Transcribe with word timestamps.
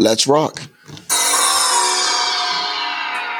Let's 0.00 0.28
rock. 0.28 0.62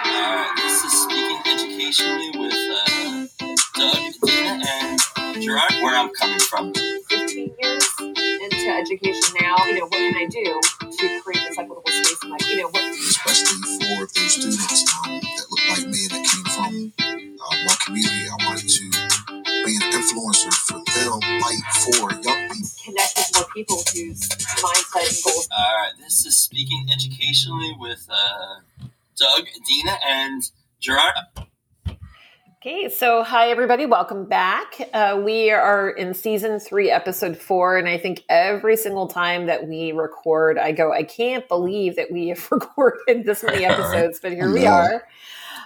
Uh, 0.04 0.44
this 0.56 0.82
is 0.82 1.02
Speaking 1.04 1.38
Educationally 1.46 2.30
with 2.34 2.52
uh, 2.52 3.26
Doug, 3.76 4.12
Dina, 4.26 4.64
and 4.66 4.98
Gerard, 5.40 5.72
where 5.80 5.94
I'm 5.94 6.10
coming 6.10 6.40
from. 6.40 6.74
15 6.74 7.54
years 7.60 7.86
into 8.00 8.68
education 8.74 9.36
now, 9.40 9.54
you 9.66 9.74
know, 9.78 9.84
what 9.84 9.92
can 9.92 10.16
I 10.16 10.26
do 10.26 10.60
to 10.98 11.20
create 11.22 11.46
this 11.46 11.56
equitable 11.58 11.84
space? 11.86 12.18
And 12.22 12.32
like, 12.32 12.48
you 12.50 12.56
know, 12.56 12.68
what 12.70 12.82
especially 12.92 13.62
for 13.78 14.00
those 14.00 14.32
students 14.32 14.94
um, 14.98 15.20
that 15.20 15.46
look 15.50 15.62
like 15.78 15.86
me 15.86 16.08
that 16.10 16.26
came 16.26 16.44
from 16.54 16.92
uh, 16.98 17.56
my 17.66 17.74
community. 17.86 18.26
I 18.28 18.36
wanted 18.44 18.68
to 18.68 18.90
be 19.64 19.76
an 19.76 19.82
influencer 19.94 20.50
people 23.68 23.82
whose 23.92 24.28
mindset 24.28 25.08
and 25.08 25.24
goals. 25.24 25.48
All 25.56 25.74
right, 25.76 25.92
this 25.98 26.24
is 26.24 26.36
Speaking 26.36 26.86
Educationally 26.92 27.76
with 27.78 28.08
uh, 28.10 28.86
Doug, 29.16 29.44
Dina, 29.66 29.98
and 30.06 30.50
Gerard. 30.80 31.14
Okay, 32.60 32.88
so 32.88 33.22
hi 33.22 33.50
everybody, 33.50 33.86
welcome 33.86 34.24
back. 34.24 34.80
Uh, 34.92 35.20
we 35.24 35.50
are 35.50 35.90
in 35.90 36.14
season 36.14 36.58
three, 36.58 36.90
episode 36.90 37.36
four, 37.36 37.76
and 37.76 37.88
I 37.88 37.98
think 37.98 38.24
every 38.28 38.76
single 38.76 39.06
time 39.06 39.46
that 39.46 39.68
we 39.68 39.92
record, 39.92 40.58
I 40.58 40.72
go, 40.72 40.92
I 40.92 41.02
can't 41.02 41.46
believe 41.46 41.96
that 41.96 42.10
we 42.10 42.28
have 42.28 42.48
recorded 42.50 43.24
this 43.24 43.42
many 43.42 43.64
episodes, 43.66 44.18
but 44.20 44.32
here 44.32 44.52
we 44.52 44.66
are. 44.66 45.06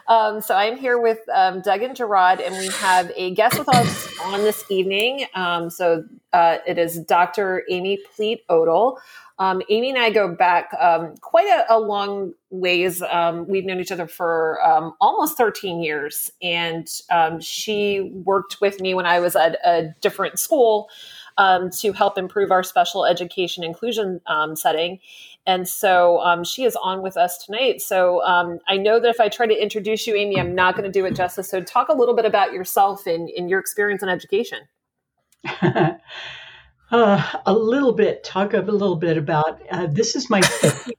Um, 0.08 0.40
so 0.40 0.54
I'm 0.54 0.76
here 0.76 1.00
with 1.00 1.20
um, 1.32 1.60
Doug 1.60 1.82
and 1.82 1.94
Gerard, 1.94 2.40
and 2.40 2.56
we 2.56 2.68
have 2.68 3.10
a 3.16 3.34
guest 3.34 3.58
with 3.58 3.68
us 3.68 4.18
on 4.24 4.40
this 4.40 4.64
evening. 4.70 5.26
Um, 5.34 5.70
so 5.70 6.04
uh, 6.32 6.58
it 6.66 6.78
is 6.78 6.98
Dr. 7.00 7.64
Amy 7.70 7.98
Pleet-Odle. 8.14 8.98
Um, 9.38 9.62
Amy 9.70 9.90
and 9.90 9.98
I 9.98 10.10
go 10.10 10.32
back 10.34 10.74
um, 10.78 11.14
quite 11.20 11.46
a, 11.46 11.74
a 11.74 11.78
long 11.78 12.34
ways. 12.50 13.02
Um, 13.02 13.46
we've 13.48 13.64
known 13.64 13.80
each 13.80 13.92
other 13.92 14.06
for 14.06 14.60
almost 15.00 15.36
13 15.36 15.82
years, 15.82 16.30
and 16.42 16.88
she 17.42 18.12
worked 18.24 18.60
with 18.60 18.80
me 18.80 18.94
when 18.94 19.06
I 19.06 19.20
was 19.20 19.34
at 19.34 19.58
a 19.64 19.94
different 20.00 20.38
school 20.38 20.88
to 21.38 21.92
help 21.96 22.18
improve 22.18 22.52
our 22.52 22.62
special 22.62 23.04
education 23.04 23.64
inclusion 23.64 24.20
setting. 24.54 25.00
And 25.44 25.68
so 25.68 26.20
um, 26.20 26.44
she 26.44 26.64
is 26.64 26.76
on 26.76 27.02
with 27.02 27.16
us 27.16 27.44
tonight. 27.44 27.82
So 27.82 28.24
um, 28.24 28.60
I 28.68 28.76
know 28.76 29.00
that 29.00 29.08
if 29.08 29.20
I 29.20 29.28
try 29.28 29.46
to 29.46 29.62
introduce 29.62 30.06
you, 30.06 30.14
Amy, 30.14 30.38
I'm 30.38 30.54
not 30.54 30.76
going 30.76 30.84
to 30.84 30.90
do 30.90 31.04
it 31.04 31.16
justice. 31.16 31.50
So 31.50 31.60
talk 31.60 31.88
a 31.88 31.94
little 31.94 32.14
bit 32.14 32.24
about 32.24 32.52
yourself 32.52 33.06
and, 33.06 33.28
and 33.30 33.50
your 33.50 33.58
experience 33.58 34.02
in 34.02 34.08
education. 34.08 34.60
uh, 36.92 37.40
a 37.46 37.52
little 37.52 37.92
bit, 37.92 38.22
talk 38.22 38.54
a 38.54 38.60
little 38.60 38.96
bit 38.96 39.16
about 39.16 39.60
uh, 39.70 39.88
this 39.88 40.14
is 40.14 40.30
my 40.30 40.42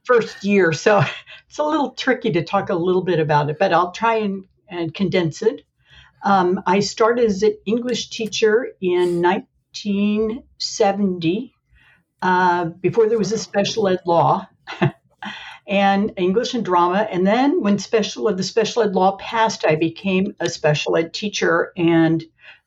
first 0.04 0.44
year, 0.44 0.72
so 0.72 1.02
it's 1.48 1.58
a 1.58 1.64
little 1.64 1.92
tricky 1.92 2.30
to 2.32 2.44
talk 2.44 2.68
a 2.68 2.74
little 2.74 3.02
bit 3.02 3.20
about 3.20 3.48
it, 3.48 3.58
but 3.58 3.72
I'll 3.72 3.92
try 3.92 4.16
and, 4.16 4.44
and 4.68 4.92
condense 4.92 5.40
it. 5.40 5.62
Um, 6.24 6.62
I 6.66 6.80
started 6.80 7.26
as 7.26 7.42
an 7.42 7.56
English 7.64 8.10
teacher 8.10 8.68
in 8.80 9.22
1970, 9.22 11.53
uh, 12.24 12.64
before 12.64 13.08
there 13.08 13.18
was 13.18 13.32
a 13.32 13.38
special 13.38 13.88
ed 13.88 14.00
law. 14.04 14.48
And 15.66 16.12
English 16.18 16.52
and 16.52 16.62
drama, 16.62 17.08
and 17.10 17.26
then 17.26 17.62
when 17.62 17.78
special 17.78 18.28
ed, 18.28 18.36
the 18.36 18.42
special 18.42 18.82
ed 18.82 18.94
law 18.94 19.16
passed, 19.16 19.64
I 19.66 19.76
became 19.76 20.36
a 20.38 20.50
special 20.50 20.94
ed 20.94 21.14
teacher 21.14 21.72
and 21.74 22.22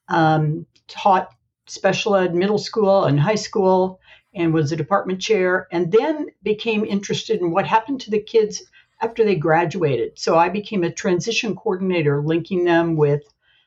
um, 0.08 0.66
taught 0.88 1.30
special 1.68 2.16
ed 2.16 2.34
middle 2.34 2.58
school 2.58 3.04
and 3.04 3.20
high 3.20 3.36
school 3.36 4.00
and 4.34 4.54
was 4.54 4.72
a 4.72 4.78
department 4.78 5.22
chair 5.22 5.68
and 5.72 5.92
then 5.92 6.28
became 6.44 6.86
interested 6.86 7.42
in 7.42 7.52
what 7.52 7.68
happened 7.68 8.02
to 8.02 8.12
the 8.12 8.22
kids 8.22 8.64
after 9.02 9.24
they 9.24 9.36
graduated 9.36 10.18
so 10.18 10.38
i 10.38 10.50
became 10.50 10.84
a 10.84 10.92
transition 10.92 11.56
coordinator 11.56 12.22
linking 12.22 12.64
them 12.64 12.96
with 12.96 13.24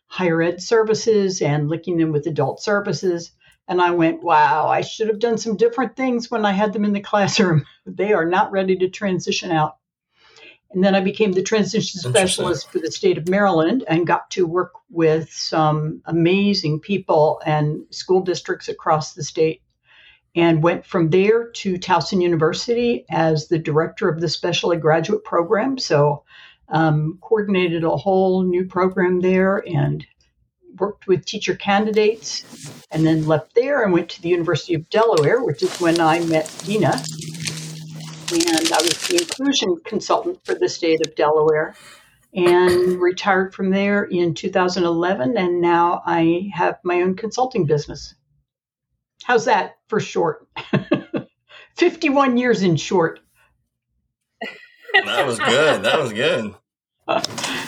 higher 0.07 0.43
ed 0.43 0.63
services 0.63 1.43
and 1.43 1.69
linking 1.69 1.99
them 1.99 2.11
with 2.11 2.27
adult 2.27 2.61
services 2.63 3.33
and 3.71 3.81
i 3.81 3.91
went 3.91 4.23
wow 4.23 4.69
i 4.69 4.83
should 4.83 5.09
have 5.09 5.19
done 5.19 5.39
some 5.39 5.57
different 5.57 5.97
things 5.97 6.31
when 6.31 6.45
i 6.45 6.53
had 6.53 6.75
them 6.75 6.85
in 6.85 6.93
the 6.93 7.01
classroom 7.11 7.65
they 7.87 8.13
are 8.13 8.27
not 8.27 8.53
ready 8.53 8.77
to 8.77 8.91
transition 8.91 9.51
out 9.51 9.77
and 10.73 10.85
then 10.85 10.95
I 10.95 11.01
became 11.01 11.33
the 11.33 11.43
transition 11.43 12.01
specialist 12.01 12.71
for 12.71 12.79
the 12.79 12.93
state 12.93 13.19
of 13.19 13.29
Maryland 13.29 13.85
and 13.89 14.07
got 14.07 14.31
to 14.31 14.47
work 14.47 14.73
with 14.89 15.31
some 15.33 16.01
amazing 16.05 16.79
people 16.79 17.41
and 17.45 17.83
school 17.91 18.21
districts 18.21 18.69
across 18.69 19.15
the 19.15 19.25
state. 19.25 19.63
And 20.37 20.63
went 20.63 20.87
from 20.87 21.11
there 21.11 21.49
to 21.49 21.77
Towson 21.77 22.23
University 22.23 23.05
as 23.11 23.49
the 23.49 23.59
director 23.59 24.09
of 24.09 24.21
the 24.21 24.29
special 24.29 24.73
ed 24.73 24.81
graduate 24.81 25.25
program. 25.25 25.77
So, 25.77 26.23
um, 26.69 27.19
coordinated 27.21 27.83
a 27.83 27.97
whole 27.97 28.45
new 28.45 28.65
program 28.65 29.23
there 29.23 29.65
and 29.67 30.07
worked 30.79 31.07
with 31.07 31.25
teacher 31.25 31.55
candidates. 31.55 32.45
And 32.91 33.07
then 33.07 33.27
left 33.27 33.55
there 33.55 33.85
and 33.85 33.93
went 33.93 34.09
to 34.11 34.23
the 34.23 34.29
University 34.29 34.75
of 34.75 34.89
Delaware, 34.91 35.45
which 35.45 35.63
is 35.63 35.81
when 35.81 36.01
I 36.01 36.21
met 36.21 36.53
Dina 36.67 37.01
and 38.33 38.73
I 38.73 38.81
was 38.83 39.09
the 39.09 39.21
inclusion 39.21 39.77
consultant 39.85 40.45
for 40.45 40.55
the 40.55 40.69
state 40.69 41.05
of 41.05 41.17
Delaware 41.17 41.75
and 42.33 43.01
retired 43.01 43.55
from 43.55 43.71
there 43.71 44.05
in 44.05 44.35
2011 44.35 45.37
and 45.37 45.61
now 45.61 46.03
I 46.07 46.49
have 46.55 46.79
my 46.85 47.03
own 47.03 47.17
consulting 47.17 47.67
business. 47.67 48.15
How's 49.25 49.47
that 49.47 49.79
for 49.89 49.99
short? 49.99 50.47
51 51.77 52.37
years 52.37 52.63
in 52.63 52.77
short. 52.77 53.21
That 54.95 55.27
was 55.27 55.39
good. 55.39 55.83
That 55.83 55.99
was 56.01 56.13
good. 56.13 56.55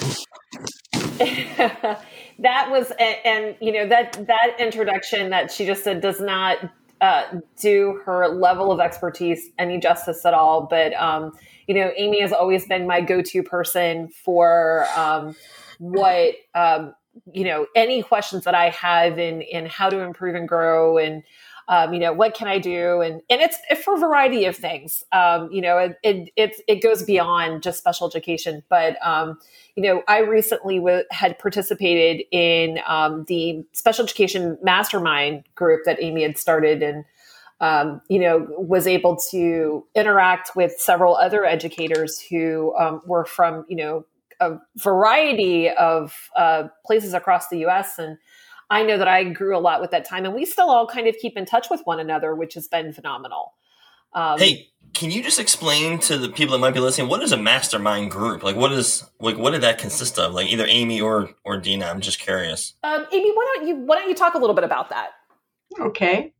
that 2.39 2.71
was 2.71 2.93
and, 2.99 3.57
you 3.61 3.73
know 3.73 3.87
that 3.87 4.13
that 4.27 4.57
introduction 4.59 5.31
that 5.31 5.51
she 5.51 5.67
just 5.67 5.85
said 5.85 6.01
does 6.01 6.21
not 6.21 6.59
uh, 7.01 7.25
do 7.61 8.01
her 8.05 8.29
level 8.29 8.71
of 8.71 8.79
expertise 8.79 9.51
any 9.59 9.79
justice 9.79 10.25
at 10.25 10.35
all. 10.35 10.67
But 10.71 10.95
um, 10.95 11.33
you 11.67 11.75
know 11.75 11.91
amy 11.97 12.21
has 12.21 12.33
always 12.33 12.67
been 12.67 12.87
my 12.87 13.01
go-to 13.01 13.43
person 13.43 14.09
for 14.09 14.87
um, 14.97 15.35
what 15.79 16.35
um, 16.55 16.95
you 17.33 17.45
know 17.45 17.67
any 17.77 18.03
questions 18.03 18.45
that 18.45 18.55
i 18.55 18.71
have 18.71 19.19
in 19.19 19.43
in 19.43 19.67
how 19.67 19.91
to 19.91 20.01
improve 20.01 20.35
and 20.35 20.49
grow 20.49 20.99
and 20.99 21.23
um, 21.73 21.95
you 21.95 22.01
know 22.01 22.13
what 22.13 22.35
can 22.35 22.49
i 22.49 22.59
do? 22.59 23.01
And 23.01 23.23
and 23.31 23.41
it's 23.41 23.59
for 23.83 23.95
a 23.95 23.99
variety 23.99 24.45
of 24.45 24.57
things 24.57 25.03
um, 25.13 25.51
you 25.51 25.61
know 25.61 25.79
it, 25.79 25.97
it 26.03 26.31
it's 26.37 26.61
it 26.69 26.83
goes 26.83 27.03
beyond 27.03 27.63
just 27.63 27.79
special 27.79 28.07
education. 28.07 28.63
But 28.69 28.97
um, 29.05 29.39
you 29.77 29.83
know 29.83 30.03
i 30.09 30.19
recently 30.19 30.77
w- 30.79 31.05
had 31.11 31.39
participated 31.39 32.27
in 32.31 32.79
um, 32.87 33.25
the 33.29 33.65
special 33.73 34.05
education 34.05 34.59
mastermind 34.63 35.45
group 35.55 35.81
that 35.85 36.03
amy 36.03 36.23
had 36.23 36.39
started 36.39 36.83
and 36.83 37.05
um, 37.61 38.01
you 38.09 38.19
know 38.19 38.47
was 38.59 38.87
able 38.87 39.17
to 39.31 39.87
interact 39.95 40.55
with 40.57 40.73
several 40.79 41.17
other 41.17 41.45
educators 41.45 42.21
who 42.21 42.75
um, 42.79 43.01
were 43.07 43.25
from 43.25 43.65
you 43.69 43.77
know 43.77 44.05
a 44.41 44.59
variety 44.77 45.71
of 45.71 46.31
uh, 46.37 46.65
places 46.85 47.15
across 47.15 47.49
the 47.49 47.59
us 47.59 47.99
and 47.99 48.19
I 48.73 48.83
know 48.83 48.97
that 48.97 49.09
I 49.09 49.25
grew 49.25 49.57
a 49.57 49.61
lot 49.61 49.83
with 49.83 49.91
that 49.91 50.07
time, 50.07 50.25
and 50.25 50.35
we 50.35 50.47
still 50.47 50.71
all 50.71 50.87
kind 50.87 51.07
of 51.07 51.15
keep 51.21 51.37
in 51.37 51.45
touch 51.45 51.69
with 51.71 51.83
one 51.85 52.01
another, 52.01 52.35
which 52.35 52.55
has 52.55 52.69
been 52.69 52.93
phenomenal. 52.93 53.53
Um, 54.15 54.39
Hey, 54.39 54.71
can 54.95 55.11
you 55.11 55.23
just 55.23 55.39
explain 55.39 55.99
to 56.01 56.17
the 56.17 56.31
people 56.31 56.53
that 56.53 56.59
might 56.59 56.73
be 56.73 56.81
listening 56.81 57.09
what 57.09 57.23
is 57.23 57.33
a 57.33 57.37
mastermind 57.37 58.11
group? 58.11 58.43
Like, 58.43 58.57
what 58.57 58.73
is 58.73 59.05
like 59.21 59.37
what 59.37 59.51
did 59.51 59.61
that 59.61 59.79
consist 59.79 60.19
of? 60.19 60.33
Like, 60.33 60.49
either 60.49 60.67
Amy 60.67 61.01
or 61.03 61.31
or 61.45 61.59
Dina. 61.59 61.87
I'm 61.87 62.01
just 62.01 62.19
curious. 62.19 62.75
um, 62.83 63.07
Amy, 63.13 63.31
why 63.33 63.55
don't 63.55 63.69
you 63.69 63.77
why 63.77 63.97
don't 63.99 64.09
you 64.09 64.15
talk 64.15 64.35
a 64.35 64.39
little 64.39 64.55
bit 64.55 64.65
about 64.65 64.89
that? 64.89 65.11
Okay. 65.79 66.33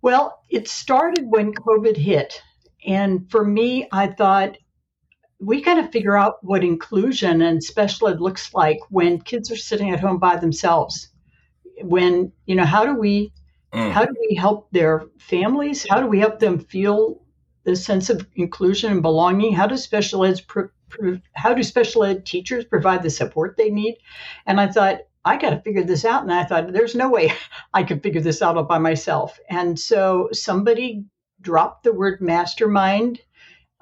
Well, 0.00 0.40
it 0.48 0.68
started 0.68 1.26
when 1.26 1.52
COVID 1.52 1.96
hit. 1.96 2.42
And 2.86 3.30
for 3.30 3.44
me, 3.44 3.88
I 3.92 4.08
thought 4.08 4.56
we 5.38 5.60
got 5.60 5.74
to 5.74 5.88
figure 5.88 6.16
out 6.16 6.36
what 6.42 6.64
inclusion 6.64 7.42
and 7.42 7.62
special 7.62 8.08
ed 8.08 8.20
looks 8.20 8.54
like 8.54 8.78
when 8.88 9.20
kids 9.20 9.50
are 9.50 9.56
sitting 9.56 9.90
at 9.90 10.00
home 10.00 10.18
by 10.18 10.36
themselves. 10.36 11.11
When, 11.80 12.32
you 12.46 12.54
know, 12.54 12.64
how 12.64 12.84
do 12.86 12.94
we 12.94 13.32
Mm. 13.72 13.90
how 13.90 14.04
do 14.04 14.14
we 14.28 14.34
help 14.34 14.70
their 14.70 15.06
families? 15.18 15.86
How 15.88 16.00
do 16.00 16.06
we 16.06 16.18
help 16.18 16.38
them 16.38 16.58
feel 16.58 17.22
the 17.64 17.74
sense 17.74 18.10
of 18.10 18.26
inclusion 18.36 18.92
and 18.92 19.00
belonging? 19.02 19.54
How 19.54 19.66
do 19.66 19.76
special 19.78 20.24
ed 20.26 20.42
pro- 20.46 20.68
pro- 20.90 21.20
how 21.32 21.54
do 21.54 21.62
special 21.62 22.04
ed 22.04 22.26
teachers 22.26 22.66
provide 22.66 23.02
the 23.02 23.08
support 23.10 23.56
they 23.56 23.70
need? 23.70 23.96
And 24.46 24.60
I 24.60 24.68
thought 24.68 24.98
I 25.24 25.38
got 25.38 25.50
to 25.50 25.60
figure 25.62 25.84
this 25.84 26.04
out. 26.04 26.22
And 26.22 26.32
I 26.32 26.44
thought 26.44 26.72
there's 26.72 26.94
no 26.94 27.08
way 27.08 27.32
I 27.74 27.82
could 27.82 28.02
figure 28.02 28.20
this 28.20 28.42
out 28.42 28.56
all 28.58 28.64
by 28.64 28.78
myself. 28.78 29.38
And 29.48 29.78
so 29.78 30.28
somebody 30.32 31.04
dropped 31.40 31.84
the 31.84 31.94
word 31.94 32.20
mastermind 32.20 33.20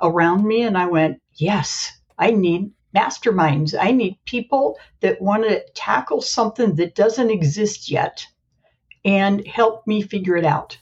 around 0.01 0.47
me, 0.47 0.63
and 0.63 0.79
I 0.79 0.87
went, 0.87 1.21
yes, 1.35 1.93
I 2.19 2.31
need 2.31 2.71
masterminds. 2.97 3.75
I 3.79 3.93
need 3.93 4.19
people 4.25 4.79
that 5.01 5.21
want 5.21 5.45
to 5.45 5.65
tackle 5.75 6.21
something 6.21 6.75
that 6.77 6.95
doesn't 6.95 7.31
exist 7.31 7.91
yet 7.91 8.27
and 9.05 9.47
help 9.47 9.87
me 9.87 10.03
figure 10.03 10.37
it 10.37 10.45
out 10.45 10.79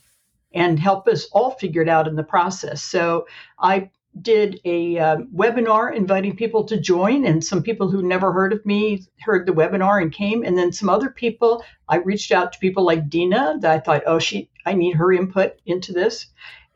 and 0.53 0.79
help 0.79 1.07
us 1.07 1.27
all 1.31 1.51
figure 1.51 1.81
it 1.81 1.89
out 1.89 2.07
in 2.07 2.15
the 2.15 2.23
process. 2.23 2.81
So 2.81 3.27
I 3.59 3.91
did 4.21 4.59
a 4.65 4.97
uh, 4.97 5.17
webinar 5.35 5.95
inviting 5.95 6.35
people 6.35 6.63
to 6.65 6.79
join, 6.79 7.25
and 7.25 7.43
some 7.43 7.61
people 7.61 7.89
who 7.89 8.01
never 8.01 8.33
heard 8.33 8.51
of 8.51 8.65
me 8.65 9.05
heard 9.21 9.45
the 9.45 9.53
webinar 9.53 10.01
and 10.01 10.11
came. 10.11 10.43
And 10.43 10.57
then 10.57 10.71
some 10.73 10.89
other 10.89 11.09
people, 11.09 11.63
I 11.87 11.97
reached 11.97 12.31
out 12.31 12.51
to 12.53 12.59
people 12.59 12.83
like 12.83 13.09
Dina 13.09 13.57
that 13.61 13.71
I 13.71 13.79
thought, 13.79 14.03
oh, 14.07 14.19
she, 14.19 14.49
I 14.65 14.73
need 14.73 14.95
her 14.95 15.13
input 15.13 15.53
into 15.65 15.93
this. 15.93 16.25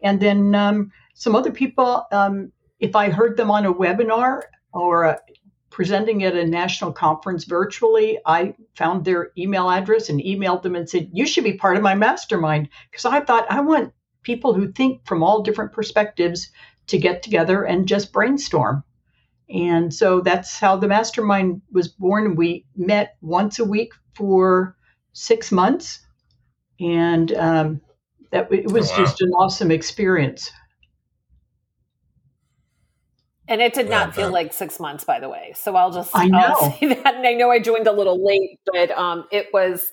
And 0.04 0.20
then 0.20 0.54
um, 0.54 0.92
some 1.16 1.36
other 1.36 1.52
people, 1.52 2.06
um, 2.12 2.52
if 2.80 2.96
I 2.96 3.10
heard 3.10 3.36
them 3.36 3.50
on 3.50 3.66
a 3.66 3.74
webinar 3.74 4.44
or 4.74 5.06
uh, 5.06 5.18
presenting 5.70 6.24
at 6.24 6.36
a 6.36 6.46
national 6.46 6.94
conference 6.94 7.46
virtually, 7.46 8.20
I 8.26 8.56
found 8.76 9.06
their 9.06 9.32
email 9.38 9.70
address 9.70 10.10
and 10.10 10.22
emailed 10.22 10.62
them 10.62 10.76
and 10.76 10.90
said, 10.90 11.10
You 11.14 11.26
should 11.26 11.44
be 11.44 11.54
part 11.54 11.78
of 11.78 11.84
my 11.84 11.96
mastermind. 11.96 12.70
Because 12.92 13.06
I 13.06 13.22
thought 13.22 13.52
I 13.52 13.62
want 13.62 13.94
people 14.24 14.54
who 14.54 14.72
think 14.72 15.06
from 15.06 15.24
all 15.24 15.42
different 15.42 15.74
perspectives 15.74 16.52
to 16.88 16.98
get 16.98 17.24
together 17.24 17.64
and 17.64 17.88
just 17.88 18.14
brainstorm. 18.14 18.84
And 19.50 19.94
so 19.94 20.22
that's 20.22 20.60
how 20.60 20.78
the 20.78 20.88
mastermind 20.88 21.62
was 21.72 21.88
born. 21.88 22.36
We 22.36 22.66
met 22.76 23.16
once 23.22 23.60
a 23.60 23.66
week 23.66 23.94
for 24.16 24.76
six 25.14 25.52
months. 25.52 26.06
And 26.80 27.32
um, 27.34 27.82
that 28.32 28.52
it 28.52 28.72
was 28.72 28.92
oh, 28.92 28.94
wow. 28.94 29.06
just 29.06 29.22
an 29.22 29.30
awesome 29.32 29.72
experience. 29.72 30.52
And 33.48 33.62
it 33.62 33.74
did 33.74 33.90
not 33.90 34.16
feel 34.16 34.32
like 34.32 34.54
six 34.54 34.80
months, 34.80 35.04
by 35.04 35.20
the 35.20 35.28
way. 35.28 35.54
So 35.56 35.76
I'll 35.76 35.92
just 35.92 36.12
I 36.14 36.28
know. 36.28 36.38
I'll 36.38 36.72
say 36.80 36.94
that. 36.94 37.16
And 37.16 37.28
I 37.28 37.34
know 37.34 37.52
I 37.52 37.60
joined 37.60 37.88
a 37.88 37.92
little 37.92 38.26
late, 38.26 38.60
but 38.72 38.92
um, 38.92 39.26
it 39.32 39.48
was 39.54 39.92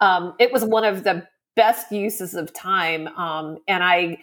um, 0.00 0.34
it 0.38 0.52
was 0.52 0.64
one 0.64 0.84
of 0.84 1.04
the 1.04 1.26
best 1.56 1.90
uses 1.90 2.34
of 2.34 2.52
time. 2.52 3.08
Um, 3.08 3.58
and 3.66 3.82
I, 3.82 4.18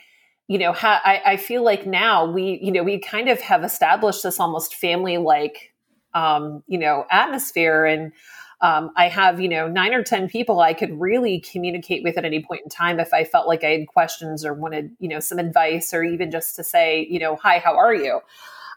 you 0.48 0.58
know, 0.58 0.72
ha- 0.72 1.02
I, 1.04 1.22
I 1.26 1.38
feel 1.38 1.64
like 1.64 1.86
now 1.86 2.26
we, 2.26 2.60
you 2.62 2.72
know, 2.72 2.84
we 2.84 3.00
kind 3.00 3.30
of 3.30 3.42
have 3.42 3.64
established 3.64 4.24
this 4.24 4.40
almost 4.40 4.76
family 4.76 5.18
like, 5.18 5.74
um, 6.14 6.64
you 6.68 6.78
know, 6.78 7.06
atmosphere. 7.10 7.86
And 7.86 8.14
um, 8.62 8.92
I 8.96 9.10
have, 9.10 9.42
you 9.42 9.50
know, 9.50 9.68
nine 9.68 9.94
or 9.94 10.04
10 10.04 10.30
people 10.30 10.62
I 10.62 10.74
could 10.74 11.00
really 11.00 11.40
communicate 11.42 12.04
with 12.04 12.18
at 12.18 12.26
any 12.26 12.44
point 12.44 12.62
in 12.64 12.70
time 12.70 13.00
if 13.00 13.14
I 13.14 13.24
felt 13.24 13.48
like 13.48 13.64
I 13.64 13.72
had 13.72 13.88
questions 13.88 14.46
or 14.46 14.54
wanted, 14.54 14.92
you 15.00 15.10
know, 15.10 15.20
some 15.20 15.40
advice 15.40 15.94
or 15.94 16.04
even 16.04 16.32
just 16.32 16.56
to 16.58 16.64
say, 16.64 17.06
you 17.10 17.20
know, 17.20 17.36
hi, 17.36 17.58
how 17.60 17.76
are 17.76 17.94
you? 17.94 18.22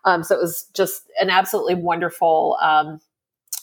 Um, 0.06 0.22
so 0.22 0.34
it 0.34 0.40
was 0.40 0.66
just 0.72 1.10
an 1.20 1.28
absolutely 1.28 1.74
wonderful 1.74 2.56
um, 2.62 3.00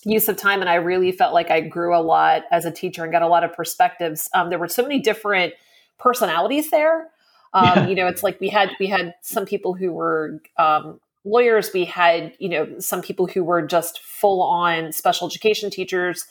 use 0.04 0.28
of 0.28 0.38
time. 0.38 0.62
And 0.62 0.70
I 0.70 0.76
really 0.76 1.12
felt 1.12 1.34
like 1.34 1.50
I 1.50 1.62
grew 1.62 1.96
a 1.96 2.02
lot 2.02 2.44
as 2.52 2.66
a 2.66 2.72
teacher 2.72 3.04
and 3.04 3.12
got 3.12 3.22
a 3.22 3.28
lot 3.28 3.44
of 3.44 3.54
perspectives. 3.54 4.30
Um, 4.34 4.50
there 4.50 4.60
were 4.60 4.68
so 4.68 4.84
many 4.84 5.00
different 5.00 5.54
personalities 5.98 6.70
there. 6.70 7.10
Um, 7.54 7.66
yeah. 7.66 7.88
You 7.88 7.96
know, 7.96 8.08
it's 8.08 8.24
like 8.24 8.40
we 8.40 8.50
had 8.50 8.72
we 8.80 8.88
had 8.88 9.16
some 9.22 9.46
people 9.46 9.74
who 9.74 9.92
were 9.92 10.42
um, 10.58 11.00
lawyers. 11.24 11.72
We 11.74 11.86
had 11.86 12.34
you 12.40 12.50
know 12.50 12.80
some 12.80 13.02
people 13.02 13.28
who 13.28 13.44
were 13.44 13.62
just 13.62 14.02
full 14.02 14.42
on 14.42 14.92
special 14.92 15.28
education 15.28 15.70
teachers. 15.70 16.26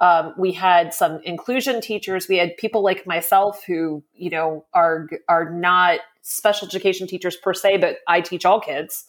Um, 0.00 0.34
we 0.36 0.50
had 0.52 0.92
some 0.92 1.20
inclusion 1.22 1.80
teachers. 1.80 2.26
We 2.26 2.38
had 2.38 2.56
people 2.56 2.82
like 2.82 3.06
myself 3.06 3.62
who, 3.64 4.02
you 4.14 4.30
know, 4.30 4.64
are 4.74 5.08
are 5.28 5.50
not 5.50 6.00
special 6.22 6.66
education 6.66 7.06
teachers 7.06 7.36
per 7.36 7.54
se, 7.54 7.76
but 7.76 7.98
I 8.08 8.20
teach 8.20 8.44
all 8.44 8.60
kids. 8.60 9.06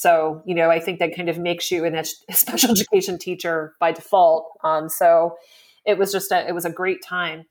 So, 0.00 0.42
you 0.46 0.54
know, 0.54 0.70
I 0.70 0.80
think 0.80 0.98
that 1.00 1.14
kind 1.14 1.28
of 1.28 1.36
makes 1.36 1.70
you 1.70 1.84
a 1.84 2.04
special 2.32 2.70
education 2.70 3.18
teacher 3.18 3.74
by 3.78 3.92
default. 3.92 4.46
Um, 4.64 4.88
so 4.88 5.36
it 5.84 5.98
was 5.98 6.10
just 6.10 6.32
a, 6.32 6.48
it 6.48 6.54
was 6.54 6.64
a 6.64 6.70
great 6.70 7.02
time. 7.04 7.44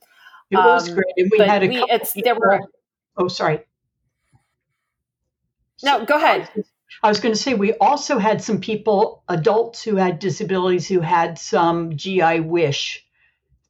It 0.49 0.55
was 0.55 0.89
um, 0.89 0.95
great. 0.95 1.13
And 1.15 1.31
we 1.31 1.45
had 1.45 1.63
a 1.63 1.67
we, 1.67 1.77
it's, 1.89 2.13
there 2.13 2.33
were, 2.33 2.59
oh, 3.17 3.27
sorry. 3.27 3.59
No, 5.83 6.03
go 6.05 6.17
ahead. 6.17 6.49
I 7.03 7.09
was 7.09 7.19
going 7.19 7.35
to 7.35 7.39
say 7.39 7.53
we 7.53 7.73
also 7.73 8.17
had 8.17 8.41
some 8.41 8.59
people, 8.59 9.23
adults 9.29 9.83
who 9.83 9.97
had 9.97 10.17
disabilities, 10.17 10.87
who 10.87 11.01
had 11.01 11.37
some 11.37 11.97
GI 11.97 12.39
wish 12.39 13.05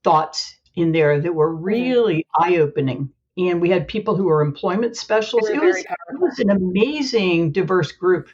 thoughts 0.06 0.56
in 0.78 0.94
there 0.94 1.20
that 1.20 1.34
were 1.34 1.54
mm-hmm. 1.54 1.64
really 1.66 2.16
mm-hmm. 2.20 2.44
eye 2.44 2.58
opening. 2.60 3.10
And 3.38 3.60
we 3.60 3.72
had 3.72 3.90
people 3.90 4.16
who 4.16 4.24
were 4.24 4.42
employment 4.42 4.96
specialists. 4.96 5.50
It 5.50 5.62
was, 5.62 5.76
it 5.80 6.20
was 6.22 6.40
an 6.40 6.50
amazing, 6.50 7.52
diverse 7.52 7.92
group. 7.92 8.30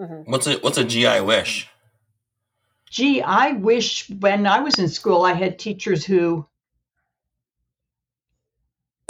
Mm-hmm. 0.00 0.30
What's 0.30 0.46
a 0.46 0.54
what's 0.58 0.78
a 0.78 0.84
GI 0.84 1.20
wish? 1.20 1.68
Gee, 2.88 3.20
I 3.22 3.52
wish 3.52 4.08
when 4.08 4.46
I 4.46 4.60
was 4.60 4.78
in 4.78 4.88
school 4.88 5.22
I 5.24 5.34
had 5.34 5.58
teachers 5.58 6.04
who. 6.04 6.46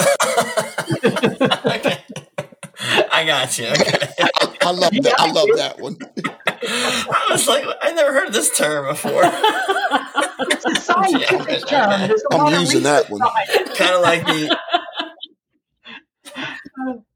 okay. 0.00 1.98
I 3.12 3.24
got 3.26 3.58
you. 3.58 3.66
Okay. 3.66 4.08
I, 4.18 4.56
I, 4.62 4.70
love 4.70 4.90
that. 4.90 5.14
I 5.18 5.30
love 5.30 5.48
that 5.56 5.78
one. 5.78 5.98
I 6.46 7.28
was 7.30 7.46
like, 7.46 7.64
I 7.82 7.92
never 7.92 8.12
heard 8.12 8.32
this 8.32 8.56
term 8.56 8.86
before. 8.86 9.22
it's 9.24 10.64
a 10.64 10.74
scientific 10.80 11.62
yeah, 11.70 12.06
term. 12.08 12.16
I'm 12.32 12.60
using 12.60 12.82
that 12.84 13.10
one. 13.10 13.20
kind 13.74 13.94
of 13.94 14.00
like 14.00 14.24
the. 14.24 14.58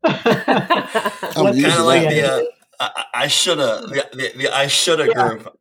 kind 0.05 1.79
of 1.79 1.87
like 1.87 2.09
the. 2.11 2.23
Uh, 2.31 2.43
I, 2.81 3.05
I 3.15 3.27
should 3.29 3.59
have 3.59 3.83
the, 3.89 4.09
the, 4.13 4.33
the, 4.37 4.57
I 4.57 4.67
should 4.67 4.99
have 4.99 5.09
yeah. 5.09 5.29
group. 5.29 5.59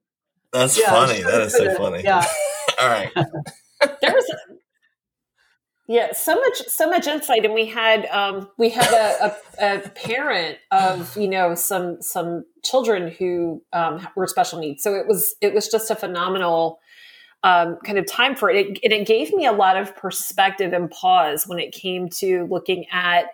That's 0.51 0.79
yeah, 0.79 0.89
funny. 0.89 1.21
That 1.21 1.41
is 1.41 1.53
so 1.53 1.75
funny. 1.75 2.03
Yeah. 2.03 2.25
All 2.79 2.87
right. 2.87 3.11
there 3.15 4.13
was 4.13 4.35
yeah, 5.87 6.13
so 6.13 6.35
much 6.35 6.57
so 6.67 6.89
much 6.89 7.07
insight, 7.07 7.43
and 7.43 7.53
we 7.53 7.65
had 7.65 8.05
um, 8.05 8.49
we 8.57 8.69
had 8.69 8.91
a, 8.93 9.35
a, 9.59 9.75
a, 9.75 9.89
parent 9.89 10.57
of 10.71 11.15
you 11.17 11.27
know 11.27 11.55
some 11.55 12.01
some 12.01 12.45
children 12.63 13.09
who 13.11 13.61
um, 13.73 14.07
were 14.15 14.25
special 14.27 14.59
needs. 14.59 14.81
So 14.81 14.95
it 14.95 15.07
was 15.07 15.35
it 15.41 15.53
was 15.53 15.67
just 15.67 15.91
a 15.91 15.95
phenomenal 15.95 16.79
um, 17.43 17.77
kind 17.85 17.97
of 17.97 18.07
time 18.07 18.35
for 18.35 18.49
it. 18.49 18.65
it. 18.65 18.79
And 18.83 18.93
it 18.93 19.05
gave 19.05 19.33
me 19.33 19.45
a 19.45 19.51
lot 19.51 19.75
of 19.75 19.95
perspective 19.95 20.71
and 20.71 20.89
pause 20.89 21.45
when 21.45 21.59
it 21.59 21.73
came 21.73 22.07
to 22.09 22.47
looking 22.49 22.85
at 22.91 23.25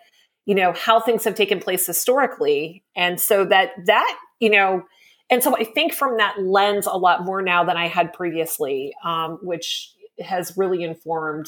you 0.49 0.55
know 0.55 0.73
how 0.73 0.99
things 0.99 1.25
have 1.25 1.35
taken 1.35 1.59
place 1.59 1.85
historically. 1.85 2.83
And 2.95 3.21
so 3.21 3.45
that 3.45 3.69
that 3.85 4.19
you 4.39 4.49
know 4.49 4.81
and 5.29 5.43
so 5.43 5.55
i 5.55 5.63
think 5.63 5.93
from 5.93 6.17
that 6.17 6.41
lens 6.41 6.87
a 6.87 6.97
lot 6.97 7.23
more 7.23 7.43
now 7.43 7.63
than 7.63 7.77
i 7.77 7.87
had 7.87 8.11
previously 8.13 8.91
um, 9.03 9.37
which 9.43 9.93
has 10.19 10.57
really 10.57 10.83
informed 10.83 11.47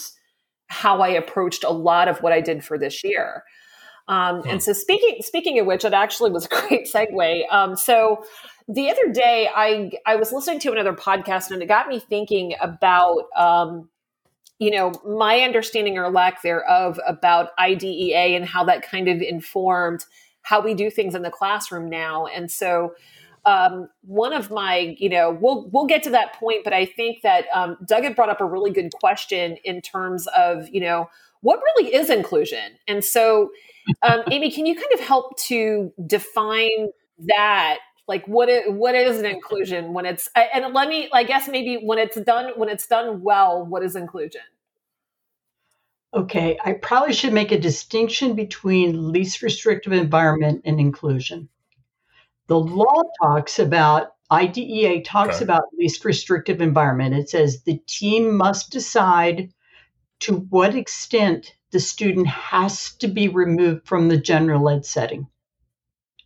how 0.67 1.01
i 1.01 1.07
approached 1.07 1.63
a 1.63 1.71
lot 1.71 2.07
of 2.07 2.21
what 2.21 2.31
i 2.31 2.39
did 2.39 2.63
for 2.63 2.77
this 2.77 3.03
year. 3.03 3.43
Um, 4.07 4.41
and 4.41 4.53
hmm. 4.53 4.59
so 4.59 4.73
speaking 4.73 5.17
speaking 5.21 5.57
of 5.57 5.65
which 5.65 5.83
it 5.83 5.93
actually 5.93 6.29
was 6.29 6.45
a 6.45 6.49
great 6.67 6.87
segue. 6.87 7.51
Um, 7.51 7.75
so 7.75 8.23
the 8.67 8.91
other 8.91 9.11
day 9.11 9.49
i 9.55 9.91
i 10.05 10.15
was 10.15 10.31
listening 10.31 10.59
to 10.59 10.71
another 10.71 10.93
podcast 10.93 11.49
and 11.49 11.63
it 11.63 11.67
got 11.67 11.87
me 11.87 11.99
thinking 11.99 12.53
about 12.61 13.23
um, 13.35 13.89
you 14.61 14.69
know, 14.69 14.91
my 15.03 15.39
understanding 15.39 15.97
or 15.97 16.11
lack 16.11 16.43
thereof 16.43 16.99
about 17.07 17.49
IDEA 17.57 18.37
and 18.37 18.45
how 18.45 18.63
that 18.65 18.83
kind 18.83 19.07
of 19.07 19.19
informed 19.19 20.05
how 20.43 20.61
we 20.61 20.75
do 20.75 20.91
things 20.91 21.15
in 21.15 21.23
the 21.23 21.31
classroom 21.31 21.89
now. 21.89 22.27
And 22.27 22.51
so, 22.51 22.93
um, 23.43 23.89
one 24.03 24.33
of 24.33 24.51
my, 24.51 24.95
you 24.99 25.09
know, 25.09 25.35
we'll 25.41 25.67
we'll 25.71 25.87
get 25.87 26.03
to 26.03 26.11
that 26.11 26.33
point, 26.33 26.63
but 26.63 26.73
I 26.73 26.85
think 26.85 27.23
that 27.23 27.45
um, 27.55 27.75
Doug 27.87 28.03
had 28.03 28.15
brought 28.15 28.29
up 28.29 28.39
a 28.39 28.45
really 28.45 28.69
good 28.69 28.91
question 28.93 29.57
in 29.63 29.81
terms 29.81 30.27
of, 30.27 30.69
you 30.69 30.79
know, 30.79 31.09
what 31.41 31.59
really 31.75 31.95
is 31.95 32.11
inclusion. 32.11 32.77
And 32.87 33.03
so, 33.03 33.49
um, 34.03 34.21
Amy, 34.29 34.51
can 34.51 34.67
you 34.67 34.75
kind 34.75 34.93
of 34.93 34.99
help 34.99 35.35
to 35.39 35.91
define 36.05 36.89
that 37.17 37.79
like 38.11 38.27
what 38.27 38.49
is 38.49 38.63
what 38.67 38.93
is 38.93 39.19
an 39.19 39.25
inclusion 39.25 39.93
when 39.93 40.05
it's 40.05 40.27
and 40.35 40.73
let 40.73 40.89
me 40.89 41.09
i 41.13 41.23
guess 41.23 41.47
maybe 41.47 41.75
when 41.81 41.97
it's 41.97 42.19
done 42.19 42.51
when 42.57 42.67
it's 42.67 42.85
done 42.85 43.21
well 43.21 43.65
what 43.65 43.81
is 43.83 43.95
inclusion? 43.95 44.41
Okay 46.13 46.59
i 46.65 46.73
probably 46.73 47.13
should 47.13 47.31
make 47.31 47.53
a 47.53 47.59
distinction 47.59 48.35
between 48.35 49.13
least 49.13 49.41
restrictive 49.41 49.93
environment 49.93 50.63
and 50.65 50.77
inclusion. 50.77 51.47
The 52.47 52.59
law 52.59 53.01
talks 53.23 53.59
about 53.59 54.15
idea 54.29 55.01
talks 55.03 55.37
okay. 55.37 55.45
about 55.45 55.63
least 55.79 56.03
restrictive 56.03 56.59
environment. 56.59 57.15
It 57.15 57.29
says 57.29 57.63
the 57.63 57.79
team 57.87 58.35
must 58.35 58.71
decide 58.71 59.53
to 60.19 60.35
what 60.49 60.75
extent 60.75 61.55
the 61.71 61.79
student 61.79 62.27
has 62.27 62.93
to 62.95 63.07
be 63.07 63.29
removed 63.29 63.87
from 63.87 64.09
the 64.09 64.17
general 64.17 64.67
ed 64.67 64.85
setting 64.85 65.27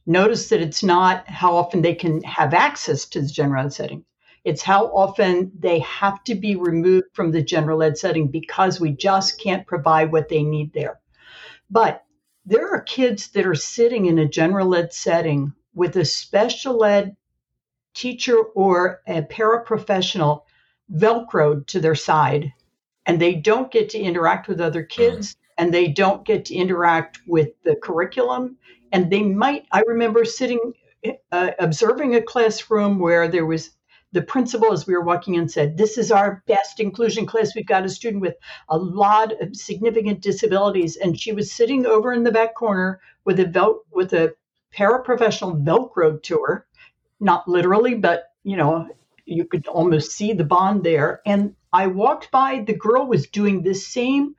Notice 0.05 0.49
that 0.49 0.61
it's 0.61 0.83
not 0.83 1.27
how 1.27 1.55
often 1.55 1.81
they 1.81 1.95
can 1.95 2.21
have 2.23 2.53
access 2.53 3.05
to 3.05 3.21
the 3.21 3.27
general 3.27 3.65
ed 3.65 3.73
setting. 3.73 4.05
It's 4.43 4.61
how 4.61 4.85
often 4.87 5.51
they 5.57 5.79
have 5.79 6.23
to 6.25 6.35
be 6.35 6.55
removed 6.55 7.07
from 7.13 7.31
the 7.31 7.41
general 7.41 7.81
ed 7.81 7.97
setting 7.97 8.27
because 8.27 8.79
we 8.79 8.91
just 8.91 9.41
can't 9.41 9.65
provide 9.65 10.11
what 10.11 10.29
they 10.29 10.43
need 10.43 10.73
there. 10.73 10.99
But 11.71 12.03
there 12.45 12.69
are 12.69 12.81
kids 12.81 13.29
that 13.29 13.47
are 13.47 13.55
sitting 13.55 14.05
in 14.05 14.19
a 14.19 14.27
general 14.27 14.75
ed 14.75 14.93
setting 14.93 15.53
with 15.73 15.95
a 15.95 16.05
special 16.05 16.83
ed 16.83 17.15
teacher 17.95 18.37
or 18.37 19.01
a 19.07 19.23
paraprofessional 19.23 20.43
velcroed 20.93 21.65
to 21.67 21.79
their 21.79 21.95
side, 21.95 22.53
and 23.07 23.19
they 23.19 23.33
don't 23.33 23.71
get 23.71 23.89
to 23.89 23.99
interact 23.99 24.47
with 24.47 24.61
other 24.61 24.83
kids. 24.83 25.35
and 25.57 25.73
they 25.73 25.87
don't 25.87 26.25
get 26.25 26.45
to 26.45 26.53
interact 26.53 27.21
with 27.25 27.49
the 27.63 27.75
curriculum. 27.77 28.57
And 28.91 29.11
they 29.11 29.23
might, 29.23 29.65
I 29.71 29.81
remember 29.87 30.25
sitting, 30.25 30.73
uh, 31.31 31.51
observing 31.59 32.15
a 32.15 32.21
classroom 32.21 32.99
where 32.99 33.27
there 33.27 33.45
was 33.45 33.71
the 34.11 34.21
principal, 34.21 34.71
as 34.71 34.87
we 34.87 34.93
were 34.93 35.03
walking 35.03 35.35
in, 35.35 35.49
said, 35.49 35.77
This 35.77 35.97
is 35.97 36.11
our 36.11 36.41
best 36.47 36.79
inclusion 36.79 37.25
class. 37.25 37.53
We've 37.53 37.65
got 37.65 37.85
a 37.85 37.89
student 37.89 38.21
with 38.21 38.35
a 38.69 38.77
lot 38.77 39.33
of 39.41 39.55
significant 39.55 40.21
disabilities. 40.21 40.95
And 40.95 41.19
she 41.19 41.33
was 41.33 41.51
sitting 41.51 41.85
over 41.85 42.13
in 42.13 42.23
the 42.23 42.31
back 42.31 42.55
corner 42.55 43.01
with 43.25 43.39
a, 43.41 43.45
vel- 43.45 43.81
with 43.91 44.13
a 44.13 44.33
paraprofessional 44.73 45.63
Velcro 45.65 46.21
to 46.23 46.43
her, 46.45 46.65
not 47.19 47.47
literally, 47.47 47.95
but 47.95 48.31
you 48.43 48.55
know, 48.55 48.87
you 49.25 49.43
could 49.45 49.67
almost 49.67 50.11
see 50.11 50.33
the 50.33 50.43
bond 50.43 50.83
there. 50.83 51.21
And 51.25 51.55
I 51.73 51.87
walked 51.87 52.31
by, 52.31 52.63
the 52.65 52.75
girl 52.75 53.07
was 53.07 53.27
doing 53.27 53.63
the 53.63 53.73
same 53.73 54.35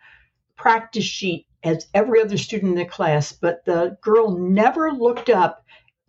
practice 0.56 1.04
sheet 1.04 1.46
as 1.66 1.88
every 1.94 2.22
other 2.22 2.38
student 2.38 2.72
in 2.72 2.78
the 2.78 2.84
class, 2.84 3.32
but 3.32 3.64
the 3.64 3.96
girl 4.00 4.38
never 4.38 4.92
looked 4.92 5.28
up 5.28 5.64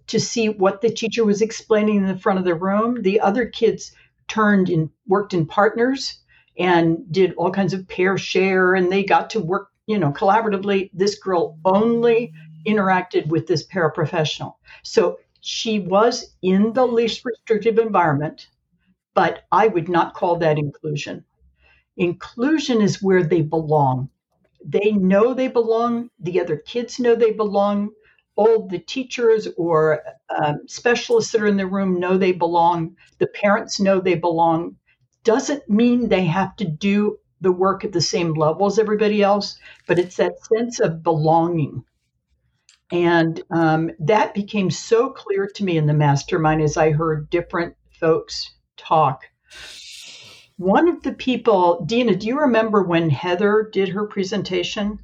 to 0.08 0.20
see 0.20 0.50
what 0.50 0.82
the 0.82 0.90
teacher 0.90 1.26
was 1.26 1.42
explaining 1.42 1.98
in 1.98 2.06
the 2.06 2.18
front 2.18 2.40
of 2.40 2.46
the 2.46 2.56
room. 2.56 3.02
The 3.02 3.20
other 3.20 3.46
kids 3.46 3.92
turned 4.28 4.70
and 4.70 4.90
worked 5.08 5.34
in 5.34 5.46
partners 5.46 6.20
and 6.58 7.00
did 7.12 7.34
all 7.36 7.52
kinds 7.52 7.74
of 7.74 7.88
pair 7.88 8.18
share, 8.18 8.76
and 8.76 8.92
they 8.92 9.04
got 9.04 9.30
to 9.32 9.40
work, 9.40 9.70
you 9.86 9.98
know, 9.98 10.12
collaboratively. 10.12 10.90
This 10.94 11.18
girl 11.20 11.58
only 11.66 12.32
interacted 12.66 13.28
with 13.28 13.48
this 13.48 13.66
paraprofessional. 13.68 14.54
So 14.84 15.20
she 15.42 15.80
was 15.80 16.36
in 16.42 16.74
the 16.74 16.86
least 16.86 17.24
restrictive 17.26 17.78
environment, 17.78 18.48
but 19.14 19.44
I 19.52 19.68
would 19.68 19.90
not 19.90 20.14
call 20.14 20.38
that 20.38 20.58
inclusion. 20.58 21.24
Inclusion 21.96 22.82
is 22.82 23.02
where 23.02 23.24
they 23.24 23.42
belong. 23.42 24.10
They 24.66 24.92
know 24.92 25.34
they 25.34 25.48
belong, 25.48 26.10
the 26.20 26.40
other 26.40 26.58
kids 26.58 27.00
know 27.00 27.16
they 27.16 27.32
belong, 27.32 27.92
all 28.36 28.68
the 28.68 28.80
teachers 28.80 29.48
or 29.58 30.04
um, 30.30 30.62
specialists 30.68 31.32
that 31.32 31.42
are 31.42 31.48
in 31.48 31.58
the 31.58 31.66
room 31.68 32.00
know 32.00 32.18
they 32.18 32.32
belong, 32.32 32.96
the 33.18 33.28
parents 33.28 33.80
know 33.80 34.00
they 34.00 34.16
belong. 34.16 34.76
Doesn't 35.24 35.68
mean 35.70 36.08
they 36.08 36.26
have 36.26 36.56
to 36.58 36.66
do 36.66 37.18
the 37.42 37.52
work 37.52 37.84
at 37.84 37.92
the 37.92 38.02
same 38.02 38.34
level 38.34 38.66
as 38.68 38.80
everybody 38.80 39.22
else, 39.22 39.60
but 39.88 40.00
it's 40.00 40.18
that 40.18 40.34
sense 40.56 40.80
of 40.80 41.04
belonging. 41.04 41.84
And 42.92 43.42
um, 43.52 43.92
that 44.00 44.34
became 44.34 44.72
so 44.72 45.10
clear 45.10 45.48
to 45.56 45.64
me 45.64 45.78
in 45.78 45.88
the 45.88 45.94
mastermind 45.94 46.62
as 46.62 46.78
I 46.78 46.92
heard 46.92 47.30
different 47.30 47.76
folks 48.00 48.54
talk. 48.78 49.24
One 50.58 50.88
of 50.88 51.04
the 51.04 51.14
people, 51.14 51.84
Dina, 51.86 52.16
do 52.16 52.28
you 52.28 52.40
remember 52.40 52.84
when 52.84 53.10
Heather 53.10 53.70
did 53.72 53.90
her 53.90 54.06
presentation? 54.06 55.00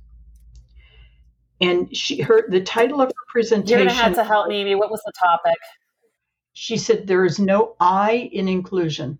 And 1.61 1.95
she 1.95 2.21
her 2.21 2.49
the 2.49 2.61
title 2.61 3.01
of 3.01 3.09
her 3.09 3.25
presentation. 3.29 3.79
You're 3.79 3.87
gonna 3.87 4.01
have 4.01 4.15
to 4.15 4.23
help 4.23 4.47
me. 4.47 4.61
Amy. 4.61 4.75
What 4.75 4.91
was 4.91 5.01
the 5.05 5.13
topic? 5.17 5.57
She 6.53 6.77
said 6.77 7.07
there 7.07 7.23
is 7.23 7.39
no 7.39 7.75
I 7.79 8.29
in 8.31 8.47
inclusion. 8.47 9.19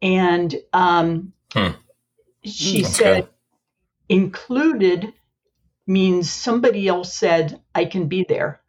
And 0.00 0.54
um, 0.72 1.32
Hmm. 1.52 1.72
she 2.44 2.82
That's 2.82 2.96
said 2.96 3.22
good. 3.22 3.28
included 4.08 5.12
means 5.86 6.30
somebody 6.30 6.88
else 6.88 7.14
said, 7.14 7.60
I 7.74 7.84
can 7.84 8.08
be 8.08 8.24
there. 8.28 8.60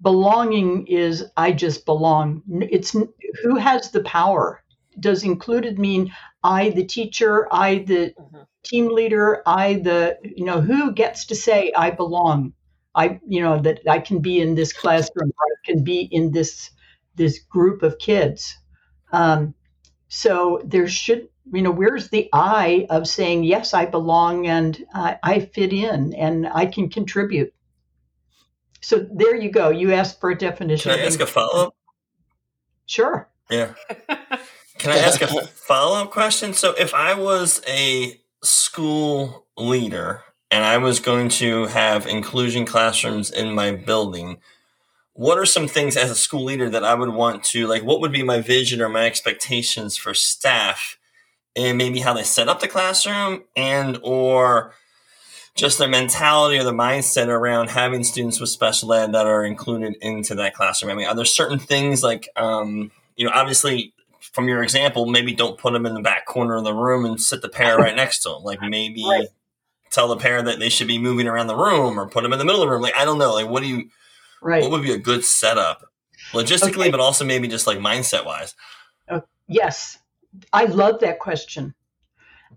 Belonging 0.00 0.86
is 0.86 1.24
I 1.36 1.52
just 1.52 1.84
belong. 1.84 2.42
It's 2.70 2.94
who 3.42 3.56
has 3.56 3.90
the 3.90 4.02
power. 4.02 4.62
Does 5.00 5.24
included 5.24 5.78
mean 5.78 6.12
I, 6.42 6.70
the 6.70 6.84
teacher, 6.84 7.48
I, 7.52 7.78
the 7.78 8.14
Mhm. 8.18 8.46
team 8.64 8.88
leader, 8.88 9.42
I, 9.46 9.74
the, 9.74 10.18
you 10.22 10.44
know, 10.44 10.60
who 10.60 10.92
gets 10.92 11.26
to 11.26 11.34
say 11.34 11.72
I 11.76 11.90
belong? 11.90 12.52
I, 12.94 13.20
you 13.26 13.40
know, 13.42 13.60
that 13.62 13.80
I 13.88 13.98
can 13.98 14.20
be 14.20 14.40
in 14.40 14.54
this 14.54 14.72
classroom, 14.72 15.32
I 15.38 15.70
can 15.72 15.84
be 15.84 16.08
in 16.10 16.32
this 16.32 16.70
this 17.16 17.40
group 17.40 17.82
of 17.82 17.98
kids. 17.98 18.56
Um, 19.12 19.54
so 20.08 20.62
there 20.64 20.88
should, 20.88 21.28
you 21.52 21.62
know, 21.62 21.70
where's 21.70 22.08
the 22.10 22.28
I 22.32 22.86
of 22.90 23.06
saying 23.08 23.44
yes, 23.44 23.74
I 23.74 23.86
belong 23.86 24.46
and 24.46 24.84
I, 24.94 25.18
I 25.22 25.40
fit 25.40 25.72
in 25.72 26.14
and 26.14 26.46
I 26.46 26.66
can 26.66 26.88
contribute. 26.88 27.52
So 28.80 29.06
there 29.12 29.36
you 29.36 29.50
go. 29.50 29.70
You 29.70 29.92
asked 29.92 30.20
for 30.20 30.30
a 30.30 30.38
definition. 30.38 30.92
Can 30.92 31.00
I 31.00 31.04
ask 31.04 31.20
a 31.20 31.26
follow 31.26 31.66
up? 31.66 31.76
Sure. 32.86 33.28
Yeah. 33.50 33.74
Can 34.78 34.92
I 34.92 34.98
ask 34.98 35.20
a 35.20 35.26
follow 35.46 36.00
up 36.00 36.10
question? 36.10 36.52
So, 36.52 36.72
if 36.78 36.94
I 36.94 37.14
was 37.14 37.60
a 37.66 38.20
school 38.42 39.46
leader 39.56 40.22
and 40.50 40.64
I 40.64 40.78
was 40.78 41.00
going 41.00 41.28
to 41.30 41.66
have 41.66 42.06
inclusion 42.06 42.64
classrooms 42.64 43.30
in 43.30 43.52
my 43.54 43.72
building, 43.72 44.38
what 45.14 45.36
are 45.36 45.46
some 45.46 45.66
things 45.66 45.96
as 45.96 46.12
a 46.12 46.14
school 46.14 46.44
leader 46.44 46.70
that 46.70 46.84
I 46.84 46.94
would 46.94 47.08
want 47.08 47.42
to 47.44 47.66
like? 47.66 47.82
What 47.82 48.00
would 48.00 48.12
be 48.12 48.22
my 48.22 48.40
vision 48.40 48.80
or 48.80 48.88
my 48.88 49.04
expectations 49.04 49.96
for 49.96 50.14
staff, 50.14 50.96
and 51.56 51.76
maybe 51.76 51.98
how 51.98 52.12
they 52.12 52.22
set 52.22 52.48
up 52.48 52.60
the 52.60 52.68
classroom, 52.68 53.42
and 53.56 53.98
or 54.04 54.74
just 55.58 55.78
their 55.78 55.88
mentality 55.88 56.56
or 56.58 56.62
the 56.64 56.72
mindset 56.72 57.26
around 57.26 57.68
having 57.68 58.04
students 58.04 58.38
with 58.40 58.48
special 58.48 58.92
ed 58.94 59.12
that 59.12 59.26
are 59.26 59.44
included 59.44 59.96
into 60.00 60.36
that 60.36 60.54
classroom. 60.54 60.92
I 60.92 60.94
mean, 60.94 61.06
are 61.06 61.14
there 61.16 61.24
certain 61.24 61.58
things 61.58 62.02
like, 62.02 62.28
um, 62.36 62.92
you 63.16 63.26
know, 63.26 63.32
obviously 63.34 63.92
from 64.20 64.46
your 64.48 64.62
example, 64.62 65.06
maybe 65.06 65.34
don't 65.34 65.58
put 65.58 65.72
them 65.72 65.84
in 65.84 65.94
the 65.94 66.00
back 66.00 66.26
corner 66.26 66.56
of 66.56 66.64
the 66.64 66.72
room 66.72 67.04
and 67.04 67.20
sit 67.20 67.42
the 67.42 67.48
pair 67.48 67.76
right 67.76 67.96
next 67.96 68.22
to 68.22 68.28
them. 68.28 68.42
Like 68.44 68.60
maybe 68.62 69.04
Right. 69.04 69.26
tell 69.90 70.06
the 70.08 70.16
pair 70.16 70.40
that 70.42 70.60
they 70.60 70.68
should 70.68 70.86
be 70.86 70.98
moving 70.98 71.26
around 71.26 71.48
the 71.48 71.56
room 71.56 71.98
or 71.98 72.08
put 72.08 72.22
them 72.22 72.32
in 72.32 72.38
the 72.38 72.44
middle 72.44 72.62
of 72.62 72.68
the 72.68 72.72
room. 72.72 72.82
Like 72.82 72.96
I 72.96 73.04
don't 73.04 73.18
know. 73.18 73.34
Like 73.34 73.48
what 73.48 73.62
do 73.62 73.68
you? 73.68 73.90
Right. 74.40 74.62
What 74.62 74.70
would 74.70 74.82
be 74.82 74.92
a 74.92 74.98
good 74.98 75.24
setup, 75.24 75.90
logistically, 76.32 76.82
Okay. 76.82 76.90
but 76.92 77.00
also 77.00 77.24
maybe 77.24 77.48
just 77.48 77.66
like 77.66 77.78
mindset 77.78 78.24
wise? 78.24 78.54
Yes, 79.48 79.98
I 80.52 80.66
love 80.66 81.00
that 81.00 81.18
question. 81.18 81.74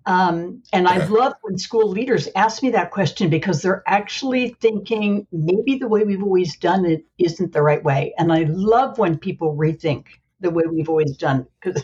Um, 0.05 0.63
and 0.73 0.87
I 0.87 1.05
love 1.07 1.33
when 1.43 1.57
school 1.57 1.89
leaders 1.89 2.27
ask 2.35 2.63
me 2.63 2.71
that 2.71 2.91
question 2.91 3.29
because 3.29 3.61
they're 3.61 3.83
actually 3.87 4.55
thinking 4.61 5.27
maybe 5.31 5.77
the 5.77 5.87
way 5.87 6.03
we've 6.03 6.23
always 6.23 6.57
done 6.57 6.85
it 6.85 7.05
isn't 7.19 7.53
the 7.53 7.61
right 7.61 7.83
way. 7.83 8.13
And 8.17 8.33
I 8.33 8.45
love 8.49 8.97
when 8.97 9.17
people 9.17 9.55
rethink 9.55 10.05
the 10.39 10.49
way 10.49 10.63
we've 10.69 10.89
always 10.89 11.15
done 11.17 11.47
because, 11.61 11.83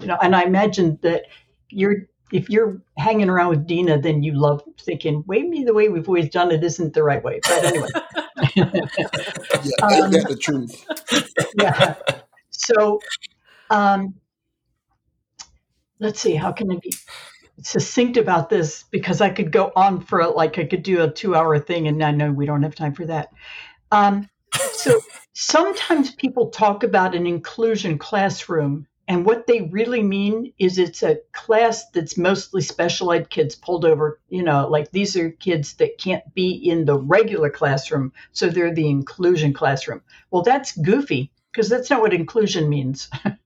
you 0.00 0.06
know, 0.06 0.16
and 0.22 0.34
I 0.34 0.44
imagine 0.44 0.98
that 1.02 1.24
you're, 1.70 2.08
if 2.32 2.48
you're 2.48 2.80
hanging 2.96 3.28
around 3.28 3.50
with 3.50 3.66
Dina, 3.66 4.00
then 4.00 4.22
you 4.22 4.32
love 4.34 4.62
thinking 4.80 5.24
maybe 5.28 5.64
the 5.64 5.74
way 5.74 5.88
we've 5.88 6.08
always 6.08 6.30
done 6.30 6.50
it 6.52 6.64
isn't 6.64 6.94
the 6.94 7.02
right 7.02 7.22
way. 7.22 7.40
But 7.46 7.64
anyway, 7.64 7.88
Yeah, 9.62 9.72
Um, 9.82 10.10
that 10.10 10.26
the 10.28 10.36
truth? 10.36 10.86
yeah. 11.54 11.94
So, 12.50 13.00
um, 13.70 14.14
let's 16.00 16.20
see, 16.20 16.34
how 16.34 16.52
can 16.52 16.70
I 16.72 16.76
be 16.82 16.92
succinct 17.62 18.16
about 18.16 18.50
this? 18.50 18.84
Because 18.90 19.20
I 19.20 19.30
could 19.30 19.52
go 19.52 19.72
on 19.76 20.00
for 20.00 20.26
like 20.28 20.58
I 20.58 20.64
could 20.64 20.82
do 20.82 21.02
a 21.02 21.10
two-hour 21.10 21.58
thing, 21.58 21.88
and 21.88 22.02
I 22.02 22.10
know 22.10 22.30
we 22.30 22.46
don't 22.46 22.62
have 22.62 22.74
time 22.74 22.94
for 22.94 23.06
that. 23.06 23.30
Um, 23.92 24.28
so 24.72 25.00
sometimes 25.32 26.14
people 26.14 26.50
talk 26.50 26.82
about 26.82 27.14
an 27.14 27.26
inclusion 27.26 27.98
classroom, 27.98 28.86
and 29.08 29.24
what 29.24 29.46
they 29.46 29.62
really 29.72 30.02
mean 30.02 30.52
is 30.58 30.78
it's 30.78 31.02
a 31.02 31.18
class 31.32 31.88
that's 31.90 32.16
mostly 32.16 32.62
special 32.62 33.12
ed 33.12 33.30
kids 33.30 33.54
pulled 33.54 33.84
over. 33.84 34.20
You 34.28 34.42
know, 34.42 34.68
like 34.68 34.90
these 34.92 35.16
are 35.16 35.30
kids 35.30 35.74
that 35.74 35.98
can't 35.98 36.22
be 36.34 36.50
in 36.50 36.84
the 36.84 36.98
regular 36.98 37.50
classroom, 37.50 38.12
so 38.32 38.48
they're 38.48 38.74
the 38.74 38.88
inclusion 38.88 39.52
classroom. 39.52 40.02
Well, 40.30 40.42
that's 40.42 40.76
goofy 40.76 41.30
because 41.52 41.68
that's 41.68 41.90
not 41.90 42.00
what 42.00 42.14
inclusion 42.14 42.68
means. 42.68 43.10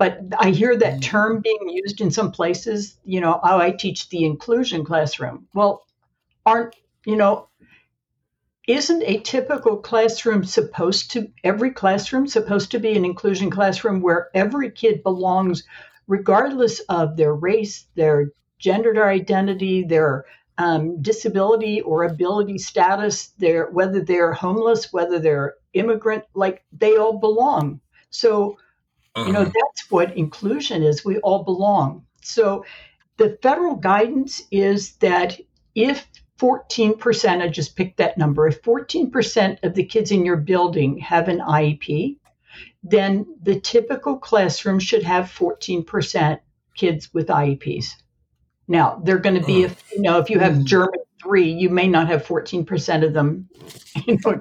but 0.00 0.22
I 0.38 0.48
hear 0.48 0.78
that 0.78 1.02
term 1.02 1.42
being 1.42 1.68
used 1.68 2.00
in 2.00 2.10
some 2.10 2.32
places. 2.32 2.96
You 3.04 3.20
know, 3.20 3.38
oh, 3.44 3.58
I 3.58 3.70
teach 3.70 4.08
the 4.08 4.24
inclusion 4.24 4.82
classroom. 4.82 5.46
Well, 5.52 5.86
aren't, 6.46 6.74
you 7.04 7.16
know, 7.16 7.50
isn't 8.66 9.02
a 9.02 9.20
typical 9.20 9.76
classroom 9.76 10.44
supposed 10.44 11.10
to, 11.10 11.30
every 11.44 11.72
classroom 11.72 12.26
supposed 12.26 12.70
to 12.70 12.78
be 12.78 12.96
an 12.96 13.04
inclusion 13.04 13.50
classroom 13.50 14.00
where 14.00 14.30
every 14.32 14.70
kid 14.70 15.02
belongs, 15.02 15.64
regardless 16.06 16.80
of 16.88 17.18
their 17.18 17.34
race, 17.34 17.84
their 17.94 18.30
gender 18.58 19.06
identity, 19.06 19.84
their 19.84 20.24
um, 20.56 21.02
disability 21.02 21.82
or 21.82 22.04
ability 22.04 22.56
status, 22.56 23.34
their 23.38 23.70
whether 23.70 24.00
they're 24.00 24.32
homeless, 24.32 24.94
whether 24.94 25.18
they're 25.18 25.56
immigrant, 25.74 26.24
like 26.32 26.64
they 26.72 26.96
all 26.96 27.18
belong. 27.18 27.80
So, 28.08 28.56
you 29.16 29.32
know, 29.32 29.44
Mhm. 29.44 29.52
that's 29.52 29.90
what 29.90 30.16
inclusion 30.16 30.82
is. 30.82 31.04
We 31.04 31.18
all 31.18 31.42
belong. 31.44 32.04
So, 32.22 32.64
the 33.16 33.38
federal 33.42 33.76
guidance 33.76 34.42
is 34.50 34.96
that 34.96 35.38
if 35.74 36.06
14%, 36.38 37.42
I 37.42 37.48
just 37.48 37.76
picked 37.76 37.98
that 37.98 38.16
number, 38.16 38.46
if 38.48 38.62
14% 38.62 39.58
of 39.62 39.74
the 39.74 39.84
kids 39.84 40.10
in 40.10 40.24
your 40.24 40.38
building 40.38 40.98
have 40.98 41.28
an 41.28 41.40
IEP, 41.40 42.16
then 42.82 43.26
the 43.42 43.60
typical 43.60 44.16
classroom 44.18 44.78
should 44.78 45.02
have 45.02 45.26
14% 45.30 46.40
kids 46.76 47.12
with 47.12 47.28
IEPs. 47.28 47.88
Now, 48.68 49.00
they're 49.04 49.18
going 49.18 49.38
to 49.38 49.44
be, 49.46 49.64
if 49.64 49.82
you 49.92 50.00
know, 50.00 50.18
if 50.18 50.30
you 50.30 50.38
have 50.38 50.54
Mm. 50.54 50.64
German 50.64 51.00
three, 51.22 51.52
you 51.52 51.68
may 51.68 51.88
not 51.88 52.08
have 52.08 52.24
14% 52.24 53.04
of 53.04 53.12
them 53.12 53.48
you 54.06 54.18
know, 54.24 54.40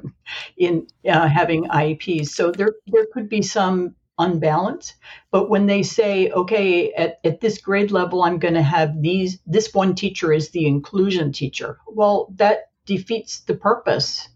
in 0.58 0.88
uh, 1.10 1.28
having 1.28 1.66
IEPs. 1.66 2.28
So 2.30 2.52
there, 2.52 2.76
there 2.88 3.08
could 3.14 3.28
be 3.28 3.42
some 3.42 3.96
unbalance. 4.20 4.94
But 5.32 5.50
when 5.50 5.66
they 5.66 5.82
say, 5.82 6.30
okay, 6.30 6.94
at, 6.94 7.20
at 7.24 7.42
this 7.42 7.60
grade 7.60 7.92
level, 7.92 8.24
I'm 8.24 8.38
going 8.38 8.54
to 8.54 8.62
have 8.62 9.02
these, 9.02 9.40
this 9.48 9.74
one 9.74 9.96
teacher 9.96 10.32
is 10.32 10.52
the 10.52 10.68
inclusion 10.68 11.32
teacher. 11.32 11.80
Well, 11.88 12.32
that 12.36 12.70
defeats 12.86 13.40
the 13.42 13.56
purpose 13.56 14.28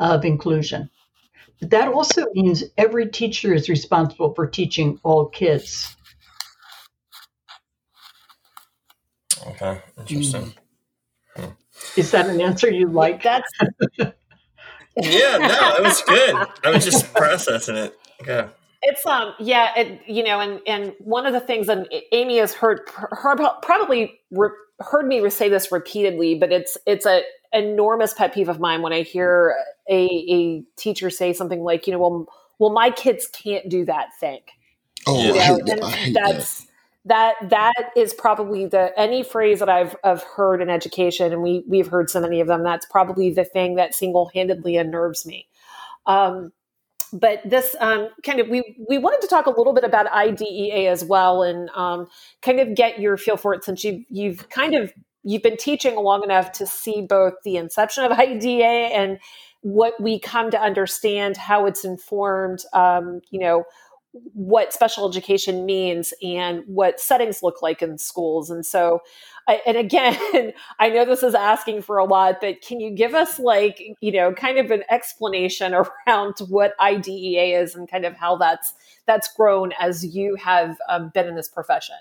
of 0.00 0.24
inclusion. 0.24 0.90
But 1.60 1.70
that 1.70 1.88
also 1.88 2.26
means 2.32 2.64
every 2.76 3.08
teacher 3.10 3.52
is 3.52 3.68
responsible 3.68 4.34
for 4.34 4.46
teaching 4.46 4.98
all 5.02 5.28
kids. 5.28 5.94
Okay, 9.46 9.80
interesting. 9.98 10.54
Hmm. 11.36 11.46
Is 11.96 12.10
that 12.12 12.28
an 12.28 12.40
answer 12.40 12.70
you 12.70 12.88
like? 12.88 13.22
That's 13.22 13.50
Yeah, 15.00 15.38
no, 15.38 15.76
it 15.76 15.82
was 15.82 16.02
good. 16.02 16.34
I 16.64 16.70
was 16.70 16.84
just 16.84 17.12
processing 17.14 17.76
it. 17.76 17.96
Okay. 18.20 18.48
It's 18.82 19.04
um 19.06 19.34
yeah 19.38 19.72
it, 19.76 20.00
you 20.06 20.22
know 20.22 20.40
and 20.40 20.60
and 20.66 20.94
one 20.98 21.26
of 21.26 21.32
the 21.32 21.40
things 21.40 21.68
and 21.68 21.88
Amy 22.12 22.38
has 22.38 22.54
heard, 22.54 22.80
heard 22.88 23.40
probably 23.62 24.20
re, 24.30 24.48
heard 24.80 25.06
me 25.06 25.28
say 25.30 25.48
this 25.48 25.72
repeatedly 25.72 26.36
but 26.36 26.52
it's 26.52 26.78
it's 26.86 27.04
a 27.06 27.22
enormous 27.52 28.14
pet 28.14 28.34
peeve 28.34 28.48
of 28.48 28.60
mine 28.60 28.82
when 28.82 28.92
I 28.92 29.02
hear 29.02 29.54
a, 29.90 30.04
a 30.06 30.62
teacher 30.76 31.10
say 31.10 31.32
something 31.32 31.60
like 31.62 31.86
you 31.86 31.92
know 31.92 31.98
well 31.98 32.26
well 32.58 32.70
my 32.70 32.90
kids 32.90 33.26
can't 33.26 33.68
do 33.68 33.84
that 33.86 34.08
thing 34.20 34.40
Oh, 35.06 35.22
You 35.22 35.34
I 35.34 35.42
hate 35.42 35.66
that. 35.66 35.82
I 35.82 35.90
hate 35.90 36.14
that. 36.14 36.32
that's 36.34 36.66
that 37.04 37.34
that 37.48 37.90
is 37.96 38.12
probably 38.12 38.66
the 38.66 38.92
any 38.98 39.22
phrase 39.22 39.60
that 39.60 39.68
I've 39.68 39.96
I've 40.04 40.22
heard 40.22 40.60
in 40.60 40.68
education 40.68 41.32
and 41.32 41.42
we 41.42 41.64
we've 41.66 41.88
heard 41.88 42.10
so 42.10 42.20
many 42.20 42.40
of 42.40 42.46
them 42.46 42.62
that's 42.62 42.86
probably 42.86 43.30
the 43.30 43.44
thing 43.44 43.76
that 43.76 43.94
single 43.94 44.30
handedly 44.34 44.76
unnerves 44.76 45.24
me. 45.24 45.48
Um, 46.06 46.52
but 47.12 47.40
this 47.44 47.76
um, 47.80 48.08
kind 48.24 48.40
of 48.40 48.48
we 48.48 48.76
we 48.88 48.98
wanted 48.98 49.20
to 49.20 49.28
talk 49.28 49.46
a 49.46 49.50
little 49.50 49.72
bit 49.72 49.84
about 49.84 50.10
IDEA 50.12 50.90
as 50.90 51.04
well 51.04 51.42
and 51.42 51.70
um, 51.70 52.06
kind 52.42 52.60
of 52.60 52.74
get 52.74 53.00
your 53.00 53.16
feel 53.16 53.36
for 53.36 53.54
it 53.54 53.64
since 53.64 53.84
you 53.84 54.04
you've 54.08 54.48
kind 54.48 54.74
of 54.74 54.92
you've 55.22 55.42
been 55.42 55.56
teaching 55.56 55.96
long 55.96 56.22
enough 56.22 56.52
to 56.52 56.66
see 56.66 57.02
both 57.02 57.34
the 57.44 57.56
inception 57.56 58.04
of 58.04 58.12
IDEA 58.18 58.64
and 58.64 59.18
what 59.62 60.00
we 60.00 60.18
come 60.20 60.50
to 60.50 60.60
understand 60.60 61.36
how 61.36 61.66
it's 61.66 61.84
informed 61.84 62.60
um, 62.72 63.20
you 63.30 63.40
know 63.40 63.64
what 64.12 64.72
special 64.72 65.08
education 65.08 65.66
means 65.66 66.14
and 66.22 66.62
what 66.66 66.98
settings 66.98 67.42
look 67.42 67.60
like 67.60 67.82
in 67.82 67.98
schools 67.98 68.48
and 68.50 68.64
so 68.64 69.00
I, 69.46 69.60
and 69.66 69.76
again 69.76 70.52
i 70.80 70.88
know 70.88 71.04
this 71.04 71.22
is 71.22 71.34
asking 71.34 71.82
for 71.82 71.98
a 71.98 72.04
lot 72.04 72.40
but 72.40 72.62
can 72.62 72.80
you 72.80 72.90
give 72.90 73.14
us 73.14 73.38
like 73.38 73.80
you 74.00 74.12
know 74.12 74.32
kind 74.32 74.58
of 74.58 74.70
an 74.70 74.82
explanation 74.90 75.74
around 76.06 76.38
what 76.48 76.74
idea 76.80 77.60
is 77.60 77.74
and 77.74 77.90
kind 77.90 78.04
of 78.04 78.14
how 78.14 78.36
that's 78.36 78.74
that's 79.06 79.32
grown 79.34 79.72
as 79.78 80.04
you 80.04 80.36
have 80.36 80.78
um, 80.88 81.10
been 81.14 81.26
in 81.26 81.36
this 81.36 81.48
profession 81.48 81.96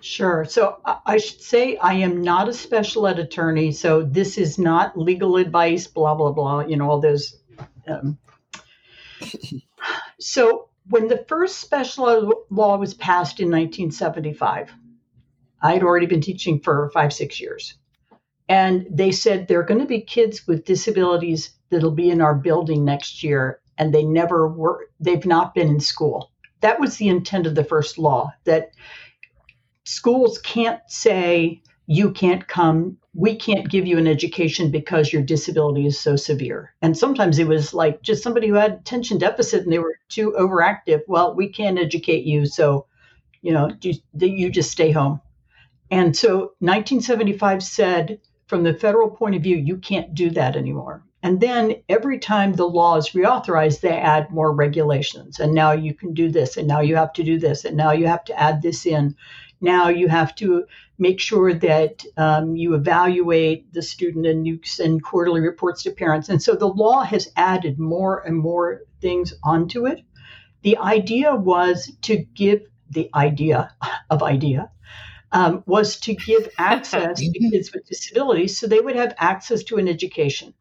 Sure. 0.00 0.44
So 0.44 0.78
I 1.06 1.16
should 1.16 1.40
say 1.40 1.78
I 1.78 1.94
am 1.94 2.20
not 2.20 2.48
a 2.48 2.52
special 2.52 3.06
ed 3.06 3.18
attorney, 3.18 3.72
so 3.72 4.02
this 4.02 4.36
is 4.36 4.58
not 4.58 4.96
legal 4.96 5.36
advice, 5.36 5.86
blah, 5.86 6.14
blah, 6.14 6.32
blah, 6.32 6.60
you 6.60 6.76
know, 6.76 6.88
all 6.90 7.00
those. 7.00 7.34
Um. 7.88 8.18
So 10.18 10.68
when 10.88 11.08
the 11.08 11.24
first 11.28 11.58
special 11.58 12.44
law 12.50 12.76
was 12.76 12.94
passed 12.94 13.40
in 13.40 13.46
1975, 13.46 14.72
I'd 15.62 15.82
already 15.82 16.06
been 16.06 16.20
teaching 16.20 16.60
for 16.60 16.90
five, 16.90 17.12
six 17.12 17.40
years. 17.40 17.74
And 18.48 18.86
they 18.90 19.10
said 19.10 19.48
there 19.48 19.60
are 19.60 19.64
going 19.64 19.80
to 19.80 19.86
be 19.86 20.00
kids 20.00 20.46
with 20.46 20.64
disabilities 20.64 21.50
that'll 21.70 21.90
be 21.90 22.10
in 22.10 22.20
our 22.20 22.34
building 22.34 22.84
next 22.84 23.24
year, 23.24 23.60
and 23.76 23.92
they 23.92 24.04
never 24.04 24.48
were, 24.48 24.88
they've 25.00 25.26
not 25.26 25.54
been 25.54 25.68
in 25.68 25.80
school. 25.80 26.30
That 26.60 26.78
was 26.78 26.96
the 26.96 27.08
intent 27.08 27.46
of 27.46 27.54
the 27.54 27.64
first 27.64 27.98
law 27.98 28.32
that 28.44 28.70
schools 29.84 30.38
can't 30.38 30.80
say 30.86 31.62
you 31.86 32.12
can't 32.12 32.46
come 32.46 32.98
we 33.16 33.34
can't 33.34 33.70
give 33.70 33.86
you 33.86 33.96
an 33.96 34.06
education 34.06 34.70
because 34.70 35.10
your 35.10 35.22
disability 35.22 35.86
is 35.86 35.98
so 35.98 36.16
severe. 36.16 36.74
And 36.82 36.96
sometimes 36.96 37.38
it 37.38 37.46
was 37.48 37.72
like 37.72 38.02
just 38.02 38.22
somebody 38.22 38.48
who 38.48 38.54
had 38.54 38.72
attention 38.72 39.16
deficit 39.16 39.62
and 39.62 39.72
they 39.72 39.78
were 39.78 39.98
too 40.10 40.34
overactive. 40.38 41.00
Well 41.08 41.34
we 41.34 41.48
can't 41.48 41.78
educate 41.78 42.24
you. 42.24 42.44
So 42.44 42.86
you 43.40 43.52
know 43.52 43.70
you, 43.80 43.94
you 44.20 44.50
just 44.50 44.70
stay 44.70 44.90
home? 44.90 45.22
And 45.90 46.14
so 46.14 46.52
1975 46.58 47.62
said 47.62 48.20
from 48.48 48.64
the 48.64 48.74
federal 48.74 49.08
point 49.08 49.34
of 49.34 49.42
view 49.42 49.56
you 49.56 49.78
can't 49.78 50.14
do 50.14 50.28
that 50.30 50.54
anymore. 50.54 51.02
And 51.22 51.40
then 51.40 51.76
every 51.88 52.18
time 52.18 52.52
the 52.52 52.68
law 52.68 52.96
is 52.96 53.10
reauthorized 53.10 53.80
they 53.80 53.96
add 53.96 54.30
more 54.30 54.52
regulations. 54.52 55.40
And 55.40 55.54
now 55.54 55.72
you 55.72 55.94
can 55.94 56.12
do 56.12 56.30
this 56.30 56.58
and 56.58 56.68
now 56.68 56.80
you 56.80 56.96
have 56.96 57.14
to 57.14 57.22
do 57.22 57.38
this 57.38 57.64
and 57.64 57.78
now 57.78 57.92
you 57.92 58.08
have 58.08 58.24
to 58.24 58.38
add 58.38 58.60
this 58.60 58.84
in. 58.84 59.16
Now 59.62 59.88
you 59.88 60.08
have 60.08 60.34
to 60.34 60.66
make 60.98 61.20
sure 61.20 61.52
that 61.52 62.04
um, 62.16 62.56
you 62.56 62.74
evaluate 62.74 63.72
the 63.72 63.82
student 63.82 64.26
and 64.26 64.46
you 64.46 64.60
send 64.64 65.02
quarterly 65.02 65.40
reports 65.40 65.82
to 65.82 65.90
parents. 65.90 66.28
And 66.28 66.42
so 66.42 66.54
the 66.54 66.68
law 66.68 67.02
has 67.02 67.30
added 67.36 67.78
more 67.78 68.20
and 68.20 68.36
more 68.36 68.82
things 69.00 69.34
onto 69.44 69.86
it. 69.86 70.02
The 70.62 70.78
idea 70.78 71.34
was 71.34 71.92
to 72.02 72.16
give 72.16 72.62
the 72.90 73.10
idea 73.14 73.74
of 74.10 74.22
idea 74.22 74.70
um, 75.32 75.62
was 75.66 75.98
to 76.00 76.14
give 76.14 76.48
access 76.58 77.18
to 77.18 77.50
kids 77.50 77.72
with 77.72 77.86
disabilities 77.86 78.58
so 78.58 78.66
they 78.66 78.80
would 78.80 78.96
have 78.96 79.14
access 79.18 79.64
to 79.64 79.76
an 79.76 79.88
education 79.88 80.54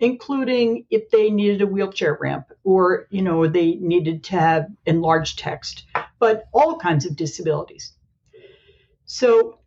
including 0.00 0.84
if 0.90 1.08
they 1.10 1.30
needed 1.30 1.62
a 1.62 1.66
wheelchair 1.66 2.18
ramp 2.20 2.52
or 2.64 3.06
you 3.10 3.22
know 3.22 3.46
they 3.46 3.76
needed 3.76 4.24
to 4.24 4.38
have 4.38 4.66
enlarged 4.84 5.38
text 5.38 5.86
but 6.18 6.44
all 6.52 6.76
kinds 6.76 7.06
of 7.06 7.16
disabilities 7.16 7.94
so, 9.06 9.58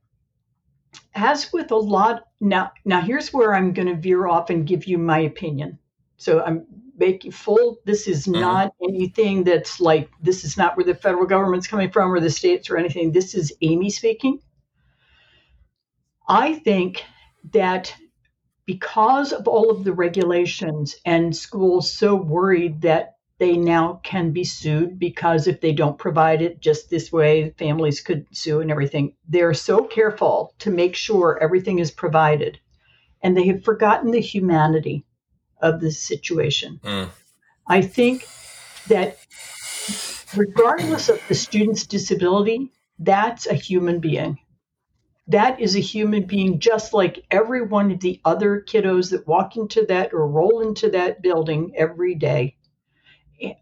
as 1.18 1.52
with 1.52 1.72
a 1.72 1.76
lot 1.76 2.28
now, 2.40 2.72
now 2.86 3.02
here's 3.02 3.34
where 3.34 3.56
I'm 3.56 3.74
going 3.74 3.88
to 3.88 3.96
veer 3.96 4.28
off 4.28 4.50
and 4.50 4.68
give 4.68 4.86
you 4.86 4.98
my 4.98 5.20
opinion. 5.20 5.80
So 6.18 6.44
I'm 6.44 6.66
making 6.98 7.32
full. 7.32 7.80
This 7.86 8.08
is 8.08 8.28
Mhm. 8.34 8.38
not 8.40 8.74
anything 8.82 9.44
that's 9.44 9.80
like 9.80 10.10
this 10.22 10.44
is 10.46 10.58
not 10.58 10.78
where 10.78 10.86
the 10.86 10.96
federal 10.96 11.26
government's 11.26 11.68
coming 11.68 11.92
from 11.92 12.12
or 12.12 12.20
the 12.20 12.30
states 12.30 12.70
or 12.70 12.78
anything. 12.78 13.12
This 13.12 13.36
is 13.36 13.54
Amy 13.62 13.90
speaking. 13.90 14.40
I 16.28 16.56
think 16.56 17.04
that 17.54 17.96
because 18.66 19.34
of 19.34 19.48
all 19.48 19.72
of 19.72 19.84
the 19.84 19.94
regulations 19.94 20.98
and 21.06 21.36
schools 21.36 21.92
so 21.92 22.16
worried 22.16 22.82
that 22.82 23.17
they 23.40 23.56
now 23.56 24.00
can 24.04 24.32
be 24.32 24.44
sued 24.44 24.98
because 24.98 25.48
if 25.48 25.62
they 25.62 25.72
don't 25.72 26.00
provide 26.00 26.42
it 26.42 26.60
just 26.60 26.90
this 26.90 27.12
way, 27.12 27.52
families 27.52 28.02
could 28.02 28.26
sue 28.32 28.62
and 28.62 28.72
everything. 28.72 29.14
They're 29.28 29.54
so 29.54 29.84
careful 29.84 30.54
to 30.60 30.72
make 30.72 30.96
sure 30.96 31.38
everything 31.40 31.78
is 31.80 31.92
provided. 31.92 32.60
And 33.22 33.38
they 33.38 33.48
have 33.48 33.64
forgotten 33.64 34.12
the 34.12 34.22
humanity 34.22 35.06
of 35.62 35.82
the 35.82 35.92
situation. 35.92 36.80
Mm. 36.84 37.10
I 37.68 37.82
think 37.82 38.28
that 38.88 39.20
regardless 40.36 41.10
of 41.10 41.22
the 41.28 41.36
student's 41.36 41.86
disability, 41.86 42.72
that's 42.98 43.46
a 43.46 43.54
human 43.54 44.00
being. 44.00 44.40
That 45.28 45.60
is 45.60 45.76
a 45.76 45.80
human 45.80 46.24
being 46.24 46.60
just 46.60 46.94
like 46.94 47.26
every 47.30 47.62
one 47.62 47.92
of 47.92 48.00
the 48.00 48.20
other 48.26 48.64
kiddos 48.68 49.12
that 49.12 49.28
walk 49.28 49.58
into 49.58 49.86
that 49.88 50.14
or 50.14 50.28
roll 50.28 50.62
into 50.62 50.90
that 50.92 51.22
building 51.22 51.74
every 51.76 52.16
day 52.16 52.57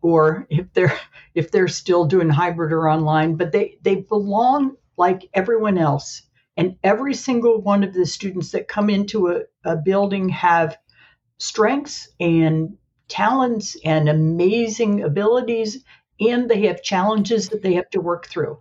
or 0.02 0.48
if 0.50 0.72
they're 0.74 0.98
if 1.34 1.52
they're 1.52 1.68
still 1.68 2.06
doing 2.06 2.30
hybrid 2.30 2.72
or 2.72 2.90
online 2.90 3.36
but 3.36 3.52
they 3.52 3.78
they 3.82 3.96
belong 3.96 4.76
like 4.98 5.30
everyone 5.34 5.78
else. 5.78 6.24
And 6.58 6.78
every 6.84 7.14
single 7.14 7.62
one 7.62 7.84
of 7.84 7.94
the 7.94 8.06
students 8.06 8.52
that 8.52 8.68
come 8.68 8.90
into 8.90 9.28
a, 9.30 9.42
a 9.64 9.76
building 9.76 10.30
have 10.30 10.78
strengths 11.38 12.10
and 12.20 12.78
talents 13.08 13.76
and 13.84 14.08
amazing 14.08 15.04
abilities 15.04 15.84
and 16.20 16.50
they 16.50 16.68
have 16.68 16.82
challenges 16.82 17.50
that 17.50 17.62
they 17.62 17.74
have 17.74 17.90
to 17.90 18.00
work 18.00 18.28
through. 18.28 18.58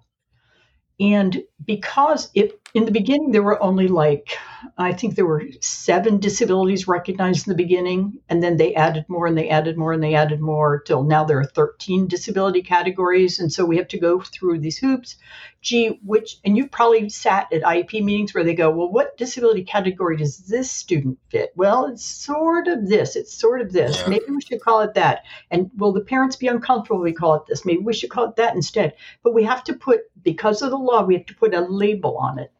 And 0.98 1.42
because 1.66 2.31
it 2.35 2.61
in 2.74 2.85
the 2.85 2.90
beginning 2.90 3.31
there 3.31 3.42
were 3.42 3.62
only 3.62 3.88
like 3.88 4.37
I 4.79 4.92
think 4.92 5.14
there 5.14 5.27
were 5.27 5.44
seven 5.61 6.18
disabilities 6.18 6.88
recognized 6.88 7.46
in 7.46 7.53
the 7.53 7.62
beginning, 7.62 8.20
and 8.29 8.42
then 8.42 8.57
they 8.57 8.74
added 8.74 9.05
more 9.09 9.27
and 9.27 9.37
they 9.37 9.48
added 9.48 9.77
more 9.77 9.92
and 9.92 10.03
they 10.03 10.14
added 10.14 10.40
more 10.40 10.81
till 10.81 11.03
now 11.03 11.24
there 11.24 11.38
are 11.38 11.44
13 11.44 12.09
disability 12.09 12.62
categories. 12.62 13.38
And 13.38 13.53
so 13.53 13.64
we 13.64 13.77
have 13.77 13.88
to 13.88 13.98
go 13.98 14.20
through 14.20 14.61
these 14.61 14.79
hoops. 14.79 15.16
Gee, 15.61 15.98
which, 16.05 16.37
and 16.44 16.59
you've 16.59 16.70
probably 16.70 17.09
sat 17.09 17.50
at 17.50 17.62
IEP 17.62 18.03
meetings 18.03 18.35
where 18.35 18.44
they 18.44 18.55
go, 18.55 18.68
well, 18.68 18.90
what 18.90 19.16
disability 19.16 19.64
category 19.64 20.18
does 20.18 20.37
this 20.38 20.70
student 20.70 21.18
fit? 21.31 21.53
Well, 21.57 21.87
it's 21.87 22.05
sort 22.05 22.68
of 22.68 22.87
this, 22.87 23.16
it's 23.16 23.33
sort 23.33 23.62
of 23.62 23.72
this. 23.72 23.98
Yeah. 24.00 24.09
Maybe 24.09 24.24
we 24.29 24.42
should 24.42 24.61
call 24.61 24.81
it 24.81 24.92
that. 24.92 25.22
And 25.50 25.70
will 25.77 25.92
the 25.92 26.03
parents 26.03 26.37
be 26.37 26.48
uncomfortable 26.48 27.00
if 27.00 27.05
we 27.05 27.14
call 27.14 27.37
it 27.37 27.46
this? 27.48 27.64
Maybe 27.64 27.79
we 27.79 27.94
should 27.94 28.11
call 28.11 28.29
it 28.29 28.37
that 28.37 28.55
instead. 28.55 28.92
But 29.22 29.33
we 29.33 29.44
have 29.44 29.64
to 29.64 29.72
put, 29.72 30.00
because 30.22 30.61
of 30.61 30.70
the 30.70 30.77
law, 30.77 31.03
we 31.03 31.14
have 31.14 31.27
to 31.27 31.35
put 31.35 31.54
a 31.55 31.61
label 31.61 32.17
on 32.19 32.38
it 32.38 32.53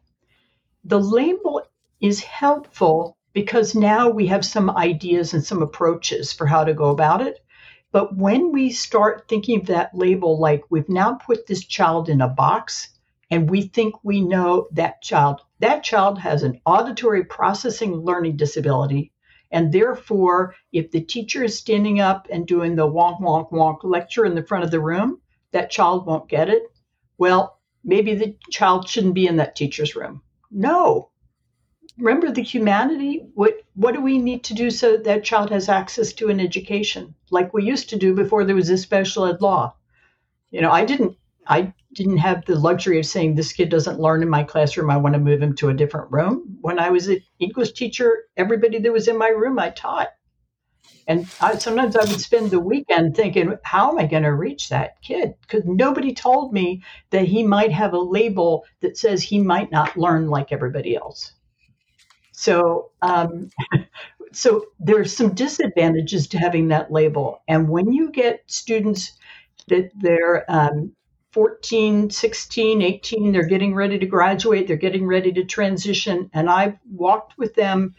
the 0.85 0.99
label 0.99 1.63
is 1.99 2.21
helpful 2.21 3.17
because 3.33 3.73
now 3.73 4.07
we 4.07 4.27
have 4.27 4.45
some 4.45 4.69
ideas 4.69 5.33
and 5.33 5.43
some 5.43 5.63
approaches 5.63 6.31
for 6.31 6.45
how 6.45 6.63
to 6.63 6.75
go 6.75 6.91
about 6.91 7.25
it. 7.25 7.39
But 7.91 8.15
when 8.15 8.51
we 8.51 8.71
start 8.71 9.27
thinking 9.27 9.59
of 9.59 9.65
that 9.67 9.95
label, 9.95 10.39
like 10.39 10.63
we've 10.69 10.87
now 10.87 11.15
put 11.15 11.47
this 11.47 11.65
child 11.65 12.07
in 12.07 12.21
a 12.21 12.27
box 12.27 12.89
and 13.31 13.49
we 13.49 13.63
think 13.63 13.95
we 14.03 14.21
know 14.21 14.67
that 14.73 15.01
child, 15.01 15.41
that 15.59 15.83
child 15.83 16.19
has 16.19 16.43
an 16.43 16.61
auditory 16.65 17.25
processing 17.25 17.95
learning 17.95 18.37
disability. 18.37 19.11
And 19.49 19.71
therefore, 19.71 20.53
if 20.71 20.91
the 20.91 21.01
teacher 21.01 21.43
is 21.43 21.57
standing 21.57 21.99
up 21.99 22.27
and 22.29 22.45
doing 22.45 22.75
the 22.75 22.87
wonk, 22.87 23.21
wonk, 23.21 23.51
wonk 23.51 23.79
lecture 23.83 24.25
in 24.25 24.35
the 24.35 24.43
front 24.43 24.65
of 24.65 24.71
the 24.71 24.79
room, 24.79 25.19
that 25.51 25.71
child 25.71 26.05
won't 26.05 26.29
get 26.29 26.49
it. 26.49 26.63
Well, 27.17 27.54
maybe 27.85 28.15
the 28.15 28.35
child 28.49 28.89
shouldn't 28.89 29.13
be 29.13 29.27
in 29.27 29.37
that 29.37 29.55
teacher's 29.55 29.95
room 29.95 30.21
no. 30.55 31.09
Remember 31.97 32.31
the 32.31 32.41
humanity? 32.41 33.27
What 33.33 33.61
what 33.75 33.93
do 33.93 34.01
we 34.01 34.17
need 34.17 34.43
to 34.45 34.53
do 34.53 34.71
so 34.71 34.97
that 34.97 35.23
child 35.23 35.49
has 35.49 35.67
access 35.67 36.13
to 36.13 36.29
an 36.29 36.39
education 36.39 37.15
like 37.29 37.53
we 37.53 37.63
used 37.63 37.89
to 37.89 37.97
do 37.97 38.13
before 38.13 38.45
there 38.45 38.55
was 38.55 38.69
a 38.69 38.77
special 38.77 39.25
ed 39.25 39.41
law? 39.41 39.75
You 40.51 40.61
know, 40.61 40.71
I 40.71 40.85
didn't 40.85 41.17
I 41.45 41.73
didn't 41.93 42.17
have 42.17 42.45
the 42.45 42.57
luxury 42.57 42.99
of 42.99 43.05
saying 43.05 43.35
this 43.35 43.53
kid 43.53 43.69
doesn't 43.69 43.99
learn 43.99 44.23
in 44.23 44.29
my 44.29 44.43
classroom. 44.43 44.89
I 44.89 44.97
want 44.97 45.13
to 45.13 45.19
move 45.19 45.41
him 45.41 45.55
to 45.57 45.69
a 45.69 45.73
different 45.73 46.11
room. 46.11 46.57
When 46.61 46.79
I 46.79 46.89
was 46.89 47.07
an 47.07 47.21
English 47.39 47.73
teacher, 47.73 48.23
everybody 48.37 48.79
that 48.79 48.93
was 48.93 49.07
in 49.07 49.17
my 49.17 49.29
room 49.29 49.59
I 49.59 49.71
taught. 49.71 50.09
And 51.07 51.29
I, 51.39 51.57
sometimes 51.57 51.95
I 51.95 52.03
would 52.03 52.19
spend 52.19 52.49
the 52.49 52.59
weekend 52.59 53.15
thinking, 53.15 53.57
how 53.63 53.91
am 53.91 53.99
I 53.99 54.07
going 54.07 54.23
to 54.23 54.33
reach 54.33 54.69
that 54.69 55.01
kid? 55.01 55.35
Because 55.41 55.63
nobody 55.65 56.13
told 56.13 56.51
me 56.51 56.83
that 57.11 57.25
he 57.25 57.43
might 57.43 57.71
have 57.71 57.93
a 57.93 57.99
label 57.99 58.65
that 58.81 58.97
says 58.97 59.21
he 59.21 59.39
might 59.39 59.71
not 59.71 59.97
learn 59.97 60.29
like 60.29 60.51
everybody 60.51 60.95
else. 60.95 61.33
So, 62.31 62.91
um, 63.01 63.51
so 64.31 64.65
there's 64.79 65.15
some 65.15 65.35
disadvantages 65.35 66.27
to 66.29 66.37
having 66.37 66.69
that 66.69 66.91
label. 66.91 67.41
And 67.47 67.69
when 67.69 67.91
you 67.91 68.11
get 68.11 68.41
students 68.47 69.13
that 69.67 69.91
they're 69.95 70.43
um, 70.49 70.93
14, 71.31 72.09
16, 72.09 72.81
18, 72.81 73.31
they're 73.31 73.45
getting 73.45 73.75
ready 73.75 73.99
to 73.99 74.05
graduate, 74.05 74.67
they're 74.67 74.77
getting 74.77 75.05
ready 75.05 75.33
to 75.33 75.43
transition, 75.43 76.29
and 76.33 76.49
I've 76.49 76.77
walked 76.89 77.37
with 77.37 77.55
them 77.55 77.93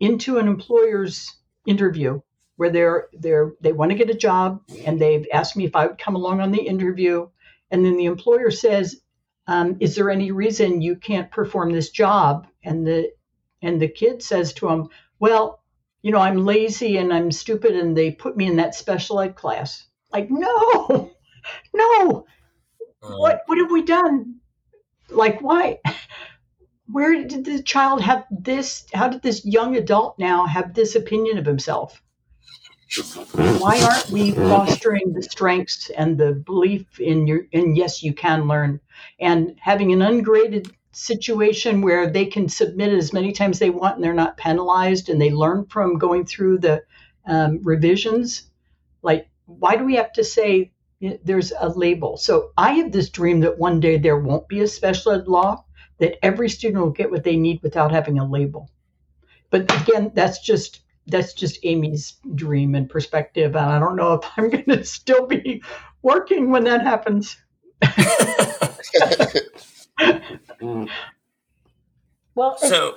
into 0.00 0.38
an 0.38 0.48
employer's 0.48 1.36
interview 1.66 2.20
where 2.62 2.70
they're 2.70 3.08
they're 3.14 3.54
they 3.60 3.72
want 3.72 3.90
to 3.90 3.98
get 3.98 4.08
a 4.08 4.14
job 4.14 4.62
and 4.86 5.00
they've 5.00 5.26
asked 5.32 5.56
me 5.56 5.64
if 5.64 5.74
I 5.74 5.86
would 5.86 5.98
come 5.98 6.14
along 6.14 6.40
on 6.40 6.52
the 6.52 6.62
interview, 6.62 7.28
and 7.72 7.84
then 7.84 7.96
the 7.96 8.04
employer 8.04 8.52
says, 8.52 9.00
um, 9.48 9.78
"Is 9.80 9.96
there 9.96 10.10
any 10.10 10.30
reason 10.30 10.80
you 10.80 10.94
can't 10.94 11.28
perform 11.32 11.72
this 11.72 11.90
job?" 11.90 12.46
And 12.62 12.86
the 12.86 13.10
and 13.62 13.82
the 13.82 13.88
kid 13.88 14.22
says 14.22 14.52
to 14.54 14.68
him, 14.68 14.90
"Well, 15.18 15.60
you 16.02 16.12
know, 16.12 16.20
I'm 16.20 16.46
lazy 16.46 16.98
and 16.98 17.12
I'm 17.12 17.32
stupid, 17.32 17.74
and 17.74 17.96
they 17.96 18.12
put 18.12 18.36
me 18.36 18.46
in 18.46 18.54
that 18.58 18.76
special 18.76 19.18
ed 19.18 19.34
class." 19.34 19.84
Like, 20.12 20.30
no, 20.30 21.10
no, 21.74 22.26
what 23.00 23.42
what 23.46 23.58
have 23.58 23.72
we 23.72 23.82
done? 23.82 24.36
Like, 25.10 25.40
why? 25.40 25.80
Where 26.86 27.24
did 27.24 27.44
the 27.44 27.60
child 27.60 28.02
have 28.02 28.24
this? 28.30 28.86
How 28.94 29.08
did 29.08 29.22
this 29.22 29.44
young 29.44 29.74
adult 29.74 30.16
now 30.20 30.46
have 30.46 30.74
this 30.74 30.94
opinion 30.94 31.38
of 31.38 31.46
himself? 31.46 32.00
Why 33.58 33.80
aren't 33.82 34.10
we 34.10 34.32
fostering 34.32 35.12
the 35.12 35.22
strengths 35.22 35.90
and 35.90 36.18
the 36.18 36.32
belief 36.32 37.00
in 37.00 37.26
your 37.26 37.46
in 37.52 37.74
yes 37.74 38.02
you 38.02 38.12
can 38.12 38.46
learn 38.46 38.78
and 39.18 39.56
having 39.60 39.92
an 39.92 40.02
ungraded 40.02 40.70
situation 40.92 41.80
where 41.80 42.10
they 42.10 42.26
can 42.26 42.48
submit 42.48 42.92
it 42.92 42.98
as 42.98 43.12
many 43.12 43.32
times 43.32 43.58
they 43.58 43.70
want 43.70 43.96
and 43.96 44.04
they're 44.04 44.12
not 44.12 44.36
penalized 44.36 45.08
and 45.08 45.20
they 45.20 45.30
learn 45.30 45.64
from 45.66 45.98
going 45.98 46.24
through 46.24 46.58
the 46.58 46.82
um, 47.26 47.60
revisions? 47.62 48.50
Like 49.02 49.28
why 49.46 49.76
do 49.76 49.84
we 49.84 49.96
have 49.96 50.12
to 50.12 50.24
say 50.24 50.72
there's 51.24 51.52
a 51.58 51.68
label? 51.68 52.16
So 52.16 52.52
i 52.56 52.74
have 52.74 52.92
this 52.92 53.08
dream 53.08 53.40
that 53.40 53.58
one 53.58 53.80
day 53.80 53.96
there 53.96 54.18
won't 54.18 54.48
be 54.48 54.60
a 54.60 54.68
special 54.68 55.12
ed 55.12 55.26
law 55.26 55.64
that 55.98 56.24
every 56.24 56.48
student 56.48 56.82
will 56.82 56.90
get 56.90 57.10
what 57.10 57.24
they 57.24 57.36
need 57.36 57.62
without 57.62 57.90
having 57.90 58.18
a 58.18 58.28
label. 58.28 58.70
But 59.50 59.62
again 59.82 60.12
that's 60.14 60.40
just 60.40 60.80
that's 61.06 61.34
just 61.34 61.58
Amy's 61.64 62.14
dream 62.34 62.74
and 62.74 62.88
perspective. 62.88 63.56
And 63.56 63.70
I 63.70 63.78
don't 63.78 63.96
know 63.96 64.14
if 64.14 64.24
I'm 64.36 64.50
going 64.50 64.64
to 64.64 64.84
still 64.84 65.26
be 65.26 65.62
working 66.02 66.50
when 66.50 66.64
that 66.64 66.82
happens. 66.82 67.36
well, 72.34 72.56
so, 72.58 72.96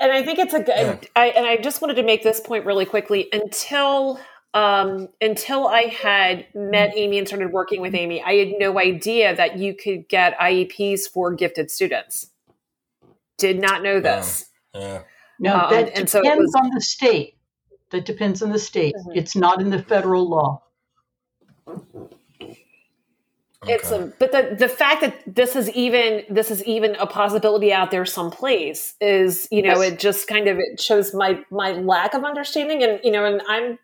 and 0.00 0.12
I 0.12 0.22
think 0.24 0.38
it's 0.38 0.54
a 0.54 0.60
good, 0.60 0.68
yeah. 0.68 0.98
I, 1.14 1.26
and 1.28 1.46
I 1.46 1.56
just 1.56 1.80
wanted 1.80 1.94
to 1.94 2.02
make 2.02 2.22
this 2.22 2.40
point 2.40 2.66
really 2.66 2.84
quickly 2.84 3.28
until, 3.32 4.18
um, 4.52 5.08
until 5.20 5.68
I 5.68 5.82
had 5.82 6.46
met 6.54 6.92
Amy 6.96 7.18
and 7.18 7.28
started 7.28 7.52
working 7.52 7.80
with 7.80 7.94
Amy, 7.94 8.22
I 8.22 8.34
had 8.34 8.54
no 8.58 8.78
idea 8.80 9.36
that 9.36 9.58
you 9.58 9.74
could 9.74 10.08
get 10.08 10.36
IEPs 10.38 11.02
for 11.12 11.32
gifted 11.32 11.70
students. 11.70 12.30
Did 13.38 13.60
not 13.60 13.82
know 13.82 14.00
this. 14.00 14.46
Yeah. 14.74 14.80
yeah. 14.80 15.02
No, 15.38 15.68
that 15.70 15.78
um, 15.78 15.84
depends 15.86 16.12
so 16.12 16.20
was, 16.20 16.54
on 16.54 16.70
the 16.70 16.80
state. 16.80 17.36
That 17.94 18.04
depends 18.04 18.42
on 18.42 18.50
the 18.50 18.58
state. 18.58 18.92
Mm-hmm. 18.96 19.18
It's 19.18 19.36
not 19.36 19.60
in 19.60 19.70
the 19.70 19.80
federal 19.80 20.28
law. 20.28 20.62
It's 23.68 23.92
a, 23.92 24.12
but 24.18 24.32
the 24.32 24.56
the 24.58 24.68
fact 24.68 25.00
that 25.02 25.16
this 25.32 25.54
is 25.54 25.70
even 25.70 26.24
this 26.28 26.50
is 26.50 26.64
even 26.64 26.96
a 26.96 27.06
possibility 27.06 27.72
out 27.72 27.92
there 27.92 28.04
someplace 28.04 28.94
is 29.00 29.46
you 29.52 29.62
know 29.62 29.80
yes. 29.80 29.92
it 29.92 29.98
just 30.00 30.26
kind 30.26 30.48
of 30.48 30.58
it 30.58 30.80
shows 30.80 31.14
my 31.14 31.38
my 31.50 31.70
lack 31.70 32.14
of 32.14 32.24
understanding 32.24 32.82
and 32.82 33.00
you 33.04 33.12
know 33.12 33.24
and 33.24 33.40
I'm 33.48 33.78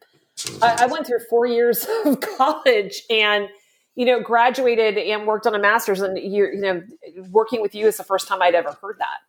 I, 0.60 0.80
I 0.80 0.86
went 0.86 1.06
through 1.06 1.20
four 1.30 1.46
years 1.46 1.86
of 2.04 2.20
college 2.20 3.04
and 3.08 3.48
you 3.94 4.06
know 4.06 4.20
graduated 4.20 4.98
and 4.98 5.24
worked 5.24 5.46
on 5.46 5.54
a 5.54 5.58
master's 5.60 6.00
and 6.00 6.18
you 6.18 6.46
you 6.46 6.60
know 6.60 6.82
working 7.30 7.62
with 7.62 7.74
you 7.76 7.86
is 7.86 7.96
the 7.96 8.04
first 8.04 8.26
time 8.26 8.42
I'd 8.42 8.56
ever 8.56 8.76
heard 8.82 8.96
that. 8.98 9.20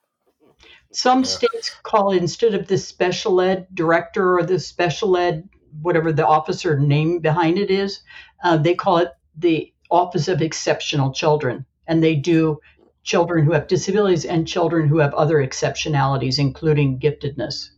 Some 0.91 1.19
yeah. 1.19 1.25
states 1.25 1.71
call 1.83 2.11
it 2.11 2.17
instead 2.17 2.53
of 2.53 2.67
the 2.67 2.77
special 2.77 3.39
ed 3.41 3.67
director 3.73 4.37
or 4.37 4.43
the 4.43 4.59
special 4.59 5.15
ed, 5.17 5.47
whatever 5.81 6.11
the 6.11 6.27
officer 6.27 6.77
name 6.79 7.19
behind 7.19 7.57
it 7.57 7.71
is, 7.71 8.01
uh, 8.43 8.57
they 8.57 8.75
call 8.75 8.97
it 8.97 9.09
the 9.37 9.71
Office 9.89 10.27
of 10.27 10.41
Exceptional 10.41 11.11
Children. 11.11 11.65
And 11.87 12.03
they 12.03 12.15
do 12.15 12.59
children 13.03 13.45
who 13.45 13.53
have 13.53 13.67
disabilities 13.67 14.25
and 14.25 14.47
children 14.47 14.87
who 14.87 14.99
have 14.99 15.13
other 15.13 15.37
exceptionalities, 15.37 16.39
including 16.39 16.99
giftedness. 16.99 17.69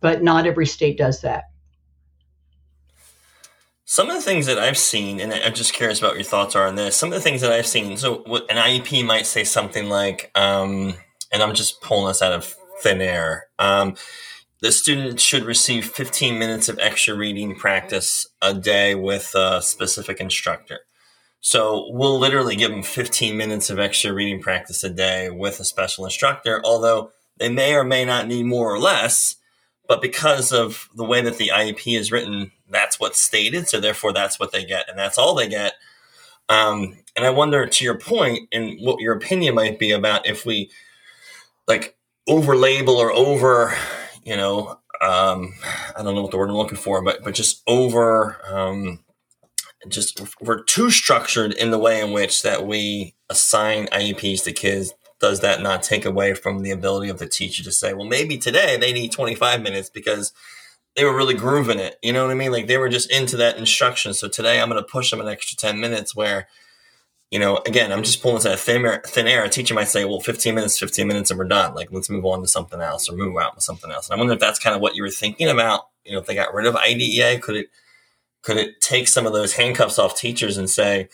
But 0.00 0.22
not 0.22 0.46
every 0.46 0.66
state 0.66 0.98
does 0.98 1.20
that. 1.22 1.44
Some 3.84 4.10
of 4.10 4.16
the 4.16 4.22
things 4.22 4.46
that 4.46 4.58
I've 4.58 4.76
seen, 4.76 5.20
and 5.20 5.32
I'm 5.32 5.54
just 5.54 5.72
curious 5.72 6.00
about 6.00 6.08
what 6.08 6.16
your 6.16 6.24
thoughts 6.24 6.56
are 6.56 6.66
on 6.66 6.74
this. 6.74 6.96
Some 6.96 7.10
of 7.10 7.14
the 7.14 7.20
things 7.20 7.40
that 7.42 7.52
I've 7.52 7.68
seen, 7.68 7.96
so 7.96 8.24
an 8.24 8.56
IEP 8.56 9.06
might 9.06 9.26
say 9.26 9.44
something 9.44 9.88
like, 9.88 10.32
um, 10.34 10.94
and 11.32 11.42
I'm 11.42 11.54
just 11.54 11.80
pulling 11.80 12.08
this 12.08 12.22
out 12.22 12.32
of 12.32 12.54
thin 12.82 13.00
air. 13.00 13.46
Um, 13.58 13.96
the 14.60 14.72
student 14.72 15.20
should 15.20 15.44
receive 15.44 15.84
15 15.86 16.38
minutes 16.38 16.68
of 16.68 16.78
extra 16.78 17.14
reading 17.14 17.54
practice 17.54 18.26
a 18.40 18.54
day 18.54 18.94
with 18.94 19.34
a 19.34 19.60
specific 19.62 20.20
instructor. 20.20 20.80
So 21.40 21.86
we'll 21.90 22.18
literally 22.18 22.56
give 22.56 22.70
them 22.70 22.82
15 22.82 23.36
minutes 23.36 23.70
of 23.70 23.78
extra 23.78 24.12
reading 24.12 24.40
practice 24.40 24.82
a 24.82 24.90
day 24.90 25.30
with 25.30 25.60
a 25.60 25.64
special 25.64 26.04
instructor, 26.04 26.60
although 26.64 27.12
they 27.36 27.48
may 27.48 27.74
or 27.74 27.84
may 27.84 28.04
not 28.04 28.26
need 28.26 28.46
more 28.46 28.72
or 28.72 28.78
less. 28.78 29.36
But 29.88 30.02
because 30.02 30.52
of 30.52 30.88
the 30.96 31.04
way 31.04 31.20
that 31.20 31.36
the 31.36 31.52
IEP 31.54 31.96
is 31.96 32.10
written, 32.10 32.50
that's 32.68 32.98
what's 32.98 33.20
stated. 33.20 33.68
So 33.68 33.78
therefore, 33.78 34.12
that's 34.12 34.40
what 34.40 34.50
they 34.50 34.64
get, 34.64 34.88
and 34.88 34.98
that's 34.98 35.18
all 35.18 35.34
they 35.34 35.48
get. 35.48 35.74
Um, 36.48 36.98
and 37.14 37.24
I 37.24 37.30
wonder, 37.30 37.66
to 37.66 37.84
your 37.84 37.98
point, 37.98 38.48
and 38.52 38.80
what 38.80 39.00
your 39.00 39.14
opinion 39.14 39.54
might 39.54 39.78
be 39.78 39.92
about 39.92 40.26
if 40.26 40.44
we 40.44 40.70
like 41.66 41.96
over 42.28 42.56
label 42.56 42.96
or 42.96 43.12
over, 43.12 43.76
you 44.24 44.36
know, 44.36 44.78
um, 45.00 45.54
I 45.96 46.02
don't 46.02 46.14
know 46.14 46.22
what 46.22 46.30
the 46.30 46.38
word 46.38 46.50
I'm 46.50 46.56
looking 46.56 46.78
for, 46.78 47.02
but 47.02 47.22
but 47.22 47.34
just 47.34 47.62
over, 47.66 48.38
um, 48.50 49.00
just 49.88 50.20
we're 50.40 50.62
too 50.62 50.90
structured 50.90 51.52
in 51.52 51.70
the 51.70 51.78
way 51.78 52.00
in 52.00 52.12
which 52.12 52.42
that 52.42 52.66
we 52.66 53.14
assign 53.28 53.86
IEPs 53.88 54.44
to 54.44 54.52
kids 54.52 54.92
does 55.20 55.40
that 55.40 55.62
not 55.62 55.82
take 55.82 56.04
away 56.04 56.34
from 56.34 56.62
the 56.62 56.70
ability 56.70 57.08
of 57.08 57.18
the 57.18 57.26
teacher 57.26 57.62
to 57.62 57.72
say, 57.72 57.94
well, 57.94 58.06
maybe 58.06 58.36
today 58.36 58.76
they 58.76 58.92
need 58.92 59.12
25 59.12 59.62
minutes 59.62 59.88
because 59.88 60.32
they 60.94 61.04
were 61.04 61.16
really 61.16 61.34
grooving 61.34 61.78
it. 61.78 61.96
You 62.02 62.12
know 62.12 62.24
what 62.24 62.30
I 62.30 62.34
mean? 62.34 62.52
Like 62.52 62.66
they 62.66 62.78
were 62.78 62.88
just 62.88 63.10
into 63.10 63.36
that 63.38 63.56
instruction. 63.56 64.14
So 64.14 64.28
today 64.28 64.60
I'm 64.60 64.68
going 64.68 64.82
to 64.82 64.88
push 64.88 65.10
them 65.10 65.20
an 65.20 65.28
extra 65.28 65.56
10 65.56 65.80
minutes 65.80 66.14
where, 66.14 66.48
you 67.30 67.38
know, 67.38 67.58
again, 67.66 67.92
I'm 67.92 68.02
just 68.02 68.22
pulling 68.22 68.36
this 68.36 68.46
out 68.46 68.54
of 68.54 68.60
thin 68.60 68.84
air, 68.84 69.02
thin 69.04 69.26
air. 69.26 69.44
A 69.44 69.48
teacher 69.48 69.74
might 69.74 69.88
say, 69.88 70.04
well, 70.04 70.20
15 70.20 70.54
minutes, 70.54 70.78
15 70.78 71.06
minutes, 71.06 71.30
and 71.30 71.38
we're 71.38 71.48
done. 71.48 71.74
Like, 71.74 71.90
let's 71.90 72.08
move 72.08 72.24
on 72.24 72.40
to 72.40 72.48
something 72.48 72.80
else 72.80 73.08
or 73.08 73.16
move 73.16 73.36
out 73.36 73.56
with 73.56 73.64
something 73.64 73.90
else. 73.90 74.08
And 74.08 74.16
I 74.16 74.18
wonder 74.18 74.34
if 74.34 74.40
that's 74.40 74.60
kind 74.60 74.76
of 74.76 74.80
what 74.80 74.94
you 74.94 75.02
were 75.02 75.10
thinking 75.10 75.48
about. 75.48 75.88
You 76.04 76.12
know, 76.12 76.20
if 76.20 76.26
they 76.26 76.34
got 76.34 76.54
rid 76.54 76.66
of 76.66 76.76
IDEA, 76.76 77.40
could 77.40 77.56
it, 77.56 77.70
could 78.42 78.56
it 78.56 78.80
take 78.80 79.08
some 79.08 79.26
of 79.26 79.32
those 79.32 79.54
handcuffs 79.54 79.98
off 79.98 80.16
teachers 80.16 80.56
and 80.56 80.70
say, 80.70 81.08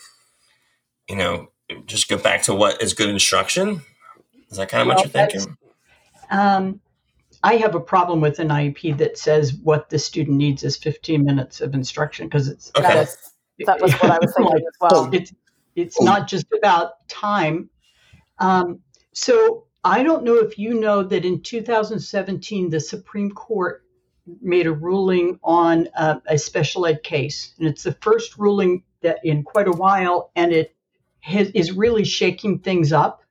you 1.09 1.15
know, 1.15 1.49
just 1.87 2.09
go 2.09 2.17
back 2.17 2.43
to 2.43 2.53
what 2.53 2.81
is 2.81 2.93
good 2.93 3.09
instruction? 3.09 3.81
Is 4.51 4.57
that 4.57 4.69
kind 4.69 4.81
of 4.81 4.87
well, 4.87 4.97
what 4.97 5.05
you're 5.05 5.27
thinking? 5.27 5.57
Um, 6.29 6.79
I 7.41 7.55
have 7.55 7.73
a 7.73 7.79
problem 7.79 8.21
with 8.21 8.37
an 8.37 8.49
IEP 8.49 8.97
that 8.99 9.17
says 9.17 9.53
what 9.55 9.89
the 9.89 9.97
student 9.97 10.37
needs 10.37 10.63
is 10.63 10.77
15 10.77 11.25
minutes 11.25 11.59
of 11.59 11.73
instruction 11.73 12.27
because 12.27 12.47
it's 12.47 12.71
okay. 12.77 12.87
that, 12.87 13.07
is, 13.07 13.17
that 13.65 13.81
was 13.81 13.93
what 13.93 14.11
I 14.11 14.19
was 14.19 14.33
thinking 14.37 14.57
as 14.57 14.77
well. 14.79 15.09
It's 15.11 15.33
it's 15.75 16.01
not 16.01 16.27
just 16.27 16.47
about 16.55 17.07
time. 17.07 17.69
Um, 18.39 18.79
so 19.13 19.67
I 19.83 20.03
don't 20.03 20.23
know 20.23 20.37
if 20.37 20.57
you 20.57 20.79
know 20.79 21.03
that 21.03 21.25
in 21.25 21.41
2017 21.41 22.69
the 22.69 22.79
Supreme 22.79 23.31
Court 23.31 23.83
made 24.41 24.67
a 24.67 24.71
ruling 24.71 25.39
on 25.43 25.89
uh, 25.95 26.19
a 26.27 26.37
special 26.37 26.85
ed 26.85 27.03
case, 27.03 27.53
and 27.57 27.67
it's 27.67 27.83
the 27.83 27.97
first 28.01 28.37
ruling 28.37 28.83
that 29.01 29.19
in 29.23 29.43
quite 29.43 29.67
a 29.67 29.73
while, 29.73 30.31
and 30.35 30.53
it 30.53 30.75
has, 31.19 31.49
is 31.49 31.71
really 31.71 32.05
shaking 32.05 32.59
things 32.59 32.93
up. 32.93 33.21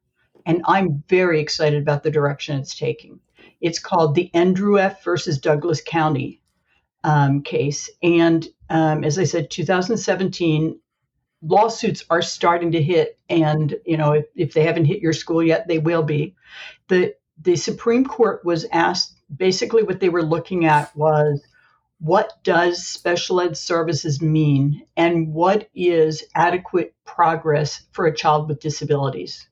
And 0.45 0.63
I'm 0.67 1.05
very 1.09 1.41
excited 1.41 1.81
about 1.81 2.03
the 2.03 2.11
direction 2.11 2.59
it's 2.59 2.77
taking. 2.77 3.21
It's 3.61 3.79
called 3.79 4.15
the 4.15 4.31
Andrew 4.35 4.79
F. 4.79 5.05
versus 5.05 5.39
Douglas 5.39 5.81
County 5.81 6.41
um, 7.05 7.43
case. 7.43 7.89
And 8.03 8.47
um, 8.69 9.05
as 9.05 9.19
I 9.19 9.25
said, 9.25 9.51
2017 9.51 10.81
lawsuits 11.43 12.05
are 12.09 12.23
starting 12.23 12.73
to 12.73 12.83
hit. 12.83 13.19
And, 13.29 13.75
you 13.85 13.97
know, 13.97 14.13
if, 14.13 14.27
if 14.35 14.55
they 14.55 14.63
haven't 14.63 14.87
hit 14.87 15.01
your 15.01 15.13
school 15.13 15.43
yet, 15.43 15.69
they 15.69 15.79
will 15.79 16.03
be. 16.03 16.35
The, 16.89 17.15
the 17.41 17.57
Supreme 17.57 18.05
Court 18.05 18.45
was 18.45 18.67
asked 18.73 19.19
basically 19.35 19.83
what 19.83 20.01
they 20.01 20.09
were 20.09 20.23
looking 20.23 20.65
at 20.65 20.95
was 20.97 21.45
what 21.99 22.33
does 22.43 22.87
special 22.87 23.41
ed 23.41 23.57
services 23.57 24.21
mean 24.21 24.87
and 24.97 25.33
what 25.33 25.69
is 25.75 26.25
adequate 26.35 26.95
progress 27.05 27.83
for 27.93 28.07
a 28.07 28.15
child 28.15 28.49
with 28.49 28.61
disabilities? 28.61 29.49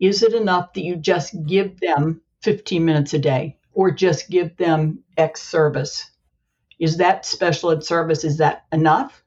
Is 0.00 0.22
it 0.22 0.34
enough 0.34 0.72
that 0.74 0.84
you 0.84 0.96
just 0.96 1.34
give 1.46 1.80
them 1.80 2.20
15 2.42 2.84
minutes 2.84 3.12
a 3.14 3.18
day 3.18 3.56
or 3.72 3.90
just 3.90 4.30
give 4.30 4.56
them 4.56 5.00
X 5.16 5.42
service. 5.42 6.10
Is 6.78 6.98
that 6.98 7.26
special 7.26 7.70
ed 7.70 7.82
service? 7.82 8.22
Is 8.24 8.38
that 8.38 8.66
enough? 8.72 9.24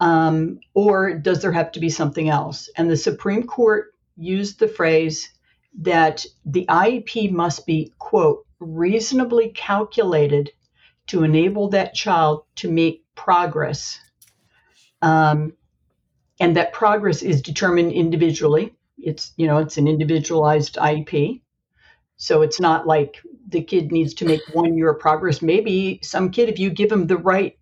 Um, 0.00 0.60
or 0.74 1.14
does 1.14 1.42
there 1.42 1.52
have 1.52 1.72
to 1.72 1.80
be 1.80 1.90
something 1.90 2.28
else? 2.28 2.68
And 2.76 2.90
the 2.90 2.96
Supreme 2.96 3.44
Court 3.44 3.92
used 4.16 4.58
the 4.58 4.68
phrase 4.68 5.30
that 5.80 6.24
the 6.44 6.66
IEP 6.68 7.32
must 7.32 7.66
be, 7.66 7.92
quote, 7.98 8.46
reasonably 8.60 9.50
calculated 9.50 10.50
to 11.08 11.24
enable 11.24 11.68
that 11.70 11.94
child 11.94 12.44
to 12.56 12.70
make 12.70 13.04
progress. 13.14 13.98
Um, 15.02 15.54
and 16.40 16.56
that 16.56 16.72
progress 16.72 17.22
is 17.22 17.42
determined 17.42 17.92
individually. 17.92 18.74
It's, 18.98 19.32
you 19.36 19.46
know, 19.46 19.58
it's 19.58 19.78
an 19.78 19.88
individualized 19.88 20.76
IEP. 20.76 21.40
So 22.16 22.42
it's 22.42 22.60
not 22.60 22.86
like 22.86 23.16
the 23.48 23.62
kid 23.62 23.92
needs 23.92 24.14
to 24.14 24.24
make 24.24 24.42
one 24.52 24.76
year 24.76 24.90
of 24.90 25.00
progress. 25.00 25.40
Maybe 25.40 26.00
some 26.02 26.30
kid, 26.30 26.48
if 26.48 26.58
you 26.58 26.70
give 26.70 26.90
him 26.90 27.06
the 27.06 27.16
right 27.16 27.57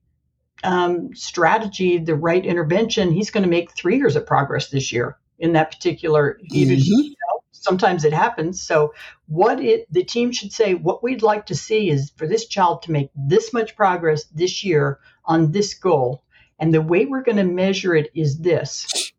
um, 0.64 1.14
strategy, 1.14 1.98
the 1.98 2.14
right 2.14 2.44
intervention, 2.44 3.12
he's 3.12 3.30
going 3.30 3.44
to 3.44 3.50
make 3.50 3.72
three 3.72 3.96
years 3.96 4.16
of 4.16 4.26
progress 4.26 4.70
this 4.70 4.92
year 4.92 5.18
in 5.38 5.52
that 5.52 5.70
particular. 5.70 6.38
Mm-hmm. 6.50 6.72
You 6.74 7.10
know, 7.10 7.42
sometimes 7.52 8.04
it 8.04 8.12
happens. 8.12 8.62
So 8.62 8.94
what 9.26 9.60
it 9.60 9.86
the 9.92 10.04
team 10.04 10.32
should 10.32 10.52
say, 10.52 10.74
what 10.74 11.02
we'd 11.02 11.22
like 11.22 11.46
to 11.46 11.54
see 11.54 11.90
is 11.90 12.12
for 12.16 12.26
this 12.26 12.46
child 12.46 12.82
to 12.82 12.92
make 12.92 13.10
this 13.14 13.52
much 13.52 13.76
progress 13.76 14.24
this 14.24 14.64
year 14.64 14.98
on 15.24 15.52
this 15.52 15.74
goal, 15.74 16.22
and 16.58 16.72
the 16.72 16.82
way 16.82 17.06
we're 17.06 17.22
going 17.22 17.36
to 17.36 17.44
measure 17.44 17.94
it 17.94 18.10
is 18.14 18.38
this. 18.38 19.12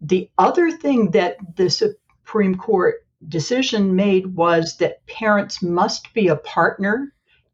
The 0.00 0.30
other 0.38 0.70
thing 0.70 1.12
that 1.12 1.38
the 1.56 1.70
Supreme 1.70 2.56
Court 2.56 3.04
decision 3.26 3.96
made 3.96 4.36
was 4.36 4.76
that 4.76 5.04
parents 5.06 5.60
must 5.60 6.14
be 6.14 6.28
a 6.28 6.36
partner 6.36 7.12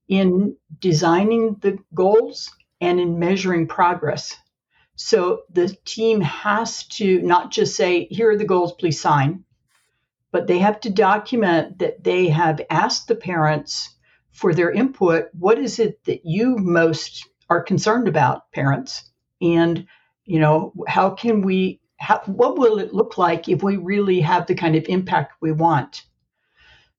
in 0.08 0.56
designing 0.80 1.56
the 1.60 1.78
goals 1.94 2.50
and 2.80 3.00
in 3.00 3.18
measuring 3.18 3.66
progress. 3.66 4.36
So 4.96 5.42
the 5.52 5.76
team 5.84 6.20
has 6.20 6.84
to 6.88 7.20
not 7.22 7.50
just 7.50 7.76
say, 7.76 8.06
here 8.06 8.30
are 8.30 8.36
the 8.36 8.44
goals, 8.44 8.72
please 8.72 9.00
sign, 9.00 9.44
but 10.30 10.46
they 10.46 10.58
have 10.58 10.80
to 10.80 10.90
document 10.90 11.78
that 11.78 12.04
they 12.04 12.28
have 12.28 12.60
asked 12.70 13.08
the 13.08 13.16
parents 13.16 13.90
for 14.30 14.54
their 14.54 14.70
input. 14.70 15.28
What 15.32 15.58
is 15.58 15.78
it 15.78 16.04
that 16.04 16.24
you 16.24 16.56
most 16.56 17.28
are 17.48 17.62
concerned 17.62 18.08
about, 18.08 18.50
parents? 18.52 19.10
And, 19.40 19.86
you 20.24 20.40
know, 20.40 20.72
how 20.86 21.10
can 21.10 21.42
we 21.42 21.80
how, 21.96 22.20
what 22.26 22.58
will 22.58 22.78
it 22.80 22.92
look 22.92 23.16
like 23.16 23.48
if 23.48 23.62
we 23.62 23.76
really 23.76 24.20
have 24.20 24.46
the 24.46 24.54
kind 24.54 24.76
of 24.76 24.84
impact 24.88 25.34
we 25.40 25.52
want? 25.52 26.04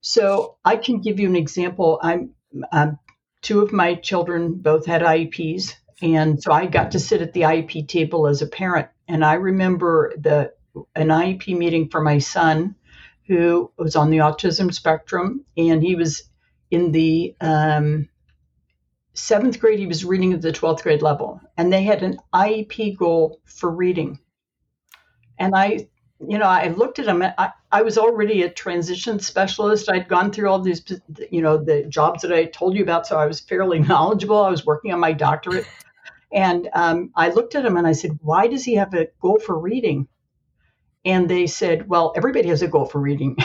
So 0.01 0.57
I 0.65 0.77
can 0.77 0.99
give 0.99 1.19
you 1.19 1.27
an 1.27 1.35
example. 1.35 1.99
I'm 2.01 2.33
um, 2.71 2.97
two 3.45 3.61
of 3.61 3.71
my 3.71 3.93
children 3.93 4.55
both 4.55 4.87
had 4.87 5.03
IEPs, 5.03 5.75
and 6.01 6.41
so 6.41 6.51
I 6.51 6.65
got 6.65 6.91
to 6.91 6.99
sit 6.99 7.21
at 7.21 7.33
the 7.33 7.41
IEP 7.41 7.87
table 7.87 8.25
as 8.25 8.41
a 8.41 8.47
parent. 8.47 8.87
And 9.07 9.23
I 9.23 9.33
remember 9.35 10.13
the 10.17 10.51
an 10.95 11.07
IEP 11.09 11.55
meeting 11.55 11.87
for 11.89 12.01
my 12.01 12.17
son, 12.17 12.75
who 13.27 13.71
was 13.77 13.95
on 13.95 14.09
the 14.09 14.17
autism 14.17 14.73
spectrum, 14.73 15.45
and 15.55 15.83
he 15.83 15.95
was 15.95 16.23
in 16.71 16.91
the 16.91 17.35
um, 17.39 18.09
seventh 19.13 19.59
grade. 19.59 19.77
He 19.77 19.87
was 19.87 20.03
reading 20.03 20.33
at 20.33 20.41
the 20.41 20.51
twelfth 20.51 20.81
grade 20.81 21.03
level, 21.03 21.39
and 21.55 21.71
they 21.71 21.83
had 21.83 22.01
an 22.01 22.17
IEP 22.33 22.97
goal 22.97 23.41
for 23.45 23.69
reading. 23.69 24.19
And 25.37 25.53
I, 25.55 25.87
you 26.19 26.37
know, 26.37 26.45
I 26.45 26.69
looked 26.69 26.99
at 26.99 27.05
them. 27.05 27.21
I, 27.21 27.51
I 27.71 27.81
was 27.81 27.97
already 27.97 28.43
a 28.43 28.49
transition 28.49 29.19
specialist. 29.19 29.89
I'd 29.89 30.07
gone 30.07 30.31
through 30.31 30.49
all 30.49 30.59
these, 30.59 30.81
you 31.29 31.41
know, 31.41 31.57
the 31.57 31.83
jobs 31.83 32.21
that 32.21 32.31
I 32.31 32.45
told 32.45 32.75
you 32.75 32.83
about. 32.83 33.05
So 33.05 33.17
I 33.17 33.25
was 33.25 33.39
fairly 33.41 33.79
knowledgeable. 33.87 34.41
I 34.41 34.49
was 34.49 34.65
working 34.65 34.93
on 34.93 34.99
my 34.99 35.11
doctorate. 35.11 35.65
And 36.31 36.69
um, 36.73 37.11
I 37.15 37.29
looked 37.29 37.55
at 37.55 37.65
him 37.65 37.77
and 37.77 37.85
I 37.85 37.91
said, 37.91 38.17
why 38.21 38.47
does 38.47 38.63
he 38.63 38.75
have 38.75 38.93
a 38.93 39.07
goal 39.21 39.39
for 39.39 39.57
reading? 39.57 40.07
And 41.03 41.29
they 41.29 41.47
said, 41.47 41.87
well, 41.87 42.13
everybody 42.15 42.47
has 42.49 42.61
a 42.61 42.67
goal 42.67 42.85
for 42.85 42.99
reading. 42.99 43.37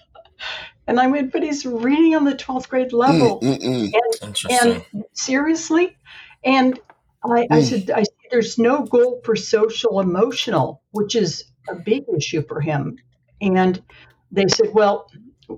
and 0.86 0.98
I 0.98 1.06
went, 1.06 1.32
but 1.32 1.42
he's 1.42 1.64
reading 1.64 2.16
on 2.16 2.24
the 2.24 2.34
12th 2.34 2.68
grade 2.68 2.92
level. 2.92 3.40
Mm, 3.40 3.92
and, 4.20 4.36
and, 4.50 5.04
seriously? 5.12 5.96
And 6.42 6.80
I, 7.24 7.46
I 7.50 7.60
mm. 7.60 7.64
said, 7.64 7.90
I 7.90 8.04
there's 8.32 8.58
no 8.58 8.84
goal 8.84 9.20
for 9.24 9.36
social 9.36 10.00
emotional, 10.00 10.82
which 10.90 11.14
is 11.14 11.44
a 11.68 11.74
big 11.74 12.04
issue 12.16 12.42
for 12.46 12.60
him. 12.60 12.98
And 13.40 13.82
they 14.30 14.46
said, 14.48 14.72
well, 14.72 15.10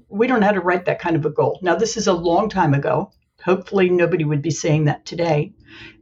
we 0.08 0.26
don't 0.26 0.40
know 0.40 0.46
how 0.46 0.52
to 0.52 0.60
write 0.60 0.86
that 0.86 1.00
kind 1.00 1.16
of 1.16 1.26
a 1.26 1.30
goal. 1.30 1.58
Now, 1.62 1.76
this 1.76 1.96
is 1.96 2.06
a 2.06 2.12
long 2.12 2.48
time 2.48 2.74
ago. 2.74 3.12
Hopefully, 3.44 3.90
nobody 3.90 4.24
would 4.24 4.42
be 4.42 4.50
saying 4.50 4.86
that 4.86 5.04
today. 5.04 5.52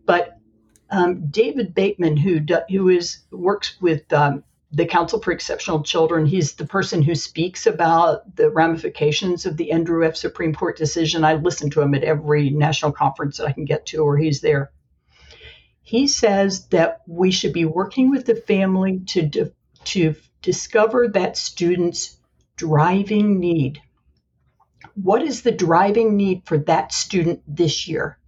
But 0.07 0.39
um, 0.91 1.29
David 1.29 1.75
Bateman, 1.75 2.17
who 2.17 2.41
who 2.71 2.89
is 2.89 3.19
works 3.31 3.77
with 3.81 4.11
um, 4.13 4.45
the 4.71 4.87
Council 4.87 5.21
for 5.21 5.33
Exceptional 5.33 5.83
Children, 5.83 6.25
he's 6.25 6.55
the 6.55 6.67
person 6.67 7.03
who 7.03 7.15
speaks 7.15 7.67
about 7.67 8.37
the 8.37 8.49
ramifications 8.51 9.45
of 9.45 9.57
the 9.57 9.73
Andrew 9.73 10.07
F. 10.07 10.17
Supreme 10.17 10.55
Court 10.55 10.77
decision. 10.77 11.25
I 11.25 11.35
listen 11.35 11.71
to 11.71 11.81
him 11.81 11.95
at 11.95 12.05
every 12.05 12.51
national 12.51 12.93
conference 12.93 13.39
that 13.39 13.49
I 13.49 13.53
can 13.53 13.65
get 13.65 13.87
to, 13.87 13.99
or 13.99 14.17
he's 14.17 14.41
there 14.41 14.71
he 15.83 16.07
says 16.07 16.69
that 16.69 17.03
we 17.07 17.31
should 17.31 17.53
be 17.53 17.65
working 17.65 18.09
with 18.11 18.25
the 18.25 18.37
family 18.37 19.01
to, 19.09 19.29
to 19.87 20.15
discover 20.43 21.09
that 21.09 21.37
student's 21.37 22.19
driving 22.57 23.41
need. 23.41 23.81
What 24.95 25.23
is 25.23 25.43
the 25.43 25.53
driving 25.53 26.17
need 26.17 26.43
for 26.45 26.59
that 26.59 26.93
student 26.93 27.43
this 27.47 27.89
year? 27.89 28.19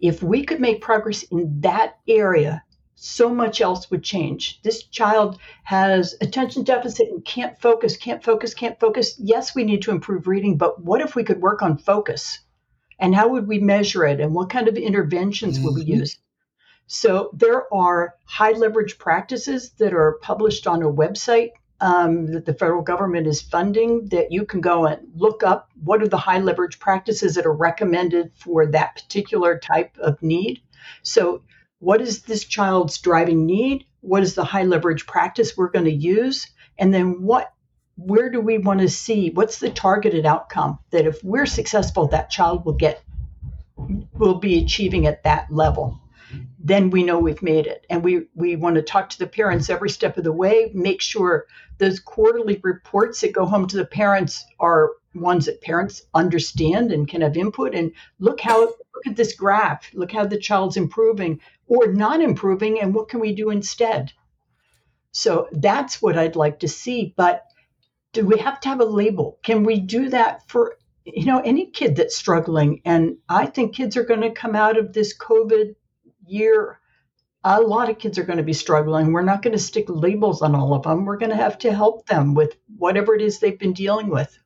If 0.00 0.22
we 0.22 0.44
could 0.44 0.60
make 0.60 0.80
progress 0.80 1.22
in 1.24 1.60
that 1.60 1.98
area, 2.06 2.62
so 2.94 3.34
much 3.34 3.60
else 3.60 3.90
would 3.90 4.04
change. 4.04 4.60
This 4.62 4.84
child 4.84 5.38
has 5.64 6.14
attention 6.20 6.62
deficit 6.62 7.08
and 7.08 7.24
can't 7.24 7.60
focus, 7.60 7.96
can't 7.96 8.22
focus, 8.22 8.54
can't 8.54 8.78
focus. 8.78 9.16
Yes, 9.18 9.54
we 9.54 9.64
need 9.64 9.82
to 9.82 9.90
improve 9.90 10.28
reading, 10.28 10.56
but 10.56 10.80
what 10.80 11.00
if 11.00 11.16
we 11.16 11.24
could 11.24 11.40
work 11.40 11.62
on 11.62 11.78
focus? 11.78 12.38
And 13.00 13.14
how 13.14 13.28
would 13.28 13.48
we 13.48 13.58
measure 13.58 14.04
it? 14.04 14.20
And 14.20 14.34
what 14.34 14.50
kind 14.50 14.68
of 14.68 14.76
interventions 14.76 15.56
mm-hmm. 15.56 15.66
would 15.66 15.74
we 15.74 15.82
mm-hmm. 15.82 16.00
use? 16.00 16.18
So 16.94 17.30
there 17.32 17.72
are 17.72 18.16
high 18.26 18.52
leverage 18.52 18.98
practices 18.98 19.70
that 19.78 19.94
are 19.94 20.18
published 20.20 20.66
on 20.66 20.82
a 20.82 20.92
website 20.92 21.52
um, 21.80 22.26
that 22.26 22.44
the 22.44 22.52
federal 22.52 22.82
government 22.82 23.26
is 23.26 23.40
funding 23.40 24.08
that 24.08 24.30
you 24.30 24.44
can 24.44 24.60
go 24.60 24.84
and 24.84 25.00
look 25.16 25.42
up 25.42 25.70
what 25.82 26.02
are 26.02 26.08
the 26.08 26.18
high 26.18 26.40
leverage 26.40 26.78
practices 26.78 27.34
that 27.34 27.46
are 27.46 27.54
recommended 27.54 28.30
for 28.34 28.66
that 28.66 28.94
particular 28.94 29.58
type 29.58 29.96
of 30.02 30.22
need. 30.22 30.60
So, 31.02 31.42
what 31.78 32.02
is 32.02 32.24
this 32.24 32.44
child's 32.44 32.98
driving 32.98 33.46
need? 33.46 33.86
What 34.02 34.22
is 34.22 34.34
the 34.34 34.44
high 34.44 34.64
leverage 34.64 35.06
practice 35.06 35.56
we're 35.56 35.70
going 35.70 35.86
to 35.86 35.90
use? 35.90 36.46
And 36.78 36.92
then 36.92 37.22
what 37.22 37.54
where 37.96 38.28
do 38.28 38.38
we 38.38 38.58
want 38.58 38.80
to 38.80 38.88
see 38.90 39.30
what's 39.30 39.60
the 39.60 39.70
targeted 39.70 40.26
outcome 40.26 40.78
that 40.90 41.06
if 41.06 41.24
we're 41.24 41.46
successful 41.46 42.08
that 42.08 42.28
child 42.28 42.66
will 42.66 42.74
get 42.74 43.02
will 44.12 44.34
be 44.34 44.62
achieving 44.62 45.06
at 45.06 45.22
that 45.22 45.50
level 45.50 46.01
then 46.58 46.90
we 46.90 47.02
know 47.02 47.18
we've 47.18 47.42
made 47.42 47.66
it. 47.66 47.84
And 47.90 48.04
we 48.04 48.26
we 48.34 48.56
want 48.56 48.76
to 48.76 48.82
talk 48.82 49.10
to 49.10 49.18
the 49.18 49.26
parents 49.26 49.68
every 49.68 49.90
step 49.90 50.16
of 50.16 50.24
the 50.24 50.32
way 50.32 50.70
make 50.74 51.00
sure 51.00 51.46
those 51.78 52.00
quarterly 52.00 52.60
reports 52.62 53.20
that 53.20 53.32
go 53.32 53.44
home 53.46 53.66
to 53.66 53.76
the 53.76 53.84
parents 53.84 54.44
are 54.60 54.90
ones 55.14 55.46
that 55.46 55.60
parents 55.60 56.02
understand 56.14 56.92
and 56.92 57.08
can 57.08 57.20
have 57.20 57.36
input. 57.36 57.74
And 57.74 57.92
look 58.18 58.40
how 58.40 58.60
look 58.60 59.06
at 59.06 59.16
this 59.16 59.34
graph. 59.34 59.90
Look 59.94 60.12
how 60.12 60.24
the 60.24 60.38
child's 60.38 60.76
improving 60.76 61.40
or 61.66 61.92
not 61.92 62.20
improving 62.20 62.80
and 62.80 62.94
what 62.94 63.08
can 63.08 63.20
we 63.20 63.34
do 63.34 63.50
instead? 63.50 64.12
So 65.10 65.48
that's 65.52 66.00
what 66.00 66.16
i'd 66.16 66.36
like 66.36 66.60
to 66.60 66.68
see. 66.68 67.12
But 67.16 67.44
do 68.12 68.26
we 68.26 68.38
have 68.38 68.60
to 68.60 68.68
have 68.68 68.80
a 68.80 68.84
label? 68.84 69.38
Can 69.42 69.64
we 69.64 69.80
do 69.80 70.08
that 70.10 70.48
for 70.48 70.76
you 71.04 71.26
know 71.26 71.40
any 71.40 71.66
kid 71.66 71.96
that's 71.96 72.16
struggling? 72.16 72.80
And 72.84 73.16
i 73.28 73.46
think 73.46 73.74
kids 73.74 73.96
are 73.96 74.04
going 74.04 74.20
to 74.20 74.30
come 74.30 74.54
out 74.54 74.78
of 74.78 74.92
this 74.92 75.16
covid 75.16 75.74
year 76.32 76.78
a 77.44 77.60
lot 77.60 77.90
of 77.90 77.98
kids 77.98 78.18
are 78.18 78.22
going 78.22 78.36
to 78.36 78.44
be 78.44 78.52
struggling. 78.52 79.12
We're 79.12 79.22
not 79.22 79.42
going 79.42 79.52
to 79.52 79.58
stick 79.58 79.86
labels 79.88 80.42
on 80.42 80.54
all 80.54 80.74
of 80.74 80.84
them. 80.84 81.04
We're 81.04 81.16
going 81.16 81.30
to 81.30 81.36
have 81.36 81.58
to 81.58 81.72
help 81.72 82.06
them 82.06 82.34
with 82.34 82.56
whatever 82.78 83.14
it 83.14 83.22
is 83.22 83.40
they've 83.40 83.58
been 83.58 83.72
dealing 83.72 84.08
with. 84.08 84.38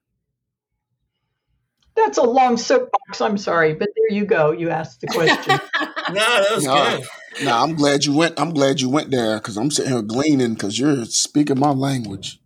That's 1.95 2.19
a 2.19 2.23
long 2.23 2.59
soapbox 2.59 3.23
i'm 3.23 3.39
sorry 3.39 3.73
but 3.73 3.89
there 3.97 4.17
you 4.19 4.27
go. 4.27 4.51
You 4.53 4.69
asked 4.71 5.01
the 5.01 5.07
question. 5.09 5.61
No 6.09 6.15
that 6.15 6.55
was 6.55 6.65
no, 6.65 6.99
good. 7.01 7.45
no 7.45 7.57
i'm 7.57 7.75
glad 7.75 8.05
you 8.05 8.15
went 8.15 8.39
i'm 8.39 8.55
glad 8.55 8.81
you 8.81 8.89
went 8.89 9.11
there 9.11 9.39
because 9.39 9.57
i'm 9.57 9.73
sitting 9.73 9.91
here 9.91 10.03
gleaning 10.03 10.55
because 10.55 10.79
you're 10.79 11.05
speaking 11.07 11.59
my 11.59 11.71
language. 11.71 12.39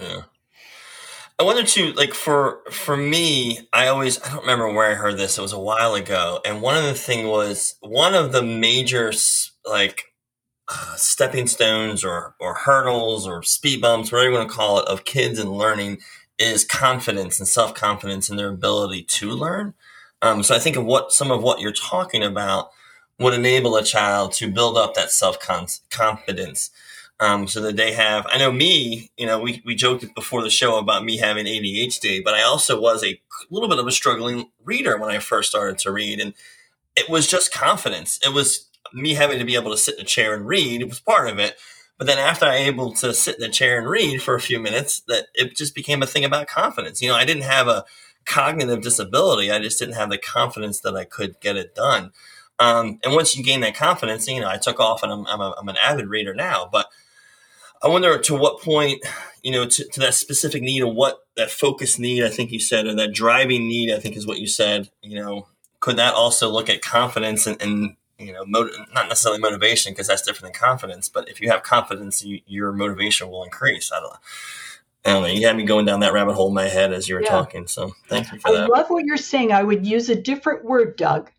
Yeah 0.00 0.22
I 1.40 1.42
wanted 1.42 1.68
to 1.68 1.94
like 1.94 2.12
for 2.12 2.60
for 2.70 2.98
me, 2.98 3.60
I 3.72 3.86
always 3.86 4.20
I 4.20 4.28
don't 4.28 4.42
remember 4.42 4.70
where 4.70 4.90
I 4.90 4.94
heard 4.94 5.16
this. 5.16 5.38
It 5.38 5.40
was 5.40 5.54
a 5.54 5.58
while 5.58 5.94
ago, 5.94 6.38
and 6.44 6.60
one 6.60 6.76
of 6.76 6.84
the 6.84 6.92
thing 6.92 7.28
was 7.28 7.76
one 7.80 8.14
of 8.14 8.32
the 8.32 8.42
major 8.42 9.10
like 9.64 10.12
uh, 10.68 10.96
stepping 10.96 11.46
stones 11.46 12.04
or 12.04 12.34
or 12.40 12.52
hurdles 12.52 13.26
or 13.26 13.42
speed 13.42 13.80
bumps, 13.80 14.12
whatever 14.12 14.30
you 14.30 14.36
want 14.36 14.50
to 14.50 14.54
call 14.54 14.80
it, 14.80 14.88
of 14.88 15.06
kids 15.06 15.38
and 15.38 15.50
learning 15.50 16.00
is 16.38 16.62
confidence 16.62 17.38
and 17.38 17.48
self 17.48 17.74
confidence 17.74 18.28
in 18.28 18.36
their 18.36 18.50
ability 18.50 19.04
to 19.04 19.30
learn. 19.30 19.72
Um, 20.20 20.42
so 20.42 20.54
I 20.54 20.58
think 20.58 20.76
of 20.76 20.84
what 20.84 21.10
some 21.10 21.30
of 21.30 21.42
what 21.42 21.60
you're 21.60 21.72
talking 21.72 22.22
about 22.22 22.68
would 23.18 23.32
enable 23.32 23.76
a 23.76 23.82
child 23.82 24.32
to 24.34 24.52
build 24.52 24.76
up 24.76 24.92
that 24.92 25.10
self 25.10 25.38
confidence 25.40 26.70
um, 27.20 27.46
so 27.46 27.60
that 27.60 27.76
they 27.76 27.92
have, 27.92 28.26
I 28.30 28.38
know 28.38 28.50
me, 28.50 29.10
you 29.18 29.26
know, 29.26 29.38
we, 29.38 29.62
we 29.64 29.74
joked 29.74 30.14
before 30.14 30.42
the 30.42 30.48
show 30.50 30.78
about 30.78 31.04
me 31.04 31.18
having 31.18 31.44
ADHD, 31.44 32.24
but 32.24 32.34
I 32.34 32.42
also 32.42 32.80
was 32.80 33.04
a 33.04 33.20
little 33.50 33.68
bit 33.68 33.78
of 33.78 33.86
a 33.86 33.92
struggling 33.92 34.50
reader 34.64 34.96
when 34.96 35.10
I 35.10 35.18
first 35.18 35.50
started 35.50 35.78
to 35.80 35.92
read. 35.92 36.18
And 36.18 36.32
it 36.96 37.10
was 37.10 37.26
just 37.26 37.52
confidence. 37.52 38.18
It 38.24 38.32
was 38.32 38.70
me 38.94 39.14
having 39.14 39.38
to 39.38 39.44
be 39.44 39.54
able 39.54 39.70
to 39.70 39.76
sit 39.76 39.96
in 39.96 40.00
a 40.00 40.08
chair 40.08 40.34
and 40.34 40.46
read. 40.46 40.80
It 40.80 40.88
was 40.88 41.00
part 41.00 41.28
of 41.28 41.38
it. 41.38 41.56
But 41.98 42.06
then 42.06 42.16
after 42.16 42.46
I 42.46 42.56
able 42.56 42.94
to 42.94 43.12
sit 43.12 43.36
in 43.38 43.44
a 43.44 43.52
chair 43.52 43.78
and 43.78 43.86
read 43.86 44.22
for 44.22 44.34
a 44.34 44.40
few 44.40 44.58
minutes, 44.58 45.02
that 45.08 45.26
it 45.34 45.54
just 45.54 45.74
became 45.74 46.02
a 46.02 46.06
thing 46.06 46.24
about 46.24 46.46
confidence. 46.46 47.02
You 47.02 47.10
know, 47.10 47.16
I 47.16 47.26
didn't 47.26 47.42
have 47.42 47.68
a 47.68 47.84
cognitive 48.24 48.80
disability. 48.80 49.50
I 49.50 49.58
just 49.58 49.78
didn't 49.78 49.96
have 49.96 50.08
the 50.08 50.16
confidence 50.16 50.80
that 50.80 50.96
I 50.96 51.04
could 51.04 51.38
get 51.40 51.56
it 51.56 51.74
done. 51.74 52.12
Um, 52.58 52.98
and 53.04 53.14
once 53.14 53.36
you 53.36 53.44
gain 53.44 53.60
that 53.60 53.74
confidence, 53.74 54.26
you 54.26 54.40
know, 54.40 54.48
I 54.48 54.56
took 54.56 54.80
off 54.80 55.02
and 55.02 55.12
I'm, 55.12 55.26
I'm, 55.26 55.40
a, 55.40 55.54
I'm 55.58 55.68
an 55.68 55.76
avid 55.76 56.08
reader 56.08 56.34
now, 56.34 56.66
but 56.70 56.86
I 57.82 57.88
wonder 57.88 58.18
to 58.18 58.34
what 58.34 58.60
point, 58.60 59.02
you 59.42 59.52
know, 59.52 59.66
to, 59.66 59.84
to 59.84 60.00
that 60.00 60.14
specific 60.14 60.62
need 60.62 60.82
or 60.82 60.92
what 60.92 61.20
that 61.36 61.50
focus 61.50 61.98
need, 61.98 62.24
I 62.24 62.28
think 62.28 62.52
you 62.52 62.60
said, 62.60 62.86
or 62.86 62.94
that 62.94 63.14
driving 63.14 63.68
need, 63.68 63.92
I 63.92 63.98
think 63.98 64.16
is 64.16 64.26
what 64.26 64.38
you 64.38 64.46
said, 64.46 64.90
you 65.02 65.18
know, 65.18 65.48
could 65.80 65.96
that 65.96 66.14
also 66.14 66.50
look 66.50 66.68
at 66.68 66.82
confidence 66.82 67.46
and, 67.46 67.60
and 67.62 67.96
you 68.18 68.34
know, 68.34 68.44
not 68.44 69.08
necessarily 69.08 69.40
motivation 69.40 69.92
because 69.92 70.06
that's 70.06 70.20
different 70.22 70.52
than 70.52 70.60
confidence, 70.60 71.08
but 71.08 71.28
if 71.28 71.40
you 71.40 71.50
have 71.50 71.62
confidence, 71.62 72.22
you, 72.22 72.40
your 72.46 72.70
motivation 72.72 73.30
will 73.30 73.44
increase. 73.44 73.90
I 73.90 74.00
don't 74.00 74.12
know. 74.12 74.18
I 75.02 75.12
don't 75.12 75.22
know. 75.22 75.28
You 75.28 75.46
had 75.46 75.56
me 75.56 75.64
going 75.64 75.86
down 75.86 76.00
that 76.00 76.12
rabbit 76.12 76.34
hole 76.34 76.48
in 76.48 76.54
my 76.54 76.68
head 76.68 76.92
as 76.92 77.08
you 77.08 77.14
were 77.14 77.22
yeah. 77.22 77.30
talking. 77.30 77.66
So 77.66 77.92
thank 78.08 78.30
you 78.30 78.38
for 78.38 78.48
I 78.48 78.52
that. 78.52 78.64
I 78.64 78.66
love 78.66 78.90
what 78.90 79.06
you're 79.06 79.16
saying. 79.16 79.52
I 79.52 79.62
would 79.62 79.86
use 79.86 80.10
a 80.10 80.14
different 80.14 80.66
word, 80.66 80.96
Doug. 80.96 81.30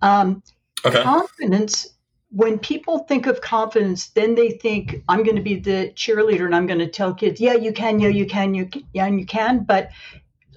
Um, 0.00 0.42
okay. 0.86 1.02
Confidence 1.02 1.93
when 2.34 2.58
people 2.58 2.98
think 2.98 3.26
of 3.26 3.40
confidence, 3.40 4.08
then 4.08 4.34
they 4.34 4.50
think 4.50 5.04
I'm 5.08 5.22
going 5.22 5.36
to 5.36 5.42
be 5.42 5.60
the 5.60 5.92
cheerleader 5.94 6.44
and 6.44 6.54
I'm 6.54 6.66
going 6.66 6.80
to 6.80 6.88
tell 6.88 7.14
kids, 7.14 7.40
yeah, 7.40 7.54
you 7.54 7.72
can, 7.72 8.00
yeah, 8.00 8.08
you 8.08 8.26
can, 8.26 8.54
you 8.54 8.66
can, 8.66 8.82
yeah, 8.92 9.06
and 9.06 9.20
you 9.20 9.26
can. 9.26 9.62
But 9.62 9.90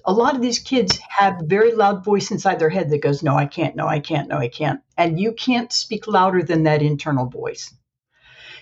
a 0.04 0.12
lot 0.12 0.34
of 0.34 0.42
these 0.42 0.58
kids 0.58 0.98
have 1.08 1.40
a 1.40 1.46
very 1.46 1.72
loud 1.72 2.04
voice 2.04 2.32
inside 2.32 2.58
their 2.58 2.68
head 2.68 2.90
that 2.90 3.02
goes, 3.02 3.22
no, 3.22 3.36
I 3.36 3.46
can't, 3.46 3.76
no, 3.76 3.86
I 3.86 4.00
can't, 4.00 4.28
no, 4.28 4.38
I 4.38 4.48
can't. 4.48 4.80
And 4.96 5.20
you 5.20 5.32
can't 5.32 5.72
speak 5.72 6.08
louder 6.08 6.42
than 6.42 6.64
that 6.64 6.82
internal 6.82 7.26
voice. 7.26 7.72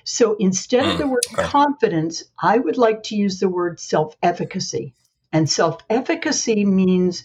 So 0.05 0.37
instead 0.39 0.87
of 0.87 0.99
the 0.99 1.05
mm, 1.05 1.11
word 1.11 1.25
confidence, 1.33 2.23
I 2.41 2.59
would 2.59 2.77
like 2.77 3.05
to 3.05 3.17
use 3.17 3.41
the 3.41 3.49
word 3.49 3.81
self 3.81 4.15
efficacy. 4.23 4.93
And 5.33 5.49
self 5.49 5.79
efficacy 5.89 6.67
means 6.67 7.25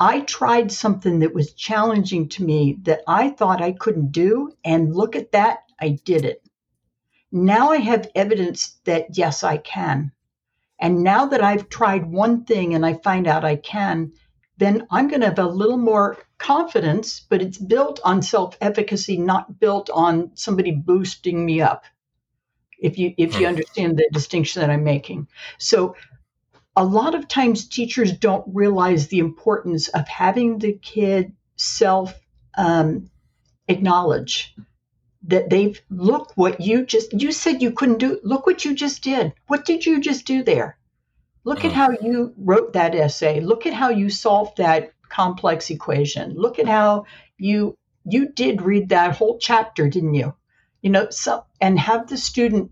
I 0.00 0.20
tried 0.20 0.70
something 0.70 1.20
that 1.20 1.34
was 1.34 1.54
challenging 1.54 2.28
to 2.30 2.44
me 2.44 2.78
that 2.82 3.00
I 3.06 3.30
thought 3.30 3.60
I 3.60 3.72
couldn't 3.72 4.12
do. 4.12 4.52
And 4.64 4.94
look 4.94 5.16
at 5.16 5.32
that, 5.32 5.64
I 5.80 5.98
did 6.04 6.24
it. 6.24 6.42
Now 7.32 7.70
I 7.70 7.78
have 7.78 8.10
evidence 8.14 8.78
that 8.84 9.16
yes, 9.16 9.42
I 9.42 9.58
can. 9.58 10.12
And 10.80 11.02
now 11.02 11.26
that 11.26 11.42
I've 11.42 11.68
tried 11.68 12.06
one 12.06 12.44
thing 12.44 12.74
and 12.74 12.86
I 12.86 12.94
find 12.94 13.26
out 13.26 13.44
I 13.44 13.56
can, 13.56 14.12
then 14.56 14.86
I'm 14.90 15.08
going 15.08 15.20
to 15.20 15.28
have 15.28 15.38
a 15.38 15.46
little 15.46 15.76
more 15.76 16.18
confidence, 16.38 17.20
but 17.20 17.42
it's 17.42 17.58
built 17.58 18.00
on 18.04 18.22
self 18.22 18.56
efficacy, 18.60 19.16
not 19.16 19.58
built 19.58 19.90
on 19.90 20.32
somebody 20.34 20.70
boosting 20.72 21.44
me 21.44 21.60
up. 21.60 21.84
If 22.78 22.96
you 22.96 23.12
if 23.18 23.34
you 23.34 23.40
hmm. 23.40 23.54
understand 23.54 23.98
the 23.98 24.08
distinction 24.12 24.60
that 24.60 24.70
I'm 24.70 24.84
making. 24.84 25.26
So 25.58 25.96
a 26.78 26.84
lot 26.84 27.16
of 27.16 27.26
times 27.26 27.66
teachers 27.66 28.12
don't 28.12 28.54
realize 28.54 29.08
the 29.08 29.18
importance 29.18 29.88
of 29.88 30.06
having 30.06 30.60
the 30.60 30.74
kid 30.74 31.32
self 31.56 32.14
um, 32.56 33.10
acknowledge 33.66 34.54
that 35.24 35.50
they've 35.50 35.82
look 35.90 36.30
what 36.36 36.60
you 36.60 36.86
just 36.86 37.12
you 37.12 37.32
said 37.32 37.62
you 37.62 37.72
couldn't 37.72 37.98
do 37.98 38.20
look 38.22 38.46
what 38.46 38.64
you 38.64 38.76
just 38.76 39.02
did. 39.02 39.32
What 39.48 39.64
did 39.64 39.84
you 39.84 40.00
just 40.00 40.24
do 40.24 40.44
there? 40.44 40.78
Look 41.42 41.64
at 41.64 41.72
how 41.72 41.90
you 41.90 42.32
wrote 42.38 42.74
that 42.74 42.94
essay. 42.94 43.40
Look 43.40 43.66
at 43.66 43.74
how 43.74 43.88
you 43.88 44.08
solved 44.08 44.58
that 44.58 44.92
complex 45.08 45.70
equation. 45.70 46.34
Look 46.36 46.60
at 46.60 46.68
how 46.68 47.06
you 47.38 47.76
you 48.04 48.28
did 48.28 48.62
read 48.62 48.90
that 48.90 49.16
whole 49.16 49.38
chapter 49.40 49.88
didn't 49.88 50.14
you? 50.14 50.32
You 50.80 50.90
know 50.90 51.10
so 51.10 51.44
and 51.60 51.76
have 51.76 52.06
the 52.06 52.16
student 52.16 52.70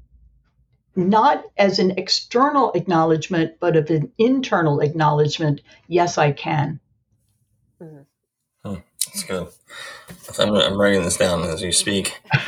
not 0.96 1.44
as 1.56 1.78
an 1.78 1.92
external 1.92 2.72
acknowledgement, 2.72 3.60
but 3.60 3.76
of 3.76 3.90
an 3.90 4.10
internal 4.18 4.80
acknowledgement. 4.80 5.60
Yes, 5.88 6.18
I 6.18 6.32
can. 6.32 6.80
Mm-hmm. 7.80 8.68
Hmm, 8.68 8.80
that's 9.06 9.22
good. 9.24 9.48
I'm, 10.38 10.54
I'm, 10.54 10.80
writing 10.80 11.02
this 11.02 11.16
down 11.16 11.42
as 11.42 11.62
you 11.62 11.72
speak. 11.72 12.18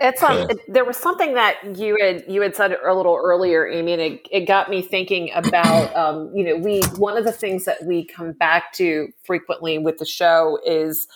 it's 0.00 0.22
um, 0.22 0.50
it, 0.50 0.60
there 0.72 0.84
was 0.84 0.96
something 0.96 1.34
that 1.34 1.76
you 1.76 1.96
had 2.00 2.24
you 2.28 2.40
had 2.42 2.56
said 2.56 2.72
a 2.72 2.94
little 2.94 3.20
earlier, 3.22 3.66
Amy, 3.66 3.92
and 3.92 4.02
it, 4.02 4.28
it 4.30 4.40
got 4.46 4.70
me 4.70 4.82
thinking 4.82 5.30
about 5.34 5.94
um, 5.96 6.30
you 6.34 6.44
know 6.44 6.56
we 6.56 6.80
one 6.96 7.16
of 7.16 7.24
the 7.24 7.32
things 7.32 7.64
that 7.64 7.84
we 7.84 8.04
come 8.04 8.32
back 8.32 8.72
to 8.74 9.08
frequently 9.24 9.78
with 9.78 9.98
the 9.98 10.06
show 10.06 10.58
is 10.64 11.06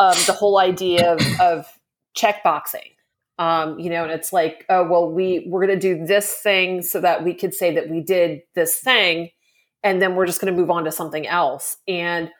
um, 0.00 0.14
the 0.26 0.32
whole 0.32 0.58
idea 0.58 1.12
of, 1.12 1.20
of 1.40 1.78
checkboxing 2.16 2.92
um, 3.38 3.78
you 3.78 3.90
know, 3.90 4.04
and 4.04 4.12
it's 4.12 4.32
like, 4.32 4.64
oh 4.68 4.84
well, 4.84 5.10
we 5.10 5.46
we're 5.48 5.66
going 5.66 5.78
to 5.78 5.94
do 5.94 6.04
this 6.04 6.32
thing 6.32 6.82
so 6.82 7.00
that 7.00 7.24
we 7.24 7.34
could 7.34 7.54
say 7.54 7.74
that 7.74 7.88
we 7.88 8.00
did 8.00 8.42
this 8.54 8.76
thing, 8.76 9.30
and 9.82 10.00
then 10.00 10.14
we're 10.14 10.26
just 10.26 10.40
going 10.40 10.52
to 10.52 10.58
move 10.58 10.70
on 10.70 10.84
to 10.84 10.92
something 10.92 11.26
else. 11.26 11.76
And 11.88 12.30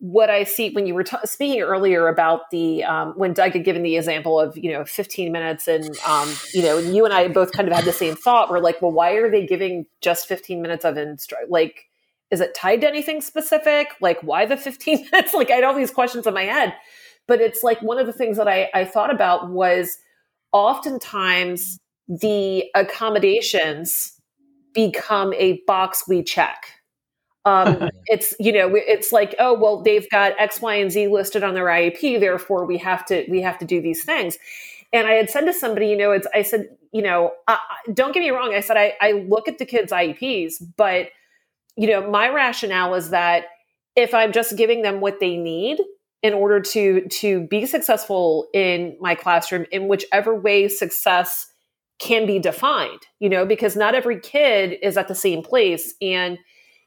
what 0.00 0.30
I 0.30 0.44
see 0.44 0.70
when 0.70 0.86
you 0.86 0.94
were 0.94 1.02
t- 1.02 1.16
speaking 1.24 1.60
earlier 1.60 2.06
about 2.06 2.50
the 2.50 2.84
um, 2.84 3.14
when 3.16 3.32
Doug 3.32 3.52
had 3.52 3.64
given 3.64 3.82
the 3.82 3.96
example 3.96 4.38
of 4.38 4.56
you 4.56 4.72
know 4.72 4.84
15 4.84 5.32
minutes, 5.32 5.68
and 5.68 5.96
um, 6.06 6.32
you 6.54 6.62
know, 6.62 6.78
you 6.78 7.04
and 7.04 7.12
I 7.12 7.28
both 7.28 7.52
kind 7.52 7.68
of 7.68 7.74
had 7.74 7.84
the 7.84 7.92
same 7.92 8.14
thought. 8.14 8.50
We're 8.50 8.60
like, 8.60 8.80
well, 8.80 8.92
why 8.92 9.12
are 9.12 9.30
they 9.30 9.44
giving 9.44 9.86
just 10.00 10.28
15 10.28 10.62
minutes 10.62 10.84
of 10.84 10.96
instruct? 10.96 11.50
Like, 11.50 11.86
is 12.30 12.40
it 12.40 12.54
tied 12.54 12.82
to 12.82 12.88
anything 12.88 13.20
specific? 13.20 13.88
Like, 14.00 14.22
why 14.22 14.46
the 14.46 14.56
15 14.56 15.08
minutes? 15.12 15.34
like, 15.34 15.50
I 15.50 15.56
had 15.56 15.64
all 15.64 15.74
these 15.74 15.90
questions 15.90 16.26
in 16.26 16.34
my 16.34 16.44
head, 16.44 16.74
but 17.26 17.40
it's 17.40 17.62
like 17.62 17.82
one 17.82 17.98
of 17.98 18.06
the 18.06 18.12
things 18.12 18.36
that 18.36 18.48
I, 18.48 18.70
I 18.72 18.84
thought 18.84 19.12
about 19.12 19.50
was 19.50 19.98
oftentimes 20.52 21.78
the 22.08 22.64
accommodations 22.74 24.18
become 24.74 25.34
a 25.34 25.60
box 25.66 26.04
we 26.08 26.22
check. 26.22 26.72
Um, 27.44 27.90
it's 28.06 28.34
you 28.38 28.52
know 28.52 28.70
it's 28.74 29.12
like 29.12 29.34
oh 29.38 29.54
well 29.54 29.82
they've 29.82 30.08
got 30.10 30.32
X 30.38 30.60
Y 30.60 30.74
and 30.74 30.90
Z 30.90 31.08
listed 31.08 31.42
on 31.42 31.54
their 31.54 31.66
IEP 31.66 32.20
therefore 32.20 32.64
we 32.66 32.78
have 32.78 33.04
to 33.06 33.24
we 33.28 33.40
have 33.42 33.58
to 33.58 33.64
do 33.64 33.80
these 33.80 34.04
things 34.04 34.38
and 34.92 35.06
I 35.06 35.12
had 35.12 35.30
said 35.30 35.42
to 35.42 35.52
somebody 35.52 35.88
you 35.88 35.96
know 35.96 36.12
it's 36.12 36.26
I 36.34 36.42
said 36.42 36.68
you 36.92 37.02
know 37.02 37.32
uh, 37.46 37.56
don't 37.92 38.12
get 38.12 38.20
me 38.20 38.30
wrong 38.30 38.54
I 38.54 38.60
said 38.60 38.76
I, 38.76 38.94
I 39.00 39.12
look 39.28 39.48
at 39.48 39.58
the 39.58 39.66
kids 39.66 39.92
IEPs 39.92 40.54
but 40.76 41.08
you 41.76 41.88
know 41.88 42.10
my 42.10 42.28
rationale 42.28 42.94
is 42.94 43.10
that 43.10 43.44
if 43.96 44.14
I'm 44.14 44.32
just 44.32 44.56
giving 44.56 44.82
them 44.82 45.00
what 45.00 45.20
they 45.20 45.36
need 45.36 45.78
in 46.22 46.34
order 46.34 46.60
to 46.60 47.06
to 47.08 47.46
be 47.46 47.66
successful 47.66 48.48
in 48.52 48.96
my 49.00 49.14
classroom 49.14 49.66
in 49.70 49.88
whichever 49.88 50.34
way 50.34 50.68
success 50.68 51.46
can 51.98 52.26
be 52.26 52.38
defined 52.38 53.00
you 53.20 53.28
know 53.28 53.44
because 53.44 53.76
not 53.76 53.94
every 53.94 54.20
kid 54.20 54.78
is 54.82 54.96
at 54.96 55.08
the 55.08 55.14
same 55.14 55.42
place. 55.42 55.94
And 56.00 56.38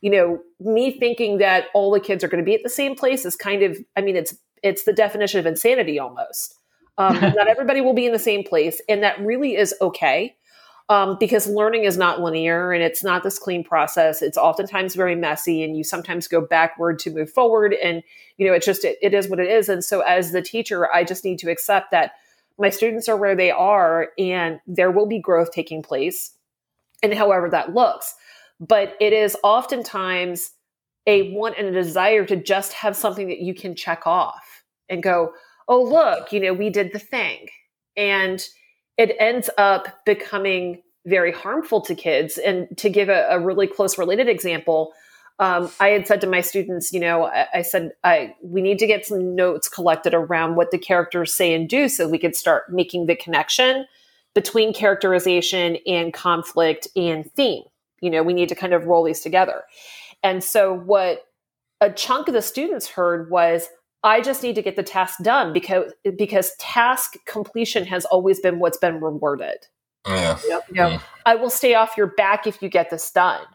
you 0.01 0.09
know 0.09 0.39
me 0.59 0.97
thinking 0.97 1.37
that 1.37 1.65
all 1.73 1.91
the 1.91 1.99
kids 1.99 2.23
are 2.23 2.27
going 2.27 2.43
to 2.43 2.49
be 2.49 2.55
at 2.55 2.63
the 2.63 2.69
same 2.69 2.95
place 2.95 3.25
is 3.25 3.35
kind 3.35 3.63
of 3.63 3.77
i 3.95 4.01
mean 4.01 4.15
it's 4.15 4.35
it's 4.63 4.83
the 4.83 4.93
definition 4.93 5.39
of 5.39 5.45
insanity 5.47 5.97
almost. 5.97 6.55
Um, 6.97 7.15
not 7.21 7.47
everybody 7.47 7.81
will 7.81 7.93
be 7.93 8.05
in 8.05 8.13
the 8.13 8.19
same 8.19 8.43
place 8.43 8.81
and 8.89 9.01
that 9.03 9.19
really 9.19 9.55
is 9.55 9.73
okay 9.81 10.35
um, 10.91 11.15
because 11.21 11.47
learning 11.47 11.85
is 11.85 11.97
not 11.97 12.19
linear 12.19 12.73
and 12.73 12.83
it's 12.83 13.01
not 13.01 13.23
this 13.23 13.39
clean 13.39 13.63
process. 13.63 14.21
It's 14.21 14.37
oftentimes 14.37 14.93
very 14.93 15.15
messy, 15.15 15.63
and 15.63 15.77
you 15.77 15.85
sometimes 15.85 16.27
go 16.27 16.41
backward 16.41 16.99
to 16.99 17.11
move 17.11 17.31
forward. 17.31 17.73
And 17.81 18.03
you 18.35 18.45
know, 18.45 18.51
it's 18.51 18.65
just 18.65 18.83
it, 18.83 18.97
it 19.01 19.13
is 19.13 19.29
what 19.29 19.39
it 19.39 19.49
is. 19.49 19.69
And 19.69 19.85
so, 19.85 20.01
as 20.01 20.33
the 20.33 20.41
teacher, 20.41 20.93
I 20.93 21.05
just 21.05 21.23
need 21.23 21.39
to 21.39 21.49
accept 21.49 21.91
that 21.91 22.11
my 22.59 22.69
students 22.69 23.07
are 23.07 23.15
where 23.15 23.37
they 23.37 23.51
are, 23.51 24.09
and 24.19 24.59
there 24.67 24.91
will 24.91 25.07
be 25.07 25.17
growth 25.17 25.53
taking 25.53 25.81
place, 25.81 26.33
and 27.01 27.13
however 27.13 27.49
that 27.49 27.73
looks. 27.73 28.13
But 28.59 28.97
it 28.99 29.13
is 29.13 29.37
oftentimes 29.43 30.51
a 31.07 31.31
want 31.31 31.57
and 31.57 31.69
a 31.69 31.71
desire 31.71 32.25
to 32.25 32.35
just 32.35 32.73
have 32.73 32.97
something 32.97 33.29
that 33.29 33.39
you 33.39 33.55
can 33.55 33.75
check 33.75 34.05
off 34.05 34.65
and 34.89 35.01
go, 35.01 35.31
oh 35.69 35.81
look, 35.81 36.33
you 36.33 36.41
know, 36.41 36.51
we 36.51 36.69
did 36.69 36.91
the 36.91 36.99
thing, 36.99 37.47
and 37.95 38.45
it 39.01 39.15
ends 39.19 39.49
up 39.57 40.05
becoming 40.05 40.83
very 41.07 41.31
harmful 41.31 41.81
to 41.81 41.95
kids. 41.95 42.37
And 42.37 42.67
to 42.77 42.87
give 42.87 43.09
a, 43.09 43.25
a 43.31 43.39
really 43.39 43.65
close 43.65 43.97
related 43.97 44.29
example, 44.29 44.93
um, 45.39 45.71
I 45.79 45.87
had 45.89 46.05
said 46.05 46.21
to 46.21 46.27
my 46.27 46.41
students, 46.41 46.93
you 46.93 46.99
know, 46.99 47.25
I, 47.25 47.47
I, 47.51 47.61
said, 47.63 47.93
I, 48.03 48.35
we 48.43 48.61
need 48.61 48.77
to 48.77 48.85
get 48.85 49.07
some 49.07 49.35
notes 49.35 49.67
collected 49.67 50.13
around 50.13 50.55
what 50.55 50.69
the 50.69 50.77
characters 50.77 51.33
say 51.33 51.55
and 51.55 51.67
do 51.67 51.89
so 51.89 52.07
we 52.07 52.19
could 52.19 52.35
start 52.35 52.71
making 52.71 53.07
the 53.07 53.15
connection 53.15 53.87
between 54.35 54.71
characterization 54.71 55.77
and 55.87 56.13
conflict 56.13 56.87
and 56.95 57.31
theme. 57.33 57.63
You 58.01 58.11
know, 58.11 58.21
we 58.21 58.35
need 58.35 58.49
to 58.49 58.55
kind 58.55 58.73
of 58.73 58.85
roll 58.85 59.03
these 59.03 59.21
together. 59.21 59.63
And 60.21 60.43
so 60.43 60.75
what 60.75 61.25
a 61.81 61.89
chunk 61.89 62.27
of 62.27 62.35
the 62.35 62.43
students 62.43 62.87
heard 62.87 63.31
was, 63.31 63.67
I 64.03 64.21
just 64.21 64.43
need 64.43 64.55
to 64.55 64.61
get 64.61 64.75
the 64.75 64.83
task 64.83 65.19
done 65.21 65.53
because 65.53 65.93
because 66.17 66.55
task 66.57 67.15
completion 67.25 67.85
has 67.85 68.05
always 68.05 68.39
been 68.39 68.59
what's 68.59 68.77
been 68.77 68.99
rewarded. 68.99 69.67
Yeah. 70.07 70.39
You 70.47 70.61
know, 70.71 70.89
mm. 70.89 71.01
I 71.25 71.35
will 71.35 71.49
stay 71.49 71.75
off 71.75 71.95
your 71.95 72.07
back 72.07 72.47
if 72.47 72.61
you 72.61 72.69
get 72.69 72.89
this 72.89 73.11
done. 73.11 73.45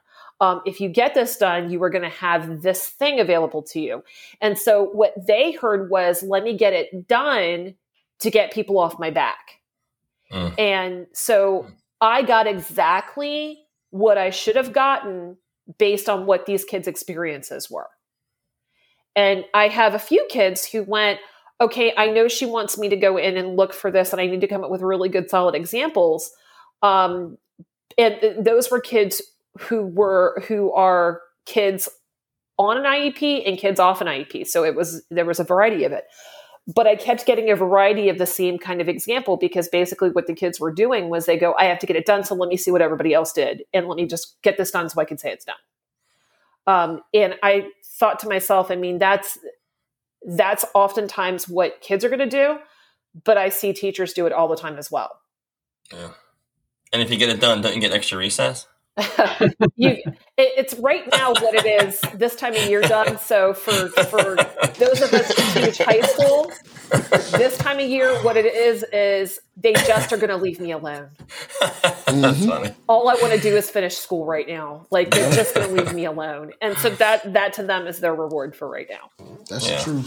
Um, 0.40 0.60
if 0.66 0.80
you 0.80 0.88
get 0.88 1.14
this 1.14 1.36
done, 1.36 1.70
you 1.70 1.82
are 1.82 1.90
going 1.90 2.02
to 2.02 2.08
have 2.08 2.62
this 2.62 2.86
thing 2.86 3.20
available 3.20 3.62
to 3.62 3.80
you. 3.80 4.04
And 4.40 4.58
so 4.58 4.84
what 4.84 5.14
they 5.26 5.52
heard 5.52 5.90
was, 5.90 6.22
let 6.22 6.44
me 6.44 6.56
get 6.56 6.72
it 6.72 7.08
done 7.08 7.74
to 8.20 8.30
get 8.30 8.52
people 8.52 8.78
off 8.78 8.98
my 8.98 9.10
back. 9.10 9.60
Mm. 10.32 10.58
And 10.58 11.06
so. 11.12 11.66
I 11.98 12.20
got 12.20 12.46
exactly 12.46 13.64
what 13.88 14.18
I 14.18 14.28
should 14.28 14.54
have 14.54 14.74
gotten 14.74 15.38
based 15.78 16.10
on 16.10 16.26
what 16.26 16.44
these 16.44 16.62
kids' 16.62 16.86
experiences 16.86 17.70
were. 17.70 17.88
And 19.16 19.44
I 19.54 19.68
have 19.68 19.94
a 19.94 19.98
few 19.98 20.26
kids 20.30 20.66
who 20.66 20.84
went, 20.84 21.18
okay, 21.60 21.92
I 21.96 22.08
know 22.08 22.28
she 22.28 22.44
wants 22.46 22.76
me 22.76 22.90
to 22.90 22.96
go 22.96 23.16
in 23.16 23.36
and 23.36 23.56
look 23.56 23.72
for 23.72 23.90
this, 23.90 24.12
and 24.12 24.20
I 24.20 24.26
need 24.26 24.42
to 24.42 24.46
come 24.46 24.62
up 24.62 24.70
with 24.70 24.82
really 24.82 25.08
good, 25.08 25.30
solid 25.30 25.54
examples. 25.54 26.30
Um, 26.82 27.38
and 27.96 28.20
th- 28.20 28.36
those 28.38 28.70
were 28.70 28.80
kids 28.80 29.22
who 29.60 29.86
were 29.86 30.42
who 30.46 30.70
are 30.72 31.22
kids 31.46 31.88
on 32.58 32.76
an 32.76 32.84
IEP 32.84 33.48
and 33.48 33.58
kids 33.58 33.80
off 33.80 34.00
an 34.00 34.06
IEP. 34.06 34.46
So 34.46 34.64
it 34.64 34.74
was 34.74 35.02
there 35.10 35.24
was 35.24 35.40
a 35.40 35.44
variety 35.44 35.84
of 35.84 35.92
it. 35.92 36.04
But 36.74 36.86
I 36.86 36.96
kept 36.96 37.26
getting 37.26 37.48
a 37.50 37.56
variety 37.56 38.08
of 38.08 38.18
the 38.18 38.26
same 38.26 38.58
kind 38.58 38.80
of 38.80 38.88
example 38.88 39.36
because 39.36 39.68
basically 39.68 40.10
what 40.10 40.26
the 40.26 40.34
kids 40.34 40.58
were 40.58 40.72
doing 40.72 41.08
was 41.08 41.24
they 41.24 41.38
go, 41.38 41.54
I 41.56 41.66
have 41.66 41.78
to 41.78 41.86
get 41.86 41.94
it 41.94 42.06
done, 42.06 42.24
so 42.24 42.34
let 42.34 42.48
me 42.48 42.56
see 42.56 42.72
what 42.72 42.82
everybody 42.82 43.14
else 43.14 43.32
did, 43.32 43.62
and 43.72 43.86
let 43.86 43.96
me 43.96 44.04
just 44.06 44.36
get 44.42 44.58
this 44.58 44.72
done 44.72 44.88
so 44.88 45.00
I 45.00 45.04
can 45.04 45.16
say 45.16 45.30
it's 45.30 45.44
done. 45.44 45.54
Um, 46.66 47.00
and 47.14 47.36
I 47.42 47.68
thought 47.84 48.18
to 48.20 48.28
myself, 48.28 48.70
I 48.70 48.76
mean, 48.76 48.98
that's 48.98 49.38
that's 50.26 50.64
oftentimes 50.74 51.48
what 51.48 51.80
kids 51.80 52.04
are 52.04 52.08
going 52.08 52.18
to 52.18 52.26
do, 52.26 52.58
but 53.24 53.38
I 53.38 53.48
see 53.48 53.72
teachers 53.72 54.12
do 54.12 54.26
it 54.26 54.32
all 54.32 54.48
the 54.48 54.56
time 54.56 54.76
as 54.76 54.90
well. 54.90 55.20
Yeah. 55.92 56.10
And 56.92 57.02
if 57.02 57.10
you 57.10 57.16
get 57.16 57.28
it 57.28 57.40
done, 57.40 57.60
don't 57.60 57.74
you 57.74 57.80
get 57.80 57.92
extra 57.92 58.18
recess? 58.18 58.66
you, 59.76 59.90
it, 59.90 60.14
it's 60.38 60.74
right 60.74 61.04
now 61.12 61.30
what 61.32 61.54
it 61.54 61.66
is 61.66 62.00
this 62.14 62.34
time 62.34 62.54
of 62.54 62.66
year 62.66 62.80
done. 62.80 63.18
So 63.18 63.52
for 63.52 63.88
for 64.04 64.36
those 64.78 65.02
of 65.02 65.12
us 65.12 65.30
who 65.36 65.60
teach 65.60 65.78
high 65.78 66.00
school, 66.00 66.50
this 67.36 67.58
time 67.58 67.78
of 67.78 67.86
year, 67.86 68.14
what 68.22 68.38
it 68.38 68.46
is 68.46 68.84
is 68.94 69.38
they 69.54 69.74
just 69.74 70.14
are 70.14 70.16
going 70.16 70.30
to 70.30 70.36
leave 70.36 70.60
me 70.60 70.72
alone. 70.72 71.10
That's 71.60 72.10
mm-hmm. 72.10 72.48
funny. 72.48 72.70
All 72.88 73.10
I 73.10 73.14
want 73.14 73.34
to 73.34 73.40
do 73.40 73.54
is 73.54 73.68
finish 73.68 73.96
school 73.96 74.24
right 74.24 74.48
now. 74.48 74.86
Like 74.90 75.10
they're 75.10 75.32
just 75.32 75.54
going 75.54 75.68
to 75.68 75.74
leave 75.74 75.92
me 75.92 76.06
alone, 76.06 76.52
and 76.62 76.78
so 76.78 76.88
that 76.88 77.34
that 77.34 77.52
to 77.54 77.64
them 77.64 77.86
is 77.86 78.00
their 78.00 78.14
reward 78.14 78.56
for 78.56 78.66
right 78.66 78.88
now. 78.88 79.10
That's 79.50 79.68
yeah. 79.68 79.82
true. 79.82 80.04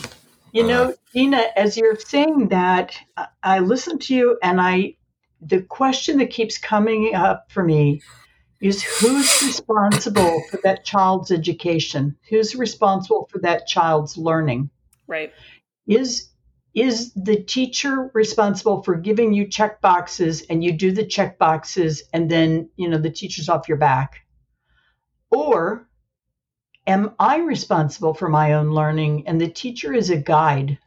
You 0.51 0.65
know, 0.65 0.95
Dina, 1.13 1.43
as 1.55 1.77
you're 1.77 1.95
saying 1.95 2.47
that, 2.47 2.97
I 3.43 3.59
listen 3.59 3.99
to 3.99 4.15
you, 4.15 4.39
and 4.41 4.59
I 4.59 4.95
the 5.41 5.61
question 5.61 6.17
that 6.17 6.31
keeps 6.31 6.57
coming 6.57 7.13
up 7.13 7.51
for 7.51 7.63
me 7.63 8.01
is 8.61 8.83
who's 8.83 9.41
responsible 9.41 10.43
for 10.49 10.59
that 10.63 10.83
child's 10.83 11.31
education? 11.31 12.17
Who's 12.29 12.55
responsible 12.55 13.27
for 13.31 13.39
that 13.39 13.67
child's 13.67 14.17
learning? 14.17 14.69
Right. 15.07 15.33
Is 15.87 16.29
is 16.75 17.13
the 17.13 17.37
teacher 17.37 18.11
responsible 18.13 18.83
for 18.83 18.95
giving 18.95 19.33
you 19.33 19.47
check 19.47 19.81
boxes 19.81 20.43
and 20.43 20.63
you 20.63 20.71
do 20.71 20.91
the 20.91 21.05
check 21.05 21.39
boxes 21.39 22.03
and 22.13 22.29
then, 22.29 22.69
you 22.75 22.87
know, 22.87 22.99
the 22.99 23.09
teacher's 23.09 23.49
off 23.49 23.67
your 23.67 23.77
back? 23.77 24.25
Or 25.31 25.89
am 26.85 27.15
I 27.17 27.37
responsible 27.37 28.13
for 28.13 28.29
my 28.29 28.53
own 28.53 28.69
learning 28.69 29.27
and 29.27 29.41
the 29.41 29.49
teacher 29.49 29.93
is 29.93 30.11
a 30.11 30.17
guide? 30.17 30.77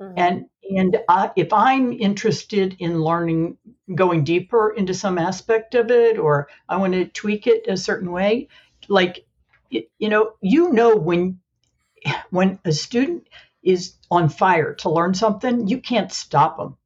Mm-hmm. 0.00 0.18
And 0.18 0.49
and 0.76 0.98
I, 1.08 1.30
if 1.36 1.52
I'm 1.52 1.92
interested 1.92 2.76
in 2.78 3.00
learning, 3.00 3.56
going 3.94 4.24
deeper 4.24 4.70
into 4.70 4.94
some 4.94 5.18
aspect 5.18 5.74
of 5.74 5.90
it, 5.90 6.18
or 6.18 6.48
I 6.68 6.76
want 6.76 6.92
to 6.92 7.06
tweak 7.06 7.46
it 7.46 7.66
a 7.66 7.76
certain 7.76 8.12
way, 8.12 8.48
like 8.88 9.26
you 9.70 10.08
know, 10.08 10.34
you 10.40 10.72
know 10.72 10.96
when 10.96 11.40
when 12.30 12.58
a 12.64 12.72
student 12.72 13.28
is 13.62 13.94
on 14.10 14.28
fire 14.28 14.74
to 14.74 14.90
learn 14.90 15.14
something, 15.14 15.66
you 15.66 15.80
can't 15.80 16.12
stop 16.12 16.56
them. 16.56 16.76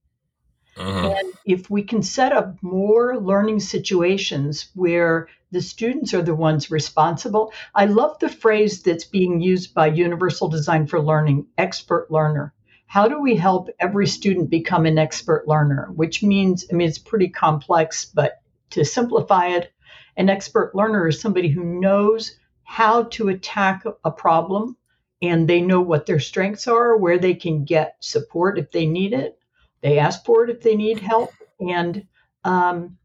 Uh-huh. 0.77 1.15
And 1.17 1.33
if 1.45 1.71
we 1.71 1.83
can 1.83 2.03
set 2.03 2.33
up 2.33 2.57
more 2.63 3.17
learning 3.21 3.61
situations 3.61 4.71
where 4.75 5.29
the 5.53 5.61
students 5.61 6.15
are 6.15 6.23
the 6.23 6.35
ones 6.35 6.71
responsible, 6.71 7.53
I 7.75 7.85
love 7.85 8.19
the 8.19 8.29
phrase 8.29 8.83
that's 8.83 9.05
being 9.05 9.41
used 9.41 9.73
by 9.73 9.87
Universal 9.87 10.49
Design 10.49 10.89
for 10.89 11.01
Learning, 11.01 11.47
expert 11.59 12.11
learner 12.11 12.54
how 12.95 13.09
do 13.09 13.21
we 13.21 13.35
help 13.35 13.69
every 13.81 14.07
student 14.07 14.49
become 14.49 14.87
an 14.87 14.99
expert 14.99 15.49
learner? 15.49 15.91
Which 15.97 16.23
means, 16.23 16.65
I 16.71 16.77
mean, 16.77 16.87
it's 16.87 16.97
pretty 16.97 17.29
complex, 17.29 18.05
but 18.05 18.41
to 18.71 18.85
simplify 18.85 19.49
it, 19.49 19.73
an 20.17 20.31
expert 20.31 20.77
learner 20.77 21.09
is 21.09 21.21
somebody 21.21 21.49
who 21.49 21.65
knows 21.65 22.39
how 22.63 23.03
to 23.15 23.31
attack 23.31 23.83
a 24.05 24.13
problem 24.13 24.77
and 25.21 25.49
they 25.49 25.61
know 25.61 25.81
what 25.81 26.07
their 26.07 26.21
strengths 26.21 26.69
are, 26.69 26.97
where 26.97 27.19
they 27.19 27.35
can 27.35 27.65
get 27.65 27.97
support 27.99 28.61
if 28.61 28.71
they 28.71 28.87
need 28.87 29.13
it. 29.13 29.41
They 29.81 29.99
ask 29.99 30.25
for 30.25 30.45
it 30.45 30.51
if 30.51 30.63
they 30.63 30.77
need 30.77 31.01
help, 31.01 31.33
and 31.59 32.07
um, 32.45 32.97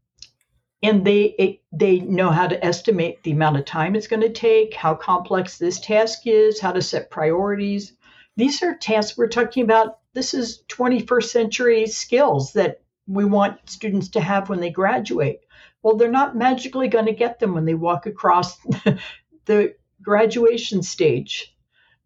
and 0.84 1.04
they 1.04 1.34
it, 1.36 1.62
they 1.72 1.98
know 1.98 2.30
how 2.30 2.46
to 2.46 2.64
estimate 2.64 3.24
the 3.24 3.32
amount 3.32 3.56
of 3.56 3.64
time 3.64 3.96
it's 3.96 4.06
going 4.06 4.22
to 4.22 4.32
take, 4.32 4.72
how 4.72 4.94
complex 4.94 5.58
this 5.58 5.80
task 5.80 6.28
is, 6.28 6.60
how 6.60 6.70
to 6.70 6.80
set 6.80 7.10
priorities, 7.10 7.94
these 8.36 8.62
are 8.62 8.76
tasks 8.76 9.16
we're 9.18 9.28
talking 9.28 9.64
about. 9.64 9.98
This 10.14 10.34
is 10.34 10.62
21st 10.68 11.24
century 11.24 11.86
skills 11.86 12.52
that 12.54 12.82
we 13.06 13.24
want 13.24 13.68
students 13.68 14.08
to 14.10 14.20
have 14.20 14.48
when 14.48 14.60
they 14.60 14.70
graduate. 14.70 15.40
Well, 15.82 15.96
they're 15.96 16.10
not 16.10 16.36
magically 16.36 16.88
going 16.88 17.06
to 17.06 17.12
get 17.12 17.38
them 17.38 17.54
when 17.54 17.64
they 17.64 17.74
walk 17.74 18.06
across 18.06 18.58
the 19.46 19.74
graduation 20.02 20.82
stage. 20.82 21.54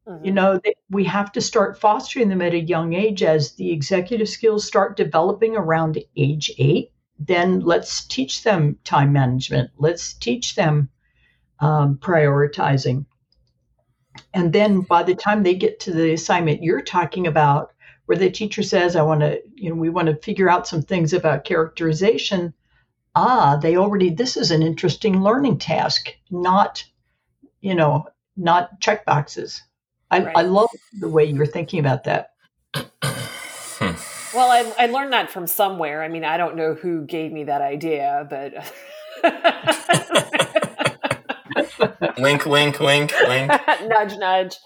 Mm-hmm. 0.07 0.25
You 0.25 0.33
know, 0.33 0.61
we 0.91 1.05
have 1.05 1.33
to 1.33 1.41
start 1.41 1.81
fostering 1.81 2.29
them 2.29 2.43
at 2.43 2.55
a 2.55 2.61
young 2.61 2.93
age 2.93 3.22
as 3.22 3.55
the 3.55 3.72
executive 3.72 4.29
skills 4.29 4.66
start 4.66 4.97
developing 4.97 5.57
around 5.57 5.99
age 6.16 6.51
eight. 6.59 6.91
then 7.18 7.61
let's 7.61 8.05
teach 8.07 8.43
them 8.43 8.77
time 8.85 9.12
management. 9.12 9.70
Let's 9.79 10.14
teach 10.14 10.57
them 10.57 10.91
um, 11.61 11.97
prioritizing. 11.97 13.07
And 14.35 14.53
then 14.53 14.80
by 14.80 15.05
the 15.05 15.14
time 15.14 15.43
they 15.43 15.55
get 15.55 15.80
to 15.80 15.93
the 15.93 16.12
assignment 16.12 16.62
you're 16.62 16.82
talking 16.82 17.26
about, 17.26 17.72
where 18.07 18.18
the 18.18 18.30
teacher 18.30 18.62
says, 18.62 18.97
I 18.97 19.03
want 19.03 19.20
to, 19.20 19.41
you 19.55 19.70
know, 19.70 19.76
we 19.76 19.89
want 19.89 20.09
to 20.09 20.16
figure 20.16 20.51
out 20.51 20.66
some 20.66 20.82
things 20.82 21.12
about 21.12 21.45
characterization. 21.45 22.53
Ah, 23.14 23.57
they 23.57 23.76
already, 23.76 24.11
this 24.11 24.37
is 24.37 24.51
an 24.51 24.62
interesting 24.62 25.22
learning 25.22 25.59
task, 25.59 26.11
not, 26.30 26.85
you 27.61 27.74
know, 27.74 28.07
not 28.37 28.80
check 28.80 29.07
boxes. 29.07 29.62
I, 30.11 30.24
right. 30.24 30.37
I 30.37 30.43
love 30.43 30.68
the 31.01 31.09
way 31.09 31.24
you're 31.24 31.47
thinking 31.47 31.78
about 31.78 32.05
that. 32.05 32.32
well, 34.35 34.51
I, 34.51 34.70
I 34.78 34.87
learned 34.87 35.12
that 35.12 35.30
from 35.30 35.47
somewhere. 35.47 36.03
I 36.03 36.09
mean, 36.09 36.24
I 36.24 36.37
don't 36.37 36.57
know 36.57 36.74
who 36.74 37.07
gave 37.07 37.32
me 37.32 37.45
that 37.45 37.62
idea, 37.62 38.26
but. 38.28 38.72
wink, 42.19 42.47
wink, 42.47 42.81
wink, 42.81 43.13
wink. 43.27 43.51
nudge, 43.87 44.17
nudge. 44.19 44.57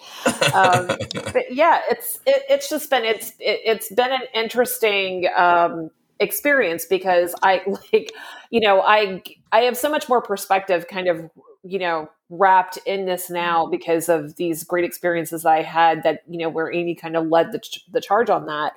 Um, 0.54 0.86
but 1.32 1.52
yeah, 1.52 1.80
it's 1.90 2.16
it, 2.26 2.42
it's 2.48 2.68
just 2.68 2.90
been 2.90 3.04
it's 3.04 3.32
it, 3.38 3.66
has 3.66 3.88
been 3.94 4.12
an 4.12 4.26
interesting 4.34 5.28
um, 5.36 5.90
experience 6.20 6.84
because 6.84 7.34
I 7.42 7.62
like 7.92 8.12
you 8.50 8.60
know 8.60 8.80
I 8.80 9.22
I 9.52 9.60
have 9.60 9.76
so 9.76 9.90
much 9.90 10.08
more 10.08 10.22
perspective, 10.22 10.86
kind 10.88 11.08
of 11.08 11.30
you 11.62 11.78
know 11.78 12.08
wrapped 12.30 12.78
in 12.86 13.06
this 13.06 13.30
now 13.30 13.66
because 13.66 14.08
of 14.08 14.36
these 14.36 14.62
great 14.62 14.84
experiences 14.84 15.46
I 15.46 15.62
had 15.62 16.02
that 16.02 16.22
you 16.28 16.38
know 16.38 16.48
where 16.48 16.72
Amy 16.72 16.94
kind 16.94 17.16
of 17.16 17.26
led 17.28 17.52
the 17.52 17.60
the 17.90 18.00
charge 18.00 18.30
on 18.30 18.46
that. 18.46 18.74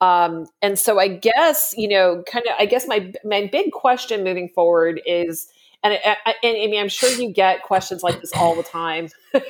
Um, 0.00 0.46
and 0.62 0.78
so 0.78 0.98
I 0.98 1.08
guess 1.08 1.74
you 1.76 1.88
know, 1.88 2.22
kind 2.30 2.44
of, 2.46 2.54
I 2.58 2.66
guess 2.66 2.86
my 2.86 3.12
my 3.24 3.48
big 3.50 3.72
question 3.72 4.24
moving 4.24 4.48
forward 4.54 5.00
is 5.06 5.48
and, 5.82 5.94
and, 5.94 6.16
and 6.26 6.36
I 6.42 6.66
mean, 6.66 6.80
I'm 6.80 6.88
sure 6.88 7.10
you 7.10 7.32
get 7.32 7.62
questions 7.62 8.02
like 8.02 8.20
this 8.20 8.32
all 8.34 8.54
the 8.54 8.62
time, 8.62 9.08
but 9.32 9.42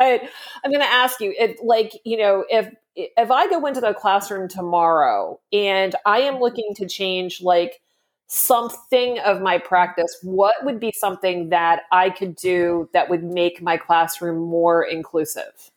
I'm 0.00 0.70
going 0.70 0.80
to 0.80 0.84
ask 0.84 1.20
you, 1.20 1.34
if, 1.38 1.58
like, 1.62 1.92
you 2.04 2.16
know, 2.16 2.44
if 2.48 2.72
if 2.94 3.30
I 3.30 3.48
go 3.48 3.64
into 3.66 3.80
the 3.80 3.94
classroom 3.94 4.48
tomorrow 4.48 5.38
and 5.52 5.94
I 6.04 6.22
am 6.22 6.40
looking 6.40 6.74
to 6.76 6.88
change, 6.88 7.40
like, 7.40 7.80
something 8.28 9.18
of 9.20 9.40
my 9.40 9.58
practice, 9.58 10.18
what 10.22 10.64
would 10.64 10.78
be 10.78 10.92
something 10.92 11.48
that 11.50 11.82
I 11.90 12.10
could 12.10 12.36
do 12.36 12.88
that 12.92 13.08
would 13.08 13.24
make 13.24 13.62
my 13.62 13.76
classroom 13.76 14.38
more 14.38 14.82
inclusive? 14.82 15.70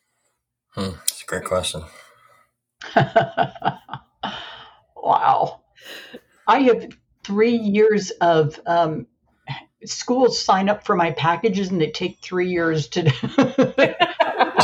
Hmm, 0.69 0.91
that's 0.99 1.23
a 1.23 1.25
great 1.25 1.45
question. 1.45 1.83
wow. 4.95 5.61
I 6.47 6.59
have 6.59 6.87
three 7.23 7.55
years 7.55 8.11
of 8.21 8.59
um, 8.65 9.07
schools 9.85 10.39
sign 10.39 10.69
up 10.69 10.85
for 10.85 10.95
my 10.95 11.11
packages 11.11 11.69
and 11.69 11.81
they 11.81 11.89
take 11.89 12.19
three 12.19 12.49
years 12.49 12.87
to 12.89 13.03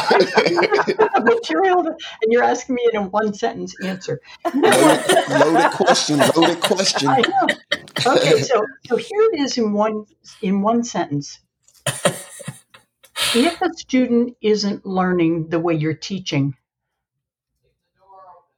material 1.24 1.80
and 1.88 2.32
you're 2.32 2.43
asking 2.43 2.76
me 2.76 2.88
in 2.93 2.99
a 2.99 3.07
one 3.07 3.34
sentence 3.34 3.76
answer. 3.84 4.22
Loaded, 4.53 5.30
loaded 5.30 5.72
question 5.72 6.20
loaded 6.36 6.61
question. 6.61 7.09
Okay 8.05 8.41
so 8.41 8.65
so 8.86 8.97
here 8.97 9.22
it 9.34 9.39
is 9.39 9.57
in 9.57 9.74
one 9.74 10.05
in 10.41 10.61
one 10.61 10.84
sentence. 10.84 11.39
If 13.36 13.61
a 13.61 13.74
student 13.74 14.38
isn't 14.41 14.86
learning 14.86 15.49
the 15.49 15.59
way 15.59 15.74
you're 15.74 15.93
teaching 15.93 16.55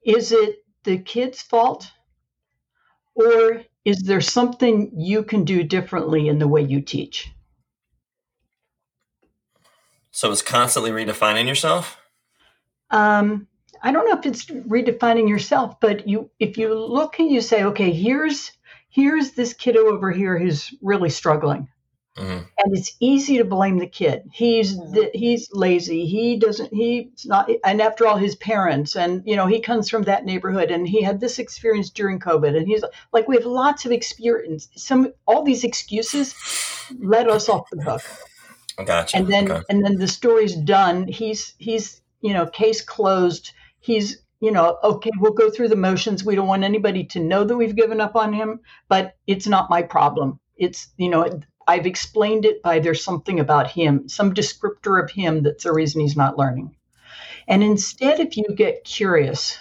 is 0.04 0.32
it 0.32 0.64
the 0.84 0.98
kid's 0.98 1.42
fault 1.42 1.92
or 3.16 3.64
is 3.86 4.02
there 4.04 4.22
something 4.22 4.92
you 4.96 5.24
can 5.24 5.46
do 5.46 5.64
differently 5.64 6.28
in 6.28 6.40
the 6.40 6.48
way 6.48 6.62
you 6.62 6.82
teach? 6.82 7.32
So 10.12 10.32
it's 10.32 10.42
constantly 10.42 10.92
redefining 10.92 11.48
yourself? 11.48 11.98
Um, 12.92 13.48
I 13.82 13.92
don't 13.92 14.06
know 14.06 14.18
if 14.18 14.26
it's 14.26 14.46
redefining 14.46 15.30
yourself, 15.30 15.80
but 15.80 16.08
you 16.08 16.30
if 16.40 16.58
you 16.58 16.74
look 16.74 17.20
and 17.20 17.30
you 17.30 17.42
say, 17.42 17.64
okay, 17.66 17.92
here's 17.92 18.52
here's 18.90 19.32
this 19.32 19.54
kiddo 19.54 19.88
over 19.88 20.12
here 20.12 20.38
who's 20.38 20.74
really 20.82 21.10
struggling. 21.10 21.70
Mm-hmm. 22.20 22.44
And 22.58 22.78
it's 22.78 22.96
easy 23.00 23.38
to 23.38 23.46
blame 23.46 23.78
the 23.78 23.88
kid. 23.88 24.24
He's 24.32 24.76
the, 24.76 25.10
he's 25.14 25.50
lazy. 25.54 26.06
He 26.06 26.38
doesn't. 26.38 26.74
He's 26.74 27.26
not. 27.26 27.50
And 27.64 27.82
after 27.82 28.06
all, 28.06 28.18
his 28.18 28.36
parents 28.36 28.98
and 28.98 29.24
you 29.26 29.38
know 29.38 29.48
he 29.48 29.62
comes 29.62 29.90
from 29.90 30.04
that 30.04 30.26
neighborhood 30.26 30.70
and 30.70 30.88
he 30.88 31.02
had 31.02 31.22
this 31.22 31.40
experience 31.40 31.90
during 31.90 32.20
COVID. 32.20 32.58
And 32.58 32.68
he's 32.68 32.84
like, 33.14 33.28
we 33.28 33.38
have 33.38 33.46
lots 33.46 33.86
of 33.86 33.94
experience. 33.94 34.68
Some 34.76 35.14
all 35.26 35.44
these 35.44 35.64
excuses 35.64 36.36
let 37.00 37.30
us 37.30 37.48
off 37.48 37.70
the 37.72 37.82
hook. 37.82 38.02
Gotcha. 38.86 39.16
And 39.16 39.28
then 39.28 39.52
okay. 39.52 39.64
and 39.70 39.86
then 39.86 39.96
the 39.96 40.08
story's 40.08 40.56
done. 40.56 41.08
He's 41.08 41.54
he's 41.58 42.02
you 42.22 42.34
know 42.34 42.46
case 42.48 42.82
closed. 42.82 43.54
He's 43.80 44.22
you 44.42 44.52
know, 44.52 44.78
okay, 44.84 45.12
we'll 45.20 45.34
go 45.34 45.50
through 45.50 45.68
the 45.68 45.76
motions. 45.76 46.24
We 46.24 46.36
don't 46.36 46.48
want 46.48 46.64
anybody 46.64 47.04
to 47.06 47.20
know 47.20 47.44
that 47.44 47.58
we've 47.58 47.76
given 47.76 48.00
up 48.00 48.16
on 48.16 48.32
him, 48.32 48.62
but 48.88 49.16
it's 49.28 49.48
not 49.48 49.70
my 49.70 49.82
problem. 49.82 50.40
It's, 50.56 50.88
you 50.98 51.10
know, 51.10 51.42
I've 51.70 51.86
explained 51.86 52.46
it 52.46 52.64
by 52.64 52.80
there's 52.80 53.04
something 53.04 53.40
about 53.40 53.70
him, 53.70 54.10
some 54.10 54.34
descriptor 54.34 55.04
of 55.04 55.12
him 55.12 55.44
that's 55.44 55.66
the 55.66 55.72
reason 55.72 56.02
he's 56.02 56.18
not 56.18 56.36
learning. 56.36 56.76
And 57.48 57.64
instead, 57.64 58.20
if 58.20 58.38
you 58.38 58.46
get 58.56 58.84
curious 58.84 59.56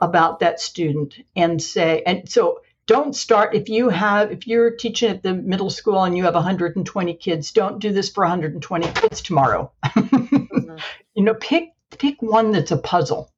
about 0.00 0.40
that 0.40 0.58
student 0.58 1.14
and 1.36 1.62
say, 1.62 2.02
and 2.04 2.28
so 2.28 2.62
don't 2.86 3.14
start 3.14 3.54
if 3.54 3.68
you 3.68 3.88
have 3.88 4.32
if 4.32 4.48
you're 4.48 4.72
teaching 4.72 5.10
at 5.10 5.22
the 5.22 5.34
middle 5.34 5.70
school 5.70 6.02
and 6.02 6.16
you 6.16 6.24
have 6.24 6.34
120 6.34 7.14
kids 7.14 7.52
don't 7.52 7.80
do 7.80 7.92
this 7.92 8.08
for 8.08 8.24
120 8.24 8.88
kids 8.92 9.20
tomorrow 9.20 9.70
mm-hmm. 9.84 10.76
you 11.14 11.22
know 11.22 11.34
pick 11.34 11.74
pick 11.98 12.22
one 12.22 12.50
that's 12.50 12.70
a 12.70 12.78
puzzle 12.78 13.30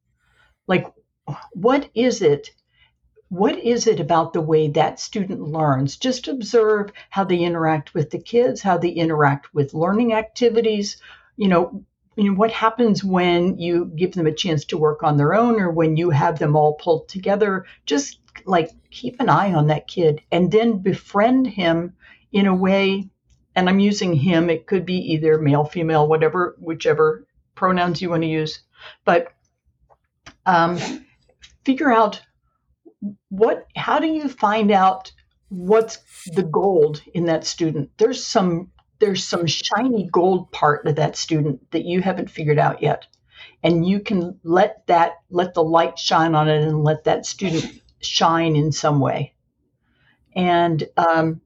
like 0.68 0.86
what 1.52 1.90
is 1.94 2.22
it 2.22 2.50
what 3.30 3.56
is 3.60 3.86
it 3.86 4.00
about 4.00 4.32
the 4.32 4.40
way 4.40 4.68
that 4.68 4.98
student 4.98 5.40
learns? 5.40 5.96
Just 5.96 6.26
observe 6.26 6.90
how 7.10 7.22
they 7.22 7.38
interact 7.38 7.94
with 7.94 8.10
the 8.10 8.18
kids, 8.18 8.60
how 8.60 8.76
they 8.76 8.90
interact 8.90 9.54
with 9.54 9.72
learning 9.72 10.12
activities. 10.12 10.96
You 11.36 11.46
know, 11.48 11.84
you 12.16 12.24
know, 12.24 12.36
what 12.36 12.50
happens 12.50 13.04
when 13.04 13.56
you 13.56 13.90
give 13.96 14.12
them 14.12 14.26
a 14.26 14.34
chance 14.34 14.64
to 14.66 14.78
work 14.78 15.04
on 15.04 15.16
their 15.16 15.32
own 15.32 15.60
or 15.60 15.70
when 15.70 15.96
you 15.96 16.10
have 16.10 16.40
them 16.40 16.56
all 16.56 16.74
pulled 16.74 17.08
together. 17.08 17.66
Just 17.86 18.18
like 18.46 18.70
keep 18.90 19.20
an 19.20 19.28
eye 19.28 19.54
on 19.54 19.68
that 19.68 19.86
kid 19.86 20.22
and 20.32 20.50
then 20.50 20.78
befriend 20.78 21.46
him 21.46 21.94
in 22.32 22.46
a 22.46 22.54
way. 22.54 23.08
And 23.54 23.68
I'm 23.68 23.78
using 23.78 24.12
him, 24.12 24.50
it 24.50 24.66
could 24.66 24.84
be 24.84 25.12
either 25.12 25.38
male, 25.38 25.64
female, 25.64 26.08
whatever, 26.08 26.56
whichever 26.58 27.26
pronouns 27.54 28.02
you 28.02 28.10
want 28.10 28.24
to 28.24 28.28
use. 28.28 28.60
But 29.04 29.32
um, 30.46 30.78
figure 31.64 31.92
out 31.92 32.22
what 33.28 33.66
how 33.76 33.98
do 33.98 34.06
you 34.06 34.28
find 34.28 34.70
out 34.70 35.12
what's 35.48 35.98
the 36.34 36.42
gold 36.42 37.02
in 37.14 37.26
that 37.26 37.44
student? 37.44 37.90
There's 37.98 38.24
some 38.24 38.70
there's 38.98 39.24
some 39.24 39.46
shiny 39.46 40.08
gold 40.12 40.52
part 40.52 40.86
of 40.86 40.96
that 40.96 41.16
student 41.16 41.70
that 41.70 41.84
you 41.84 42.02
haven't 42.02 42.30
figured 42.30 42.58
out 42.58 42.82
yet. 42.82 43.06
And 43.62 43.86
you 43.86 44.00
can 44.00 44.38
let 44.44 44.86
that 44.86 45.14
let 45.30 45.54
the 45.54 45.62
light 45.62 45.98
shine 45.98 46.34
on 46.34 46.48
it 46.48 46.62
and 46.62 46.84
let 46.84 47.04
that 47.04 47.26
student 47.26 47.80
shine 48.00 48.56
in 48.56 48.72
some 48.72 49.00
way. 49.00 49.34
And 50.34 50.86
um, 50.96 51.40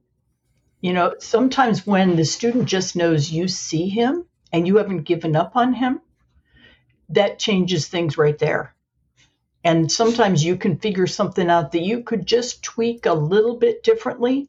you 0.85 0.93
know 0.93 1.15
sometimes 1.19 1.87
when 1.87 2.15
the 2.17 2.27
student 2.27 2.67
just 2.67 2.95
knows 2.95 3.31
you 3.31 3.49
see 3.49 3.89
him 3.89 4.27
and 4.53 4.67
you 4.67 4.77
haven't 4.77 5.05
given 5.05 5.35
up 5.35 5.57
on 5.57 5.73
him 5.73 5.99
that 7.09 7.39
changes 7.39 7.89
things 7.89 8.19
right 8.19 8.39
there 8.39 8.74
and 9.65 9.91
sometimes 9.91 10.45
you 10.45 10.57
can 10.57 10.79
figure 10.79 11.07
something 11.07 11.49
out 11.49 11.73
that 11.73 11.83
you 11.83 12.03
could 12.03 12.27
just 12.27 12.63
tweak 12.63 13.07
a 13.07 13.15
little 13.15 13.57
bit 13.57 13.83
differently. 13.83 14.49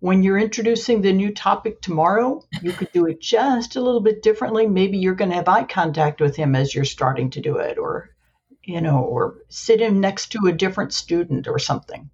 When 0.00 0.22
you're 0.22 0.38
introducing 0.38 1.00
the 1.00 1.12
new 1.12 1.32
topic 1.32 1.80
tomorrow, 1.80 2.44
you 2.60 2.72
could 2.72 2.92
do 2.92 3.06
it 3.06 3.20
just 3.20 3.76
a 3.76 3.80
little 3.80 4.00
bit 4.00 4.22
differently. 4.22 4.66
Maybe 4.66 4.98
you're 4.98 5.14
going 5.14 5.30
to 5.30 5.36
have 5.36 5.48
eye 5.48 5.64
contact 5.64 6.20
with 6.20 6.36
him 6.36 6.54
as 6.54 6.74
you're 6.74 6.84
starting 6.84 7.30
to 7.30 7.40
do 7.40 7.56
it, 7.56 7.78
or, 7.78 8.10
you 8.64 8.80
know, 8.80 8.98
or 8.98 9.38
sit 9.48 9.80
him 9.80 10.00
next 10.00 10.32
to 10.32 10.46
a 10.48 10.52
different 10.52 10.92
student 10.92 11.48
or 11.48 11.58
something. 11.58 12.10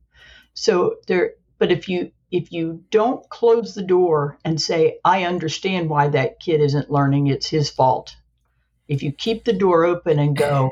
So 0.55 0.97
there, 1.07 1.33
but 1.59 1.73
if 1.73 1.89
you 1.89 2.13
if 2.31 2.53
you 2.53 2.85
don't 2.91 3.29
close 3.31 3.75
the 3.75 3.83
door 3.83 4.39
and 4.45 4.61
say, 4.61 4.99
I 5.05 5.25
understand 5.25 5.89
why 5.89 6.09
that 6.09 6.41
kid 6.41 6.61
isn't 6.61 6.91
learning, 6.91 7.29
it's 7.29 7.49
his 7.49 7.71
fault. 7.71 8.15
If 8.87 9.03
you 9.03 9.13
keep 9.13 9.45
the 9.45 9.55
door 9.55 9.85
open 9.85 10.19
and 10.19 10.37
go, 10.37 10.71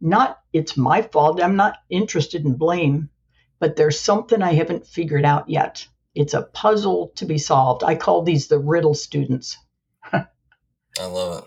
not 0.00 0.38
it's 0.52 0.76
my 0.76 1.02
fault. 1.02 1.42
I'm 1.42 1.56
not 1.56 1.78
interested 1.90 2.44
in 2.44 2.54
blame, 2.54 3.10
but 3.58 3.76
there's 3.76 4.00
something 4.00 4.42
I 4.42 4.54
haven't 4.54 4.86
figured 4.86 5.24
out 5.24 5.48
yet. 5.48 5.86
It's 6.14 6.34
a 6.34 6.42
puzzle 6.42 7.12
to 7.16 7.24
be 7.24 7.38
solved. 7.38 7.84
I 7.84 7.94
call 7.94 8.22
these 8.22 8.48
the 8.48 8.58
riddle 8.58 8.94
students. 8.94 9.56
I 10.12 10.26
love 10.98 11.38
it. 11.38 11.44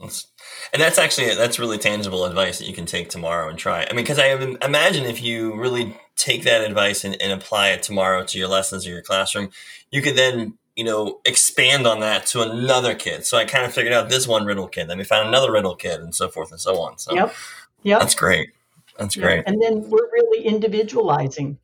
That's, 0.00 0.26
and 0.74 0.82
that's 0.82 0.98
actually 0.98 1.34
that's 1.34 1.58
really 1.58 1.78
tangible 1.78 2.26
advice 2.26 2.58
that 2.58 2.68
you 2.68 2.74
can 2.74 2.84
take 2.84 3.08
tomorrow 3.08 3.48
and 3.48 3.58
try. 3.58 3.86
I 3.88 3.94
mean, 3.94 4.04
because 4.04 4.18
I 4.18 4.26
imagine 4.62 5.04
if 5.04 5.22
you 5.22 5.58
really 5.58 5.96
take 6.16 6.42
that 6.44 6.60
advice 6.60 7.04
and, 7.04 7.20
and 7.22 7.32
apply 7.32 7.70
it 7.70 7.82
tomorrow 7.82 8.22
to 8.24 8.38
your 8.38 8.48
lessons 8.48 8.86
or 8.86 8.90
your 8.90 9.02
classroom, 9.02 9.50
you 9.90 10.02
could 10.02 10.16
then 10.16 10.58
you 10.76 10.84
know, 10.84 11.20
expand 11.24 11.86
on 11.86 12.00
that 12.00 12.26
to 12.26 12.42
another 12.42 12.94
kid. 12.94 13.24
So 13.24 13.38
I 13.38 13.46
kind 13.46 13.64
of 13.64 13.72
figured 13.72 13.94
out 13.94 14.10
this 14.10 14.28
one 14.28 14.44
riddle 14.44 14.68
kid, 14.68 14.88
then 14.88 14.98
we 14.98 15.04
found 15.04 15.26
another 15.26 15.50
riddle 15.50 15.74
kid, 15.74 16.00
and 16.00 16.14
so 16.14 16.28
forth 16.28 16.50
and 16.50 16.60
so 16.60 16.78
on. 16.80 16.98
So 16.98 17.14
yep, 17.14 17.34
yep, 17.82 18.00
that's 18.00 18.14
great. 18.14 18.50
That's 18.98 19.16
great. 19.16 19.44
And 19.46 19.60
then 19.60 19.88
we're 19.90 20.10
really 20.12 20.44
individualizing. 20.44 21.58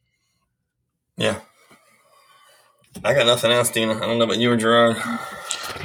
Yeah. 1.16 1.40
I 3.04 3.14
got 3.14 3.26
nothing 3.26 3.50
else, 3.50 3.70
Dina. 3.70 3.94
I 3.94 4.00
don't 4.00 4.18
know 4.18 4.24
about 4.24 4.38
you 4.38 4.52
or 4.52 4.56
Gerard. 4.56 4.96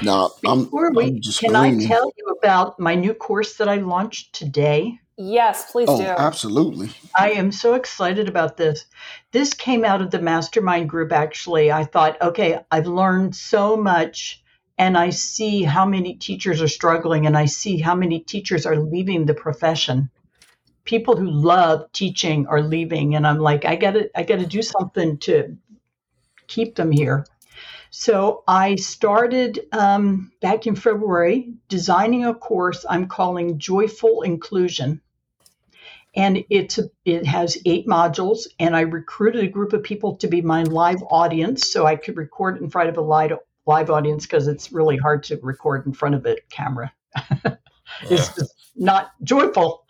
No, 0.04 0.32
I'm, 0.46 0.66
Before 0.66 0.92
we, 0.92 1.06
I'm 1.06 1.22
just 1.22 1.40
can 1.40 1.52
gleaning. 1.52 1.86
I 1.86 1.88
tell 1.88 2.12
you 2.18 2.26
about 2.38 2.80
my 2.80 2.96
new 2.96 3.14
course 3.14 3.56
that 3.56 3.70
I 3.70 3.76
launched 3.78 4.34
today? 4.36 5.00
Yes, 5.18 5.72
please 5.72 5.88
Oh, 5.90 5.98
do. 5.98 6.04
absolutely. 6.04 6.92
I 7.18 7.32
am 7.32 7.52
so 7.52 7.74
excited 7.74 8.28
about 8.28 8.58
this. 8.58 8.86
This 9.32 9.54
came 9.54 9.84
out 9.84 10.02
of 10.02 10.12
the 10.12 10.20
mastermind 10.22 10.90
group, 10.90 11.12
actually. 11.12 11.72
I 11.72 11.86
thought, 11.86 12.22
okay, 12.22 12.60
I've 12.70 12.88
learned 12.88 13.36
so 13.36 13.76
much, 13.78 14.44
and 14.78 14.96
I 14.98 15.10
see 15.10 15.64
how 15.64 15.86
many 15.86 16.16
teachers 16.16 16.62
are 16.62 16.68
struggling, 16.68 17.26
and 17.26 17.36
I 17.38 17.46
see 17.46 17.80
how 17.80 17.96
many 17.96 18.20
teachers 18.20 18.66
are 18.66 18.76
leaving 18.76 19.26
the 19.26 19.34
profession. 19.34 20.12
People 20.88 21.18
who 21.18 21.30
love 21.30 21.92
teaching 21.92 22.48
are 22.48 22.62
leaving, 22.62 23.16
and 23.16 23.28
I'm 23.28 23.40
like, 23.40 23.66
I 23.66 23.76
gotta, 23.76 24.10
I 24.16 24.24
gotta 24.24 24.46
do 24.46 24.62
something 24.62 25.18
to 25.20 25.58
keep 26.48 26.76
them 26.76 26.92
here. 26.92 27.26
So 27.90 28.44
I 28.48 28.76
started 28.76 29.60
um, 29.72 30.32
back 30.42 30.66
in 30.66 30.76
February 30.76 31.54
designing 31.68 32.26
a 32.26 32.34
course 32.34 32.86
I'm 32.90 33.08
calling 33.08 33.60
Joyful 33.60 34.22
Inclusion. 34.22 35.02
And 36.16 36.44
it's 36.50 36.78
a, 36.78 36.86
it 37.06 37.26
has 37.26 37.58
eight 37.66 37.86
modules 37.86 38.48
and 38.60 38.76
i 38.76 38.82
recruited 38.82 39.44
a 39.44 39.48
group 39.48 39.74
of 39.74 39.84
people 39.84 40.16
to 40.18 40.28
be 40.28 40.42
my 40.42 40.64
live 40.64 41.04
audience 41.12 41.70
so 41.70 41.86
i 41.86 41.96
could 41.96 42.18
record 42.18 42.60
in 42.60 42.72
front 42.72 42.90
of 42.90 42.98
a 42.98 43.02
live, 43.02 43.34
live 43.68 43.92
audience 43.92 44.26
because 44.26 44.48
it's 44.48 44.72
really 44.72 44.98
hard 44.98 45.24
to 45.26 45.38
record 45.44 45.86
in 45.86 45.94
front 45.94 46.16
of 46.16 46.26
a 46.26 46.38
camera. 46.50 46.92
It's 48.10 48.36
just 48.36 48.54
not 48.76 49.12
joyful 49.24 49.86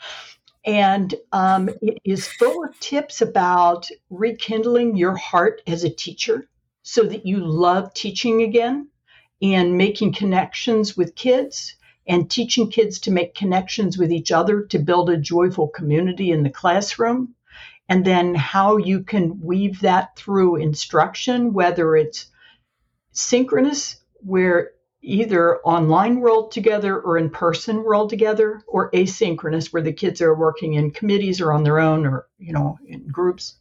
and 0.68 1.16
um, 1.32 1.70
it 1.82 1.98
is 2.04 2.28
full 2.28 2.66
of 2.66 2.78
tips 2.82 3.22
about 3.22 3.88
rekindling 4.10 4.98
your 4.98 5.16
heart 5.16 5.62
as 5.66 5.86
a 5.86 5.90
teacher 5.90 6.50
so 6.84 7.04
that 7.04 7.26
you 7.26 7.38
love 7.38 7.94
teaching 7.94 8.42
again 8.42 8.90
and 9.42 9.78
making 9.78 10.14
connections 10.14 10.98
with 10.98 11.16
kids 11.16 11.78
and 12.06 12.30
teaching 12.30 12.70
kids 12.70 13.00
to 13.00 13.12
make 13.12 13.34
connections 13.34 13.98
with 13.98 14.12
each 14.12 14.32
other 14.32 14.64
to 14.64 14.78
build 14.78 15.10
a 15.10 15.18
joyful 15.18 15.70
community 15.70 16.32
in 16.32 16.44
the 16.44 16.50
classroom. 16.50 17.34
And 17.88 18.04
then 18.04 18.36
how 18.36 18.76
you 18.76 19.04
can 19.04 19.40
weave 19.42 19.80
that 19.82 20.18
through 20.18 20.58
instruction, 20.58 21.54
whether 21.54 21.96
it's 21.96 22.26
synchronous, 23.14 24.02
where 24.16 24.72
either 25.02 25.60
online 25.60 26.20
we're 26.20 26.52
together 26.52 27.00
or 27.00 27.18
in 27.18 27.30
person 27.30 27.84
we're 27.84 27.96
together, 28.08 28.62
or 28.68 28.92
asynchronous, 28.92 29.72
where 29.72 29.82
the 29.82 29.94
kids 29.94 30.22
are 30.22 30.36
working 30.36 30.74
in 30.74 30.92
committees 30.92 31.40
or 31.42 31.54
on 31.54 31.64
their 31.64 31.80
own 31.80 32.06
or, 32.06 32.28
you 32.38 32.54
know, 32.54 32.78
in 32.86 33.08
groups. 33.08 33.56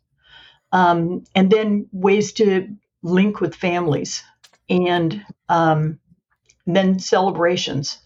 Um, 0.72 1.24
and 1.34 1.50
then 1.50 1.88
ways 1.92 2.32
to 2.34 2.68
link 3.02 3.40
with 3.40 3.54
families 3.54 4.24
and 4.68 5.24
um, 5.48 5.98
then 6.66 6.98
celebrations 6.98 7.98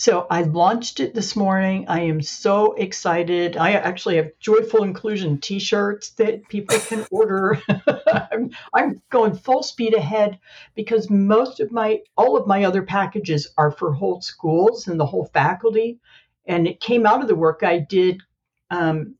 so 0.00 0.26
I 0.30 0.44
launched 0.44 0.98
it 1.00 1.12
this 1.12 1.36
morning. 1.36 1.84
I 1.86 2.04
am 2.04 2.22
so 2.22 2.72
excited. 2.72 3.58
I 3.58 3.72
actually 3.72 4.16
have 4.16 4.30
joyful 4.40 4.82
inclusion 4.82 5.36
t-shirts 5.42 6.12
that 6.12 6.48
people 6.48 6.78
can 6.78 7.06
order. 7.10 7.60
I'm, 8.32 8.50
I'm 8.72 9.02
going 9.10 9.34
full 9.34 9.62
speed 9.62 9.92
ahead 9.92 10.38
because 10.74 11.10
most 11.10 11.60
of 11.60 11.70
my 11.70 12.00
all 12.16 12.38
of 12.38 12.46
my 12.46 12.64
other 12.64 12.80
packages 12.80 13.48
are 13.58 13.70
for 13.70 13.92
whole 13.92 14.22
schools 14.22 14.88
and 14.88 14.98
the 14.98 15.04
whole 15.04 15.26
faculty. 15.34 15.98
And 16.46 16.66
it 16.66 16.80
came 16.80 17.04
out 17.04 17.20
of 17.20 17.28
the 17.28 17.34
work 17.34 17.62
I 17.62 17.76
did 17.80 18.22
um, 18.70 19.16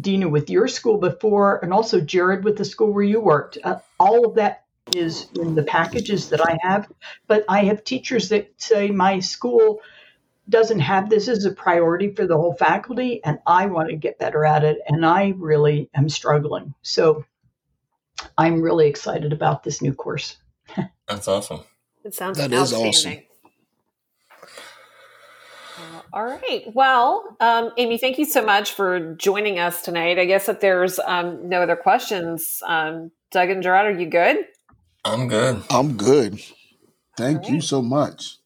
Dina 0.00 0.28
with 0.28 0.48
your 0.48 0.68
school 0.68 0.98
before, 0.98 1.58
and 1.64 1.72
also 1.72 2.00
Jared 2.00 2.44
with 2.44 2.56
the 2.56 2.64
school 2.64 2.92
where 2.92 3.02
you 3.02 3.20
worked. 3.20 3.58
Uh, 3.64 3.80
all 3.98 4.26
of 4.28 4.36
that 4.36 4.62
is 4.96 5.28
in 5.34 5.54
the 5.54 5.62
packages 5.62 6.30
that 6.30 6.40
I 6.40 6.58
have, 6.62 6.90
but 7.26 7.44
I 7.48 7.64
have 7.64 7.84
teachers 7.84 8.28
that 8.30 8.50
say 8.56 8.88
my 8.88 9.20
school 9.20 9.80
doesn't 10.48 10.80
have 10.80 11.10
this 11.10 11.28
as 11.28 11.44
a 11.44 11.50
priority 11.50 12.10
for 12.10 12.26
the 12.26 12.36
whole 12.36 12.54
faculty, 12.54 13.22
and 13.24 13.38
I 13.46 13.66
want 13.66 13.90
to 13.90 13.96
get 13.96 14.18
better 14.18 14.44
at 14.44 14.64
it, 14.64 14.78
and 14.88 15.04
I 15.04 15.34
really 15.36 15.90
am 15.94 16.08
struggling. 16.08 16.74
So 16.82 17.24
I'm 18.36 18.62
really 18.62 18.88
excited 18.88 19.32
about 19.32 19.62
this 19.62 19.82
new 19.82 19.92
course. 19.92 20.36
That's 21.08 21.28
awesome. 21.28 21.60
It 22.04 22.14
sounds 22.14 22.38
That 22.38 22.52
is 22.52 22.72
outstanding. 22.72 23.24
Uh, 25.78 26.00
all 26.12 26.24
right. 26.24 26.62
Well, 26.72 27.36
um, 27.40 27.70
Amy, 27.76 27.98
thank 27.98 28.18
you 28.18 28.24
so 28.24 28.44
much 28.44 28.72
for 28.72 29.14
joining 29.14 29.58
us 29.58 29.82
tonight. 29.82 30.18
I 30.18 30.24
guess 30.24 30.48
if 30.48 30.60
there's 30.60 30.98
um, 31.00 31.48
no 31.48 31.62
other 31.62 31.76
questions, 31.76 32.62
um, 32.66 33.10
Doug 33.30 33.50
and 33.50 33.62
Gerard, 33.62 33.94
are 33.94 34.00
you 34.00 34.08
good? 34.08 34.46
I'm 35.04 35.28
good. 35.28 35.62
I'm 35.70 35.96
good. 35.96 36.40
Thank 37.16 37.50
you 37.50 37.60
so 37.60 37.82
much. 37.82 38.38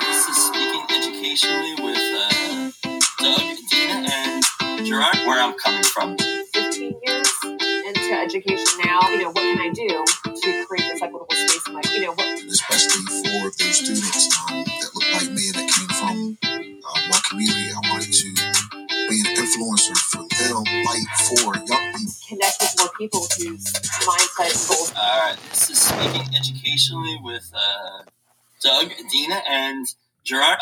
This 0.00 0.28
is 0.28 0.46
Speaking 0.46 0.84
Educationally 0.90 1.74
with 1.82 1.98
uh, 1.98 2.70
Doug, 3.18 3.56
Dina, 3.70 4.10
and 4.10 4.86
Gerard, 4.86 5.18
where 5.26 5.40
I'm 5.42 5.54
coming 5.54 5.84
from. 5.84 6.16
15 6.18 7.00
years 7.04 7.28
into 7.44 8.12
education 8.14 8.80
now. 8.84 9.00
You 9.10 9.22
know, 9.22 9.28
what 9.28 9.36
can 9.36 9.60
I 9.60 9.70
do 9.74 9.88
to 10.24 10.66
create 10.66 10.88
this 10.92 11.02
equitable 11.02 11.26
space 11.30 11.66
in 11.68 11.74
my, 11.74 11.82
you 11.92 12.02
know, 12.02 12.12
what, 12.12 12.44
especially 12.44 13.02
for 13.06 13.50
those 13.58 13.76
students 13.76 14.38
um, 14.50 14.64
that 14.64 14.90
look 14.94 15.12
like 15.14 15.30
me 15.32 15.48
and 15.48 15.56
that 15.56 15.70
came 15.70 15.88
from 15.98 16.38
uh, 16.44 17.00
my 17.10 17.20
community. 17.28 17.70
I 17.72 17.90
wanted 17.90 18.12
to 18.12 18.89
be 19.10 19.20
an 19.20 19.26
influencer 19.26 19.96
for 19.96 20.22
them, 20.22 20.64
fight 20.86 21.10
for 21.26 21.56
young 21.66 21.92
people. 21.92 22.12
connect 22.28 22.60
with 22.60 22.74
more 22.78 22.90
people 22.96 23.20
whose 23.38 23.72
mindset 24.06 24.54
and 24.54 24.68
goals 24.68 24.94
Alright, 24.94 25.36
this 25.50 25.70
is 25.70 25.78
Speaking 25.78 26.32
Educationally 26.36 27.18
with 27.24 27.52
uh, 27.52 28.02
Doug, 28.62 28.92
Dina, 29.10 29.42
and 29.48 29.86
Gerard. 30.22 30.60